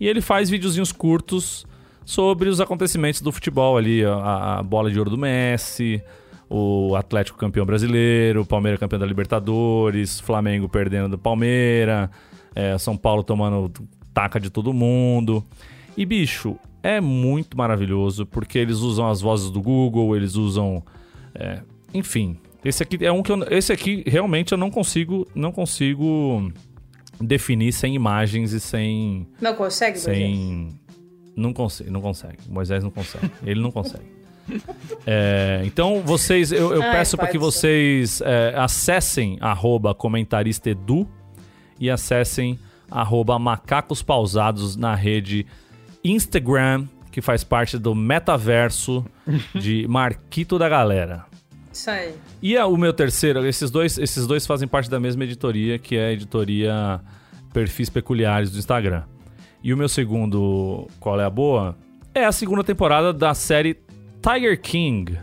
[0.00, 1.66] e ele faz videozinhos curtos
[2.04, 6.02] sobre os acontecimentos do futebol ali, a, a bola de ouro do Messi,
[6.48, 12.08] o Atlético campeão brasileiro, o Palmeiras campeão da Libertadores, Flamengo perdendo do Palmeiras,
[12.54, 13.72] é, São Paulo tomando
[14.12, 15.44] taca de todo mundo.
[15.96, 20.82] E bicho, é muito maravilhoso porque eles usam as vozes do Google, eles usam,
[21.34, 21.60] é,
[21.92, 22.38] enfim.
[22.64, 26.50] Esse aqui é um que eu, esse aqui realmente eu não consigo, não consigo
[27.20, 30.68] definir sem imagens e sem Não consegue, sem
[31.36, 32.38] não consegue, não consegue.
[32.48, 33.30] Moisés não consegue.
[33.44, 34.04] Ele não consegue.
[35.06, 41.08] É, então vocês, eu, eu Ai, peço para que vocês é, acessem arroba comentarista edu
[41.80, 42.58] e acessem
[42.90, 45.46] arroba macacos pausados na rede
[46.04, 49.04] Instagram, que faz parte do metaverso
[49.58, 51.24] de Marquito da Galera.
[51.72, 52.14] Isso aí.
[52.42, 55.96] E a- o meu terceiro, esses dois, esses dois fazem parte da mesma editoria, que
[55.96, 57.00] é a editoria
[57.52, 59.04] Perfis Peculiares do Instagram.
[59.64, 61.74] E o meu segundo, qual é a boa?
[62.14, 63.78] É a segunda temporada da série
[64.22, 65.18] Tiger King,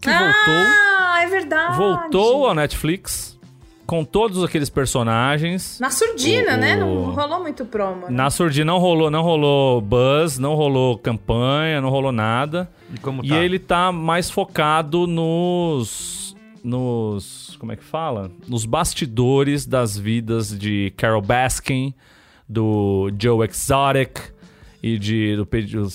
[0.00, 1.76] que Ah, é verdade.
[1.76, 3.36] voltou, voltou à Netflix
[3.84, 5.78] com todos aqueles personagens.
[5.80, 6.76] Na surdina, O- né?
[6.76, 8.02] Não rolou muito promo.
[8.02, 8.10] né?
[8.10, 12.70] Na surdina não rolou, não rolou buzz, não rolou campanha, não rolou nada.
[12.94, 13.36] E como E tá?
[13.38, 16.36] ele tá mais focado nos.
[16.62, 17.56] Nos.
[17.58, 18.30] Como é que fala?
[18.48, 21.92] Nos bastidores das vidas de Carol Baskin,
[22.48, 24.20] do Joe Exotic
[24.82, 25.48] e de do,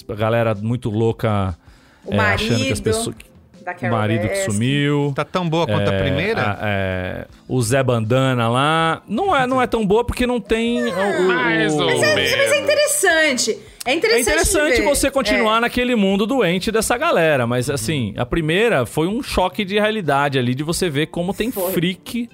[0.09, 1.57] a galera muito louca
[2.05, 3.15] O é, achando que as marido pessoas.
[3.63, 5.13] da O marido que sumiu.
[5.15, 6.41] Tá tão boa quanto a É, primeira?
[6.41, 9.03] a- é, o Zé Bandana lá.
[9.07, 10.81] Não é, não é tão boa porque não tem.
[10.85, 13.57] o- o- Mais o- ou Mas é interessante.
[13.85, 14.29] É interessante.
[14.29, 14.87] é interessante de ver.
[14.87, 15.61] você continuar É.
[15.61, 20.53] naquele mundo doente dessa galera, mas assim, a primeira foi um choque de realidade ali
[20.55, 21.71] de você ver como tem Foi.
[21.71, 22.29] freak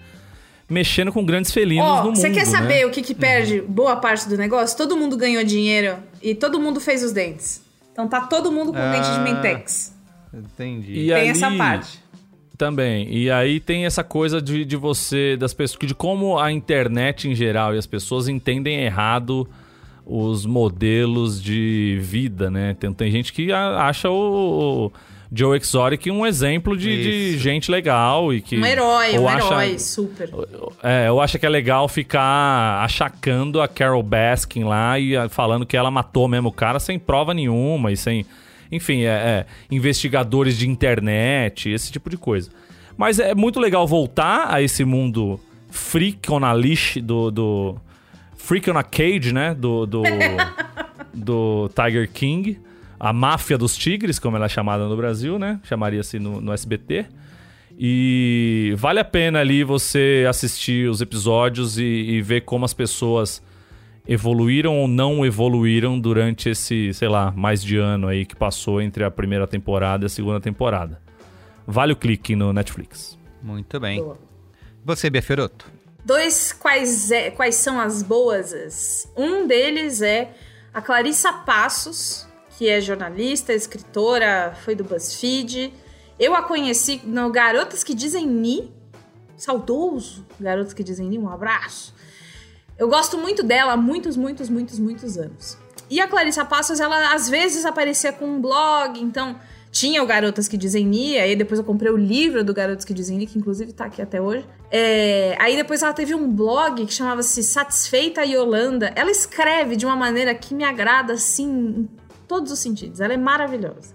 [0.69, 2.15] mexendo com grandes felinos Ó, no mundo.
[2.17, 2.45] você quer né?
[2.45, 4.75] saber o que, que perde boa parte do negócio?
[4.77, 7.63] Todo mundo ganhou dinheiro e todo mundo fez os dentes.
[7.91, 8.91] Então tá todo mundo com Ah.
[8.91, 9.95] dente de mentex.
[10.33, 10.91] Entendi.
[10.91, 12.03] E Tem ali- essa parte.
[12.57, 13.13] Também.
[13.13, 17.35] E aí tem essa coisa de, de você, das pessoas, de como a internet em
[17.35, 19.47] geral e as pessoas entendem errado
[20.05, 22.73] os modelos de vida, né?
[22.79, 24.91] Tem, tem gente que acha o, o
[25.31, 28.57] Joe Exotic um exemplo de, de gente legal e que...
[28.57, 30.29] Um herói, um acha- herói, super.
[30.83, 35.65] É, eu acho que é legal ficar achacando a Carol Baskin lá e ah, falando
[35.65, 38.25] que ela matou mesmo o cara sem prova nenhuma e sem.
[38.71, 42.49] Enfim, é, é, investigadores de internet, esse tipo de coisa.
[42.97, 45.39] Mas é muito legal voltar a esse mundo
[45.69, 47.29] freak on a leash do.
[47.31, 47.75] do
[48.35, 49.53] freak on a cage, né?
[49.53, 49.85] Do.
[49.85, 50.03] do,
[51.13, 52.59] do Tiger King.
[53.05, 55.59] A máfia dos tigres, como ela é chamada no Brasil, né?
[55.63, 57.05] Chamaria-se no, no SBT.
[57.77, 63.43] E vale a pena ali você assistir os episódios e, e ver como as pessoas
[64.07, 69.03] evoluíram ou não evoluíram durante esse, sei lá, mais de ano aí que passou entre
[69.03, 70.99] a primeira temporada e a segunda temporada.
[71.67, 73.19] Vale o clique no Netflix.
[73.39, 74.01] Muito bem.
[74.01, 74.17] Boa.
[74.83, 75.71] Você, Bia Fiorotto?
[76.03, 79.07] Dois quais, é, quais são as boas?
[79.15, 80.33] Um deles é
[80.73, 82.27] a Clarissa Passos,
[82.57, 85.73] que é jornalista, escritora, foi do BuzzFeed.
[86.17, 88.71] Eu a conheci no Garotas que Dizem Ni,
[89.35, 91.93] saudoso Garotas que Dizem Ni, um abraço.
[92.77, 95.57] Eu gosto muito dela há muitos, muitos, muitos, muitos anos.
[95.89, 99.37] E a Clarissa Passos, ela às vezes aparecia com um blog, então
[99.69, 102.93] tinha o Garotas que Dizem Ni, aí depois eu comprei o livro do Garotas que
[102.93, 104.45] Dizem Ni, que inclusive tá aqui até hoje.
[104.71, 108.93] É, aí depois ela teve um blog que chamava-se Satisfeita Yolanda.
[108.95, 111.87] Ela escreve de uma maneira que me agrada, assim,
[112.27, 112.99] todos os sentidos.
[112.99, 113.93] Ela é maravilhosa.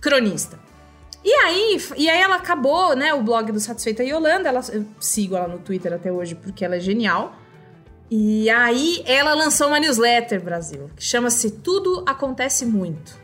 [0.00, 0.58] Cronista.
[1.24, 5.34] E aí, e aí ela acabou, né, o blog do Satisfeita Yolanda, ela, eu sigo
[5.34, 7.34] ela no Twitter até hoje porque ela é genial.
[8.10, 13.18] E aí ela lançou uma newsletter, Brasil, que chama-se Tudo Acontece Muito.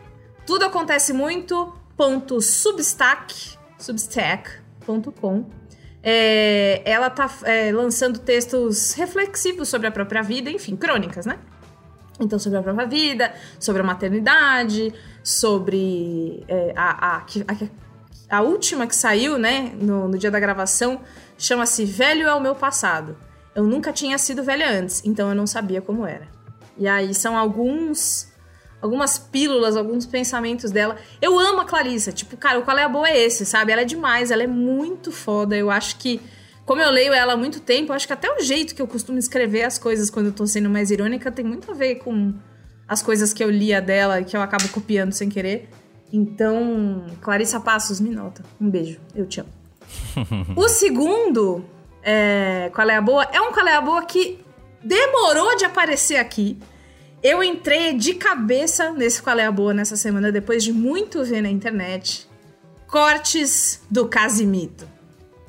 [0.47, 5.45] Tudo Acontece Muito, ponto substack, substack.com.
[6.03, 11.39] É, ela tá é, lançando textos reflexivos sobre a própria vida, enfim, crônicas, né?
[12.21, 14.93] Então, sobre a própria vida, sobre a maternidade,
[15.23, 21.01] sobre é, a, a, a, a última que saiu, né, no, no dia da gravação,
[21.39, 23.17] chama-se Velho é o Meu Passado.
[23.55, 26.29] Eu nunca tinha sido velha antes, então eu não sabia como era.
[26.79, 28.29] E aí são alguns.
[28.81, 30.97] Algumas pílulas, alguns pensamentos dela.
[31.21, 32.13] Eu amo a Clarissa.
[32.13, 33.73] Tipo, cara, o qual é a boa é esse, sabe?
[33.73, 35.55] Ela é demais, ela é muito foda.
[35.55, 36.19] Eu acho que,
[36.71, 39.19] como eu leio ela há muito tempo, acho que até o jeito que eu costumo
[39.19, 42.33] escrever as coisas quando eu tô sendo mais irônica tem muito a ver com
[42.87, 45.69] as coisas que eu lia dela e que eu acabo copiando sem querer.
[46.13, 48.45] Então, Clarissa Passos, me nota.
[48.61, 49.01] Um beijo.
[49.17, 49.49] Eu te amo.
[50.55, 51.65] o segundo,
[52.05, 53.25] é, qual é a boa?
[53.33, 54.39] É um qual é a boa que
[54.81, 56.57] demorou de aparecer aqui.
[57.21, 61.43] Eu entrei de cabeça nesse qual é a boa nessa semana, depois de muito ver
[61.43, 62.31] na internet.
[62.87, 65.00] Cortes do Casimito.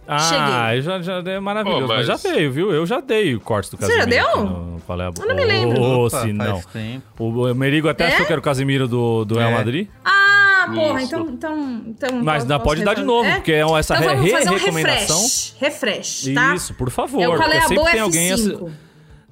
[0.08, 0.82] Ah, Cheguei.
[0.82, 1.82] já, já é maravilhoso.
[1.84, 2.08] Pô, mas...
[2.08, 2.72] mas- já veio, viu?
[2.72, 4.28] Eu já dei o corte do Você já Casimiro.
[4.36, 4.46] deu?
[4.46, 5.26] no- Qual é a boa?
[5.26, 5.82] Eu não me lembro.
[5.82, 6.60] Ô, Opa, se não.
[6.62, 7.04] tempo.
[7.24, 8.08] O, Merigo até É?
[8.14, 9.54] achou que era o Casimiro do, do Real É.
[9.54, 9.88] Madrid.
[10.04, 11.16] Ah, porra, Isso.
[11.16, 12.24] então, então, então.
[12.24, 13.36] Mas não, pode dar de novo, É?
[13.36, 15.18] porque é essa Então vamos re- fazer um recomendação.
[15.18, 15.56] refresh.
[15.60, 16.56] Refresh, tá?
[16.56, 17.22] Isso, por favor.
[17.22, 18.32] É o qual é porque a sempre boa tem alguém.
[18.32, 18.72] assi- F5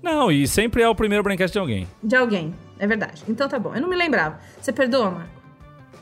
[0.02, 1.88] Não, e sempre é o primeiro Braincast de alguém.
[2.02, 2.54] de alguém.
[2.78, 3.24] É verdade.
[3.28, 3.76] Então tá bom.
[3.76, 4.40] Eu não me lembrava.
[4.62, 5.30] Você perdoa, Marco?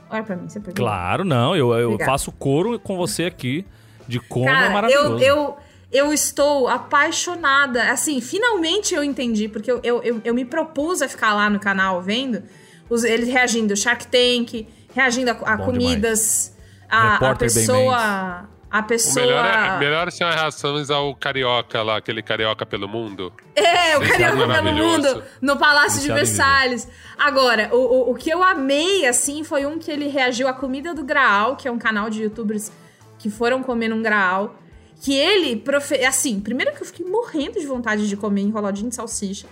[0.10, 0.85] Olha pra mim, você perdoa.
[0.85, 1.56] Claro, não.
[1.56, 2.11] Eu, eu Obrigada.
[2.11, 3.65] faço coro com você aqui
[4.07, 5.09] de como é Cara, maravilhoso.
[5.15, 5.57] eu, eu,
[5.91, 7.91] eu estou apaixonada.
[7.91, 11.59] Assim, finalmente eu entendi, porque eu, eu, eu, eu me propus a ficar lá no
[11.59, 12.43] canal vendo
[12.89, 16.55] os, eles reagindo ao Shark Tank, reagindo a, a comidas,
[16.89, 18.49] a, a pessoa.
[18.69, 19.25] A O pessoa.
[19.25, 23.31] melhor é, melhor são as reações ao carioca lá, aquele carioca pelo mundo.
[23.55, 25.15] É, o Viciado Carioca pelo maravilhoso.
[25.15, 26.88] Mundo no Palácio de Viciado em Versalhes.
[27.17, 30.93] Agora, o, o, o que eu amei, assim, foi um que ele reagiu à comida
[30.93, 32.69] do Graal, que é um canal de youtubers
[33.18, 34.56] que foram comer num Graal.
[35.02, 36.03] Que ele, profe...
[36.03, 39.45] assim, primeiro que eu fiquei morrendo de vontade de comer enroladinho de salsicha.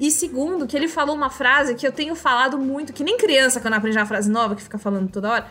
[0.00, 3.60] E segundo, que ele falou uma frase que eu tenho falado muito, que nem criança
[3.60, 5.46] quando aprende uma frase nova, que fica falando toda hora.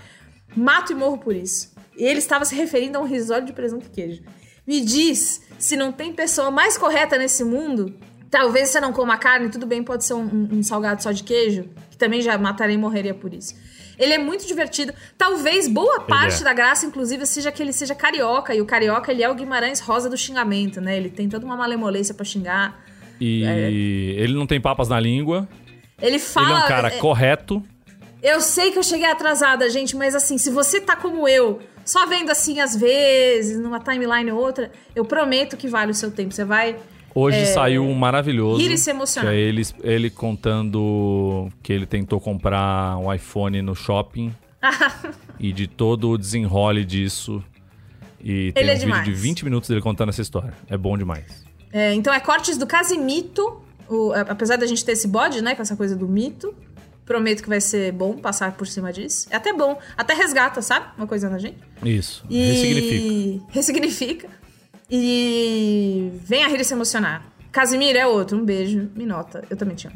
[0.55, 1.72] Mato e morro por isso.
[1.95, 4.23] E ele estava se referindo a um risório de presunto e queijo.
[4.65, 7.95] Me diz se não tem pessoa mais correta nesse mundo.
[8.30, 11.69] Talvez você não coma carne, tudo bem, pode ser um, um- salgado só de queijo,
[11.91, 13.53] que também já mataria e morreria por isso.
[14.01, 14.93] Ele é muito divertido.
[15.17, 16.43] Talvez boa parte é.
[16.43, 18.55] da graça, inclusive, seja que ele seja carioca.
[18.55, 20.97] E o carioca, ele é o Guimarães Rosa do xingamento, né?
[20.97, 22.83] Ele tem toda uma malemolência pra xingar.
[23.19, 23.43] E
[24.17, 25.47] ele não tem papas na língua.
[26.01, 26.47] Ele fala.
[26.47, 27.63] ele é um cara é- correto.
[28.23, 32.05] Eu sei que eu cheguei atrasada, gente, mas assim, se você tá como eu, só
[32.05, 36.33] vendo assim às vezes, numa timeline ou outra, eu prometo que vale o seu tempo.
[36.33, 36.75] Você vai.
[37.13, 38.61] Hoje saiu um maravilhoso.
[38.61, 38.63] É.
[38.67, 39.31] rir e se emocionar.
[39.31, 44.33] Que é ele, ele contando que ele tentou comprar um iPhone no shopping.
[45.39, 47.43] e de todo o desenrole disso.
[48.23, 49.05] E tem Ele é um vídeo demais.
[49.05, 50.53] de 20 minutos dele contando essa história.
[50.69, 51.43] É bom demais.
[51.73, 55.61] É, então é cortes do Casimito, O- apesar da gente ter esse bode, né, com
[55.61, 56.53] essa coisa do mito,
[57.05, 59.27] prometo que vai ser bom passar por cima disso.
[59.31, 60.85] É até bom, até resgata, sabe?
[60.97, 61.57] Uma coisa na gente.
[61.83, 62.23] Isso.
[62.29, 62.45] E...
[62.51, 63.45] Ressignifica.
[63.49, 64.29] Ressignifica.
[64.91, 67.23] E vem a Riri se emocionar.
[67.51, 69.43] Casimiro é outro, um beijo, me nota.
[69.49, 69.95] Eu também te amo.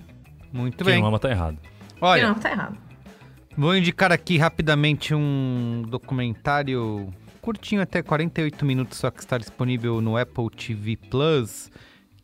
[0.53, 1.01] Muito Quem bem.
[1.01, 1.57] não ama tá errado.
[2.01, 2.77] Olha, Não, tá errado.
[3.57, 7.09] vou indicar aqui rapidamente um documentário
[7.41, 11.69] curtinho, até 48 minutos, só que está disponível no Apple TV Plus,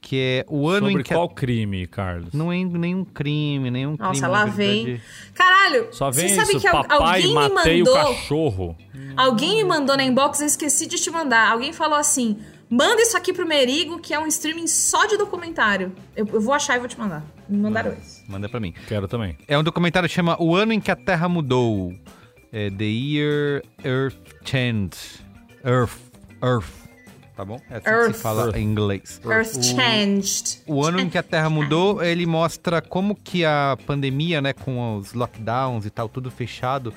[0.01, 1.13] que é o ano Sobre em que...
[1.13, 2.33] qual crime, Carlos?
[2.33, 4.13] Não é nenhum crime, nenhum crime.
[4.13, 4.99] Nossa, lá vem.
[5.33, 8.03] Caralho, Só vem você sabe isso, que al- papai alguém me matei o mandou.
[8.15, 8.77] cachorro.
[9.15, 11.51] Alguém me mandou na inbox, eu esqueci de te mandar.
[11.51, 12.39] Alguém falou assim:
[12.71, 15.91] manda isso aqui pro Merigo, que é um streaming só de documentário.
[16.15, 17.23] Eu, eu vou achar e vou te mandar.
[17.47, 18.23] Me mandaram isso.
[18.27, 18.73] Manda pra mim.
[18.87, 19.37] Quero também.
[19.47, 21.93] É um documentário que chama O Ano em que a Terra Mudou.
[22.53, 24.97] É The Year Earth Changed.
[25.63, 25.97] Earth.
[26.41, 26.81] Earth.
[27.35, 27.59] Tá bom?
[27.69, 28.15] É assim que Earth.
[28.15, 29.21] se fala em inglês.
[29.25, 30.61] Earth Changed.
[30.67, 34.97] O ano em que a Terra mudou, ele mostra como que a pandemia, né, com
[34.97, 36.93] os lockdowns e tal, tudo fechado,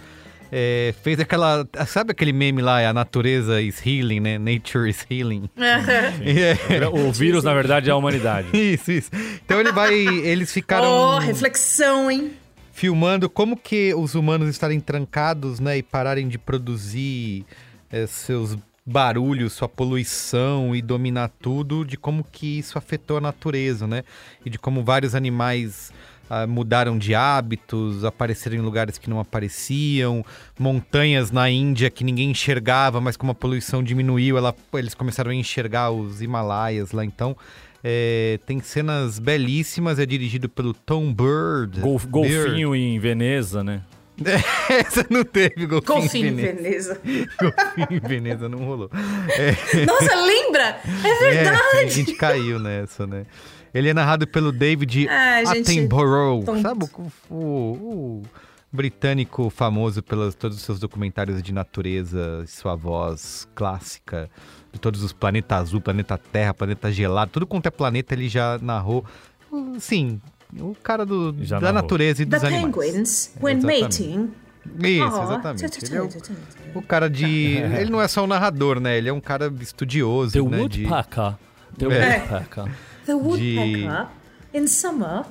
[0.56, 1.66] é, fez aquela...
[1.84, 4.38] Sabe aquele meme lá, a natureza is healing, né?
[4.38, 5.50] Nature is healing.
[5.58, 8.46] É- O vírus, na verdade, é a humanidade.
[8.56, 9.10] Isso, isso.
[9.44, 9.92] Então ele vai...
[9.94, 10.88] Eles ficaram...
[10.88, 12.32] Oh, reflexão, hein?
[12.72, 17.44] filmando como que os humanos estarem trancados, né, e pararem de produzir
[17.90, 23.86] eh, seus barulhos, sua poluição e dominar tudo, de como que isso afetou a natureza,
[23.86, 24.02] né,
[24.44, 25.92] e de como vários animais
[26.30, 30.24] ah, mudaram de hábitos, apareceram em lugares que não apareciam,
[30.58, 35.34] montanhas na Índia que ninguém enxergava, mas como a poluição diminuiu, ela- eles começaram a
[35.34, 37.36] enxergar os Himalaias lá, então...
[37.86, 41.80] eh, tem cenas belíssimas, é dirigido pelo Tom Bird.
[41.80, 43.82] Golf- golfinho em Veneza, né?
[44.70, 47.00] Essa não teve golfinho, Golfinho em em Veneza.
[47.04, 47.28] Veneza.
[47.38, 48.88] Golfinho em Veneza não rolou.
[49.86, 50.78] Nossa, lembra?
[51.04, 51.60] É É, verdade.
[51.78, 53.26] a gente caiu nessa, né?
[53.74, 56.62] Ele é narrado pelo David Ah, Attenborough, tonto.
[56.62, 56.84] sabe?
[57.28, 58.22] O, o- o
[58.72, 64.30] britânico famoso pelos todos os seus documentários de natureza, sua voz clássica,
[64.72, 68.58] de todos os planetas azul, planeta Terra, planeta gelado, tudo quanto é planeta ele já
[68.62, 69.04] narrou.
[69.78, 70.20] Sim,
[70.58, 71.82] o cara do, Já da narrou.
[71.82, 72.64] natureza e The dos animais.
[72.76, 73.82] penguins, when Exatamente.
[74.08, 74.30] mating.
[74.82, 75.84] Isso, exatamente.
[75.84, 76.08] Ele é o,
[76.78, 77.58] o cara de.
[77.78, 78.96] Ele não é só um narrador, né?
[78.96, 80.68] Ele é um cara estudioso, The né?
[80.68, 81.34] de- Woodpecker.
[81.76, 82.46] The É.
[83.06, 84.08] The woodpecker
[84.52, 85.24] in summer.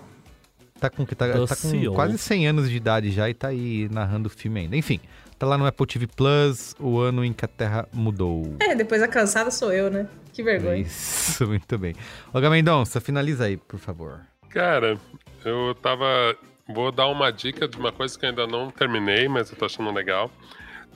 [0.80, 4.28] Tá com, tá, tá com quase 100 anos de idade já e tá aí narrando
[4.28, 4.76] o filme ainda.
[4.76, 5.00] Enfim,
[5.40, 8.58] tá lá no Apple TV Plus, o ano em que a Terra mudou.
[8.60, 10.08] É, depois a cansada sou eu, né?
[10.34, 10.82] Que vergonha.
[10.82, 11.96] Isso, muito bem.
[12.34, 14.22] Ô, Gamendonça, finaliza aí, por favor.
[14.50, 14.98] Cara,
[15.46, 16.36] eu tava.
[16.68, 19.66] Vou dar uma dica de uma coisa que eu ainda não terminei, mas eu tô
[19.66, 20.30] achando legal.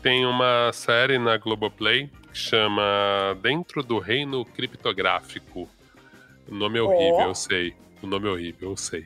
[0.01, 5.67] Tem uma série na Globoplay que chama Dentro do Reino Criptográfico.
[6.47, 7.73] O nome é horrível, eu sei.
[8.01, 9.05] O nome é horrível, eu sei.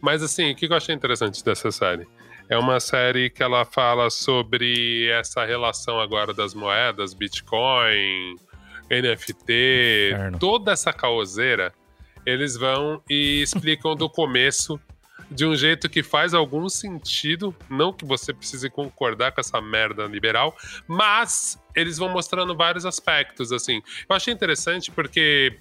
[0.00, 2.06] Mas assim, o que eu achei interessante dessa série?
[2.48, 8.36] É uma série que ela fala sobre essa relação agora das moedas, Bitcoin,
[8.90, 10.38] NFT, Inferno.
[10.38, 11.72] toda essa caoseira.
[12.24, 14.80] Eles vão e explicam do começo
[15.30, 17.54] de um jeito que faz algum sentido.
[17.68, 20.56] Não que você precise concordar com essa merda liberal,
[20.86, 23.82] mas eles vão mostrando vários aspectos, assim.
[24.08, 25.58] Eu achei interessante porque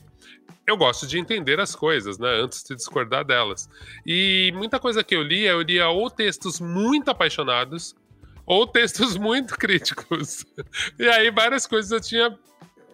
[0.65, 2.41] eu gosto de entender as coisas, né?
[2.41, 3.69] Antes de discordar delas.
[4.05, 7.95] E muita coisa que eu lia, eu lia ou textos muito apaixonados,
[8.45, 10.45] ou textos muito críticos.
[10.99, 12.37] E aí várias coisas eu tinha.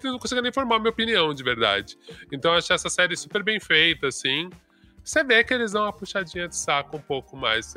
[0.03, 1.97] Eu não conseguia nem formar minha opinião de verdade.
[2.31, 4.49] Então eu achei essa série super bem feita, assim.
[5.03, 7.73] Você vê que eles dão uma puxadinha de saco um pouco mais.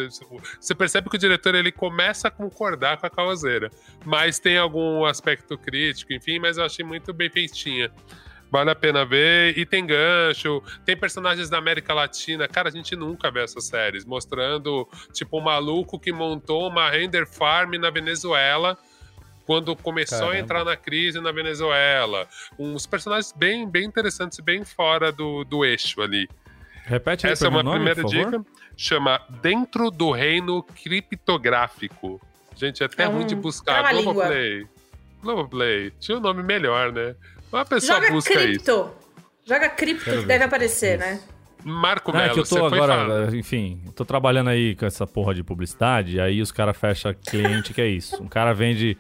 [0.60, 3.68] Você, percebe que o diretor ele começa a concordar com a causeira.
[4.04, 7.90] Mas tem algum aspecto crítico, enfim, mas eu achei muito bem feitinha.
[8.50, 9.56] Vale a pena ver.
[9.58, 12.46] E tem gancho, tem personagens da América Latina.
[12.46, 14.04] Cara, a gente nunca vê essas séries.
[14.04, 18.78] Mostrando, tipo, um maluco que montou uma render farm na Venezuela
[19.44, 20.36] quando começou Caramba.
[20.36, 22.28] a entrar na crise na Venezuela.
[22.58, 26.28] Uns personagens bem, bem interessantes, bem fora do, do eixo ali.
[26.84, 28.44] Repete aí Essa é uma nome, primeira dica.
[28.76, 32.20] Chama Dentro do Reino Criptográfico.
[32.54, 33.80] Gente, é até É ruim um de buscar.
[33.80, 34.12] trava-língua.
[34.14, 34.66] Globoplay.
[35.22, 35.90] Globoplay.
[35.98, 37.14] Tinha um nome melhor, né?
[37.64, 38.42] Pessoa Joga busca isso.
[38.42, 38.90] cripto.
[39.44, 41.20] Joga cripto que deve aparecer, né?
[41.64, 45.34] Marco Não, é Melo, que eu tô agora, enfim, tô trabalhando aí com essa porra
[45.34, 48.22] de publicidade, aí os caras fecham cliente que é isso.
[48.22, 48.96] Um cara vende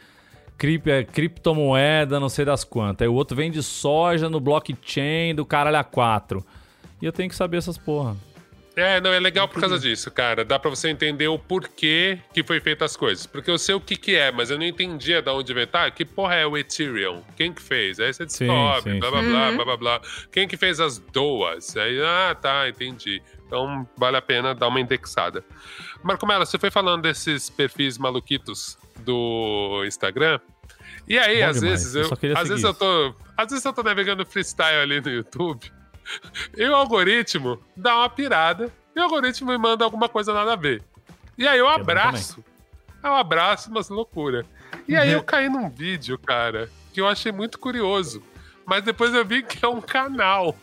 [0.86, 3.04] é, criptomoeda, não sei das quantas.
[3.04, 6.42] Aí o outro vende soja no blockchain do caralho A4.
[7.00, 8.16] E eu tenho que saber essas porra.
[8.76, 10.44] É, não, é legal por causa disso, cara.
[10.44, 13.24] Dá pra você entender o porquê que foi feito as coisas.
[13.24, 15.66] Porque eu sei o que que é, mas eu não entendia de onde veio.
[15.66, 17.22] Tá, que porra é o Ethereum?
[17.34, 17.98] Quem que fez?
[17.98, 19.10] Aí você descobre, sim, blá, sim.
[19.10, 20.00] blá, blá, blá, blá, blá.
[20.30, 21.74] Quem que fez as doas?
[21.74, 23.22] Aí, ah, tá, entendi.
[23.46, 25.42] Então, vale a pena dar uma indexada.
[26.02, 30.38] Marco Mello, você foi falando desses perfis maluquitos do Instagram.
[31.08, 33.14] E aí, Bom às demais, vezes, eu eu, às vezes eu tô.
[33.36, 35.72] Às vezes eu tô navegando freestyle ali no YouTube.
[36.56, 38.72] E o algoritmo dá uma pirada.
[38.94, 40.82] E o algoritmo me manda alguma coisa nada a ver.
[41.36, 42.44] E aí eu abraço.
[43.02, 44.46] Eu abraço umas loucura.
[44.88, 48.22] E aí eu caí num vídeo, cara, que eu achei muito curioso.
[48.64, 50.56] Mas depois eu vi que é um canal.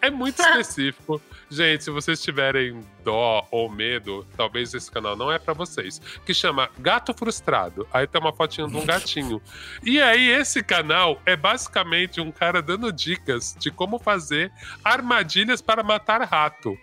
[0.00, 1.20] É muito específico.
[1.48, 6.00] Gente, se vocês tiverem dó ou medo, talvez esse canal não é pra vocês.
[6.24, 7.86] Que chama Gato Frustrado.
[7.92, 9.40] Aí tem uma fotinha de um gatinho.
[9.82, 14.50] E aí esse canal é basicamente um cara dando dicas de como fazer
[14.84, 16.76] armadilhas para matar rato.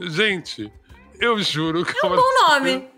[0.00, 0.72] Gente,
[1.20, 2.88] eu juro que É um bom nome.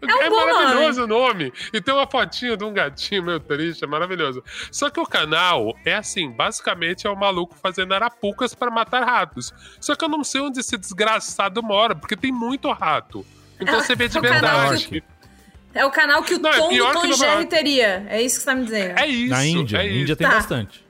[0.00, 1.52] É um é bom maravilhoso o nome.
[1.72, 4.42] E tem uma fotinho de um gatinho meio triste, é maravilhoso.
[4.70, 9.52] Só que o canal é assim, basicamente é o maluco fazendo arapucas para matar ratos.
[9.80, 13.26] Só que eu não sei onde esse desgraçado mora, porque tem muito rato.
[13.60, 15.04] Então É, você vê de é o verdade.
[15.74, 18.06] É o canal que o Não, é Tom do pior Tom e Jerry teria.
[18.08, 18.96] É isso que você tá me dizendo.
[18.98, 19.30] É isso.
[19.30, 19.78] Na Índia.
[19.78, 19.98] é isso.
[20.02, 20.34] Índia tem Tá.
[20.34, 20.84] bastante.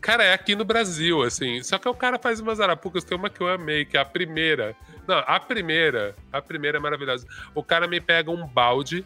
[0.00, 1.62] Cara, é aqui no Brasil, assim.
[1.62, 4.04] Só que o cara faz umas arapucas, tem uma que eu amei, que é a
[4.04, 4.74] primeira.
[5.06, 7.26] Não, a primeira, a primeira é maravilhosa.
[7.54, 9.04] O cara me pega um balde,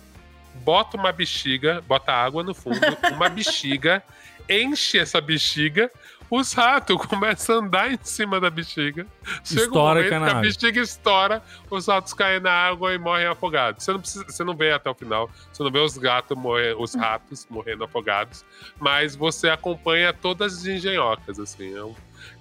[0.56, 2.80] bota uma bexiga, bota água no fundo,
[3.12, 4.02] uma bexiga,
[4.48, 5.90] enche essa bexiga,
[6.30, 9.06] os ratos começam a andar em cima da bexiga.
[9.44, 13.26] Chega Estoura um momento que a bexiga estoura, os ratos caem na água e morrem
[13.26, 13.84] afogados.
[13.84, 16.74] Você não, precisa, você não vê até o final, você não vê os gatos morrer,
[16.78, 18.44] os ratos morrendo afogados,
[18.78, 21.70] mas você acompanha todas as engenhocas, assim.
[21.70, 21.96] Eu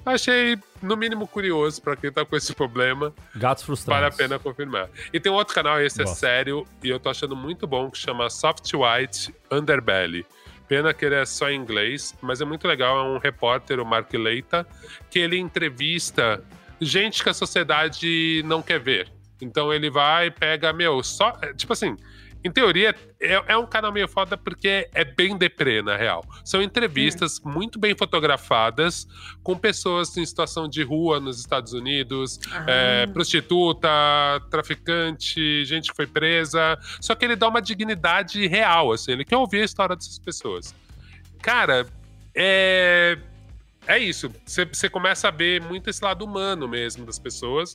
[0.05, 3.13] achei, no mínimo, curioso pra quem tá com esse problema.
[3.35, 4.01] Gatos frustrados.
[4.01, 4.89] Vale a pena confirmar.
[5.13, 7.97] E tem um outro canal, esse é sério, e eu tô achando muito bom, que
[7.97, 10.25] chama Soft White Underbelly.
[10.67, 12.99] Pena que ele é só em inglês, mas é muito legal.
[12.99, 14.67] É um repórter, o Mark Leita,
[15.09, 16.43] que ele entrevista
[16.79, 19.11] gente que a sociedade não quer ver.
[19.41, 21.31] Então ele vai e pega, meu, só.
[21.55, 21.97] Tipo assim,
[22.43, 26.23] em teoria, é, é um canal meio foda porque é bem deprê, na real.
[26.45, 29.07] São entrevistas muito bem fotografadas
[29.43, 32.65] com pessoas em situação de rua nos Estados Unidos, Ah.
[32.67, 33.89] é, prostituta,
[34.49, 36.77] traficante, gente que foi presa.
[37.01, 39.11] Só que ele dá uma dignidade real, assim.
[39.11, 40.73] Ele quer ouvir a história dessas pessoas.
[41.41, 41.85] Cara,
[42.35, 43.17] é.
[43.89, 44.31] É isso.
[44.45, 47.73] Você- começa a ver muito esse lado humano mesmo das pessoas.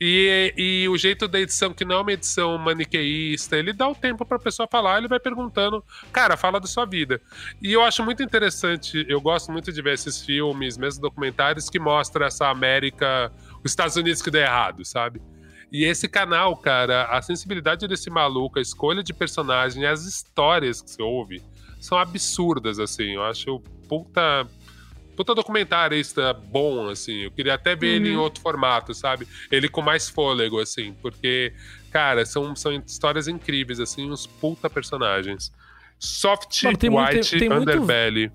[0.00, 3.94] E, e o jeito da edição, que não é uma edição maniqueísta, ele dá o
[3.94, 5.82] tempo pra pessoa falar, ele vai perguntando,
[6.12, 7.20] cara, fala da sua vida.
[7.60, 11.80] E eu acho muito interessante, eu gosto muito de ver esses filmes, mesmo documentários, que
[11.80, 13.32] mostram essa América,
[13.64, 15.20] os Estados Unidos que deu errado, sabe?
[15.72, 20.90] E esse canal, cara, a sensibilidade desse maluco, a escolha de personagem, as histórias que
[20.92, 21.42] você ouve,
[21.80, 23.14] são absurdas, assim.
[23.14, 24.46] Eu acho puta.
[25.16, 27.22] Puta documentarista bom, assim.
[27.24, 29.26] Eu queria até ver ele em outro formato, sabe?
[29.50, 30.94] Ele com mais fôlego, assim.
[31.00, 31.52] Porque,
[31.90, 35.50] cara, são, são histórias incríveis, assim, uns puta personagens.
[35.98, 38.28] Soft Mano, tem muito- White tem muito- Underbelly.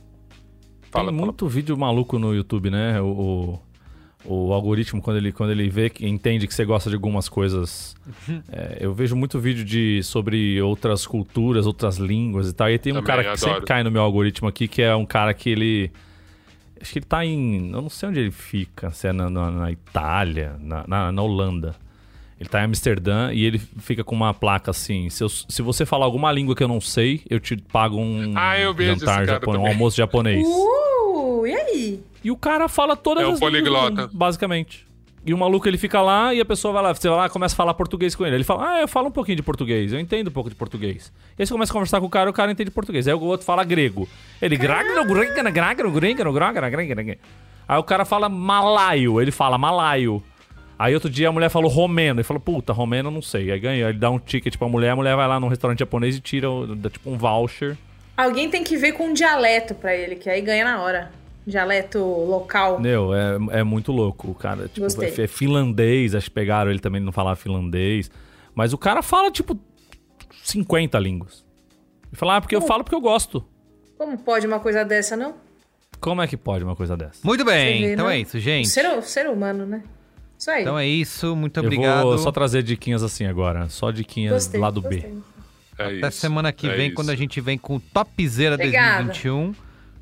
[0.89, 1.25] Fala, Tem fala.
[1.25, 2.99] muito vídeo maluco no YouTube, né?
[2.99, 3.61] O,
[4.25, 7.29] o, o algoritmo, quando ele, quando ele vê, que entende que você gosta de algumas
[7.29, 7.95] coisas.
[8.51, 12.69] é, eu vejo muito vídeo de, sobre outras culturas, outras línguas e tal.
[12.69, 13.39] E tem um Também, cara que adoro.
[13.53, 15.91] sempre cai no meu algoritmo aqui, que é um cara que ele.
[16.81, 17.71] Acho que ele tá em.
[17.71, 21.21] Eu não sei onde ele fica, se é na, na- na Itália, na, na, na
[21.21, 21.75] Holanda.
[22.39, 25.85] Ele tá em Amsterdã e ele fica com uma placa assim: se, eu- se você
[25.85, 29.67] falar alguma língua que eu não sei, eu te pago um Ah, jantar japonês, um
[29.67, 30.43] almoço japonês.
[30.47, 32.03] Uh, e aí?
[32.23, 34.01] E o cara fala todas É as línguas do poliglota.
[34.03, 34.87] mundo, basicamente.
[35.23, 37.53] E o maluco ele fica lá e a pessoa vai lá, você vai lá começa
[37.53, 38.37] a falar português com ele.
[38.37, 41.13] Ele fala, ah, eu falo um pouquinho de português, eu entendo um pouco de português.
[41.37, 43.07] E aí você começa a conversar com o cara, o cara entende português.
[43.07, 44.09] Aí o outro fala grego.
[44.41, 44.57] Ele.
[47.67, 50.23] Aí o cara fala malaio, ele fala malaio.
[50.77, 52.19] Aí outro dia a mulher falou romeno.
[52.19, 53.51] Ele falou, puta, romeno não sei.
[53.51, 56.15] Aí ganha, ele dá um ticket pra mulher, a mulher vai lá num restaurante japonês
[56.15, 57.77] e tira, dá tipo um voucher.
[58.17, 61.20] Alguém tem que ver com um dialeto pra ele, que aí ganha na hora.
[61.45, 62.79] Dialeto local.
[62.79, 64.31] Meu, é, é muito louco.
[64.31, 65.09] O cara, tipo, Gostei.
[65.09, 68.11] é, é finlandês, acho que pegaram ele também, não falava finlandês.
[68.53, 69.59] Mas o cara fala, tipo,
[70.43, 71.45] 50 línguas.
[72.11, 73.43] Ele fala, ah, porque eu falo porque eu gosto.
[73.97, 75.35] Como pode uma coisa dessa, não?
[75.99, 77.19] Como é que pode uma coisa dessa?
[77.23, 78.17] Muito bem, vê, então né?
[78.17, 78.67] é isso, gente.
[78.69, 79.83] Ser, ser humano, né?
[80.37, 80.63] Isso aí.
[80.63, 82.03] Então é isso, muito Eu obrigado.
[82.03, 83.69] vou só trazer diquinhas assim agora.
[83.69, 85.13] Só diquinhas Gostei, do lado B.
[85.77, 86.95] É Até isso, semana que é vem, isso.
[86.95, 89.03] quando a gente vem com o Topzera Obrigada.
[89.03, 89.53] 2021,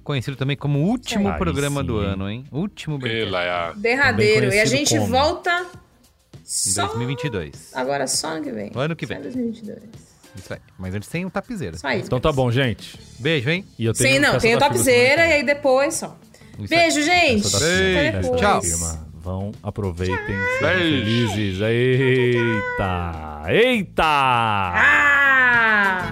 [0.10, 2.44] conhecido também como o último Aí programa sim, do ano, hein?
[2.52, 3.28] Último brinquedo.
[3.28, 4.52] Ela é a- Derradeiro.
[4.52, 5.12] E a gente como?
[5.12, 5.68] volta
[6.34, 7.72] Em Só- 2022.
[7.76, 8.72] Agora só ano que vem.
[8.74, 9.20] Ano que Só vem.
[9.20, 9.80] em 2022.
[10.36, 10.60] Isso aí.
[10.80, 11.78] Mas antes tem um tapizeira.
[11.78, 12.08] Só isso.
[12.08, 13.00] Então tá bom, gente.
[13.20, 13.64] Beijo, hein?
[13.78, 16.18] E eu tenho Sim, não, tem o semana e aí depois só.
[16.58, 16.80] Isso aí.
[16.80, 17.44] Beijo, gente.
[17.44, 17.66] Festa da
[18.22, 18.36] Beijo.
[18.36, 18.62] Tchau.
[19.22, 21.34] Vão, aproveitem, sejam Beijo.
[21.36, 21.62] felizes.
[21.62, 23.44] Eita!
[23.48, 24.04] Eita!
[24.74, 26.12] Ah!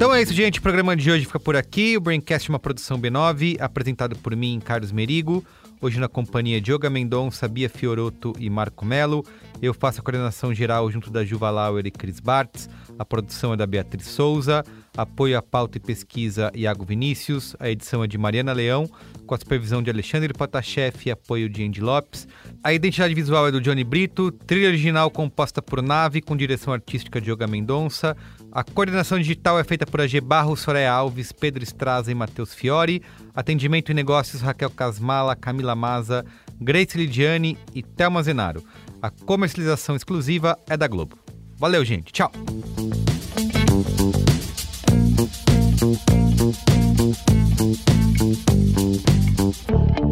[0.00, 0.58] Então é isso, gente.
[0.58, 1.96] O programa de hoje fica por aqui.
[1.96, 5.44] O Braincast é uma produção B9, apresentado por mim, Carlos Merigo.
[5.82, 9.24] Hoje na companhia de Olga Mendonça, Bia Fioroto e Marco Melo.
[9.62, 12.68] Eu faço a coordenação geral junto da Juva Lauer e Cris Bartz.
[12.98, 14.64] A produção é da Beatriz Souza.
[14.96, 17.54] Apoio à pauta e pesquisa, Iago Vinícius.
[17.58, 18.90] A edição é de Mariana Leão,
[19.26, 22.26] com a supervisão de Alexandre Potashev e apoio de Andy Lopes.
[22.62, 24.30] A identidade visual é do Johnny Brito.
[24.30, 28.14] Trilha original composta por Nave, com direção artística de Olga Mendonça.
[28.52, 33.02] A coordenação digital é feita por AG Barros, Soraya Alves, Pedro Estraza e Matheus Fiore.
[33.34, 36.22] Atendimento e negócios Raquel Casmala, Camila Maza,
[36.60, 38.62] Grace Lidiane e Thelma Zenaro.
[39.00, 41.16] A comercialização exclusiva é da Globo.
[41.56, 42.12] Valeu, gente.
[42.12, 42.30] Tchau.
[49.68, 50.04] Thank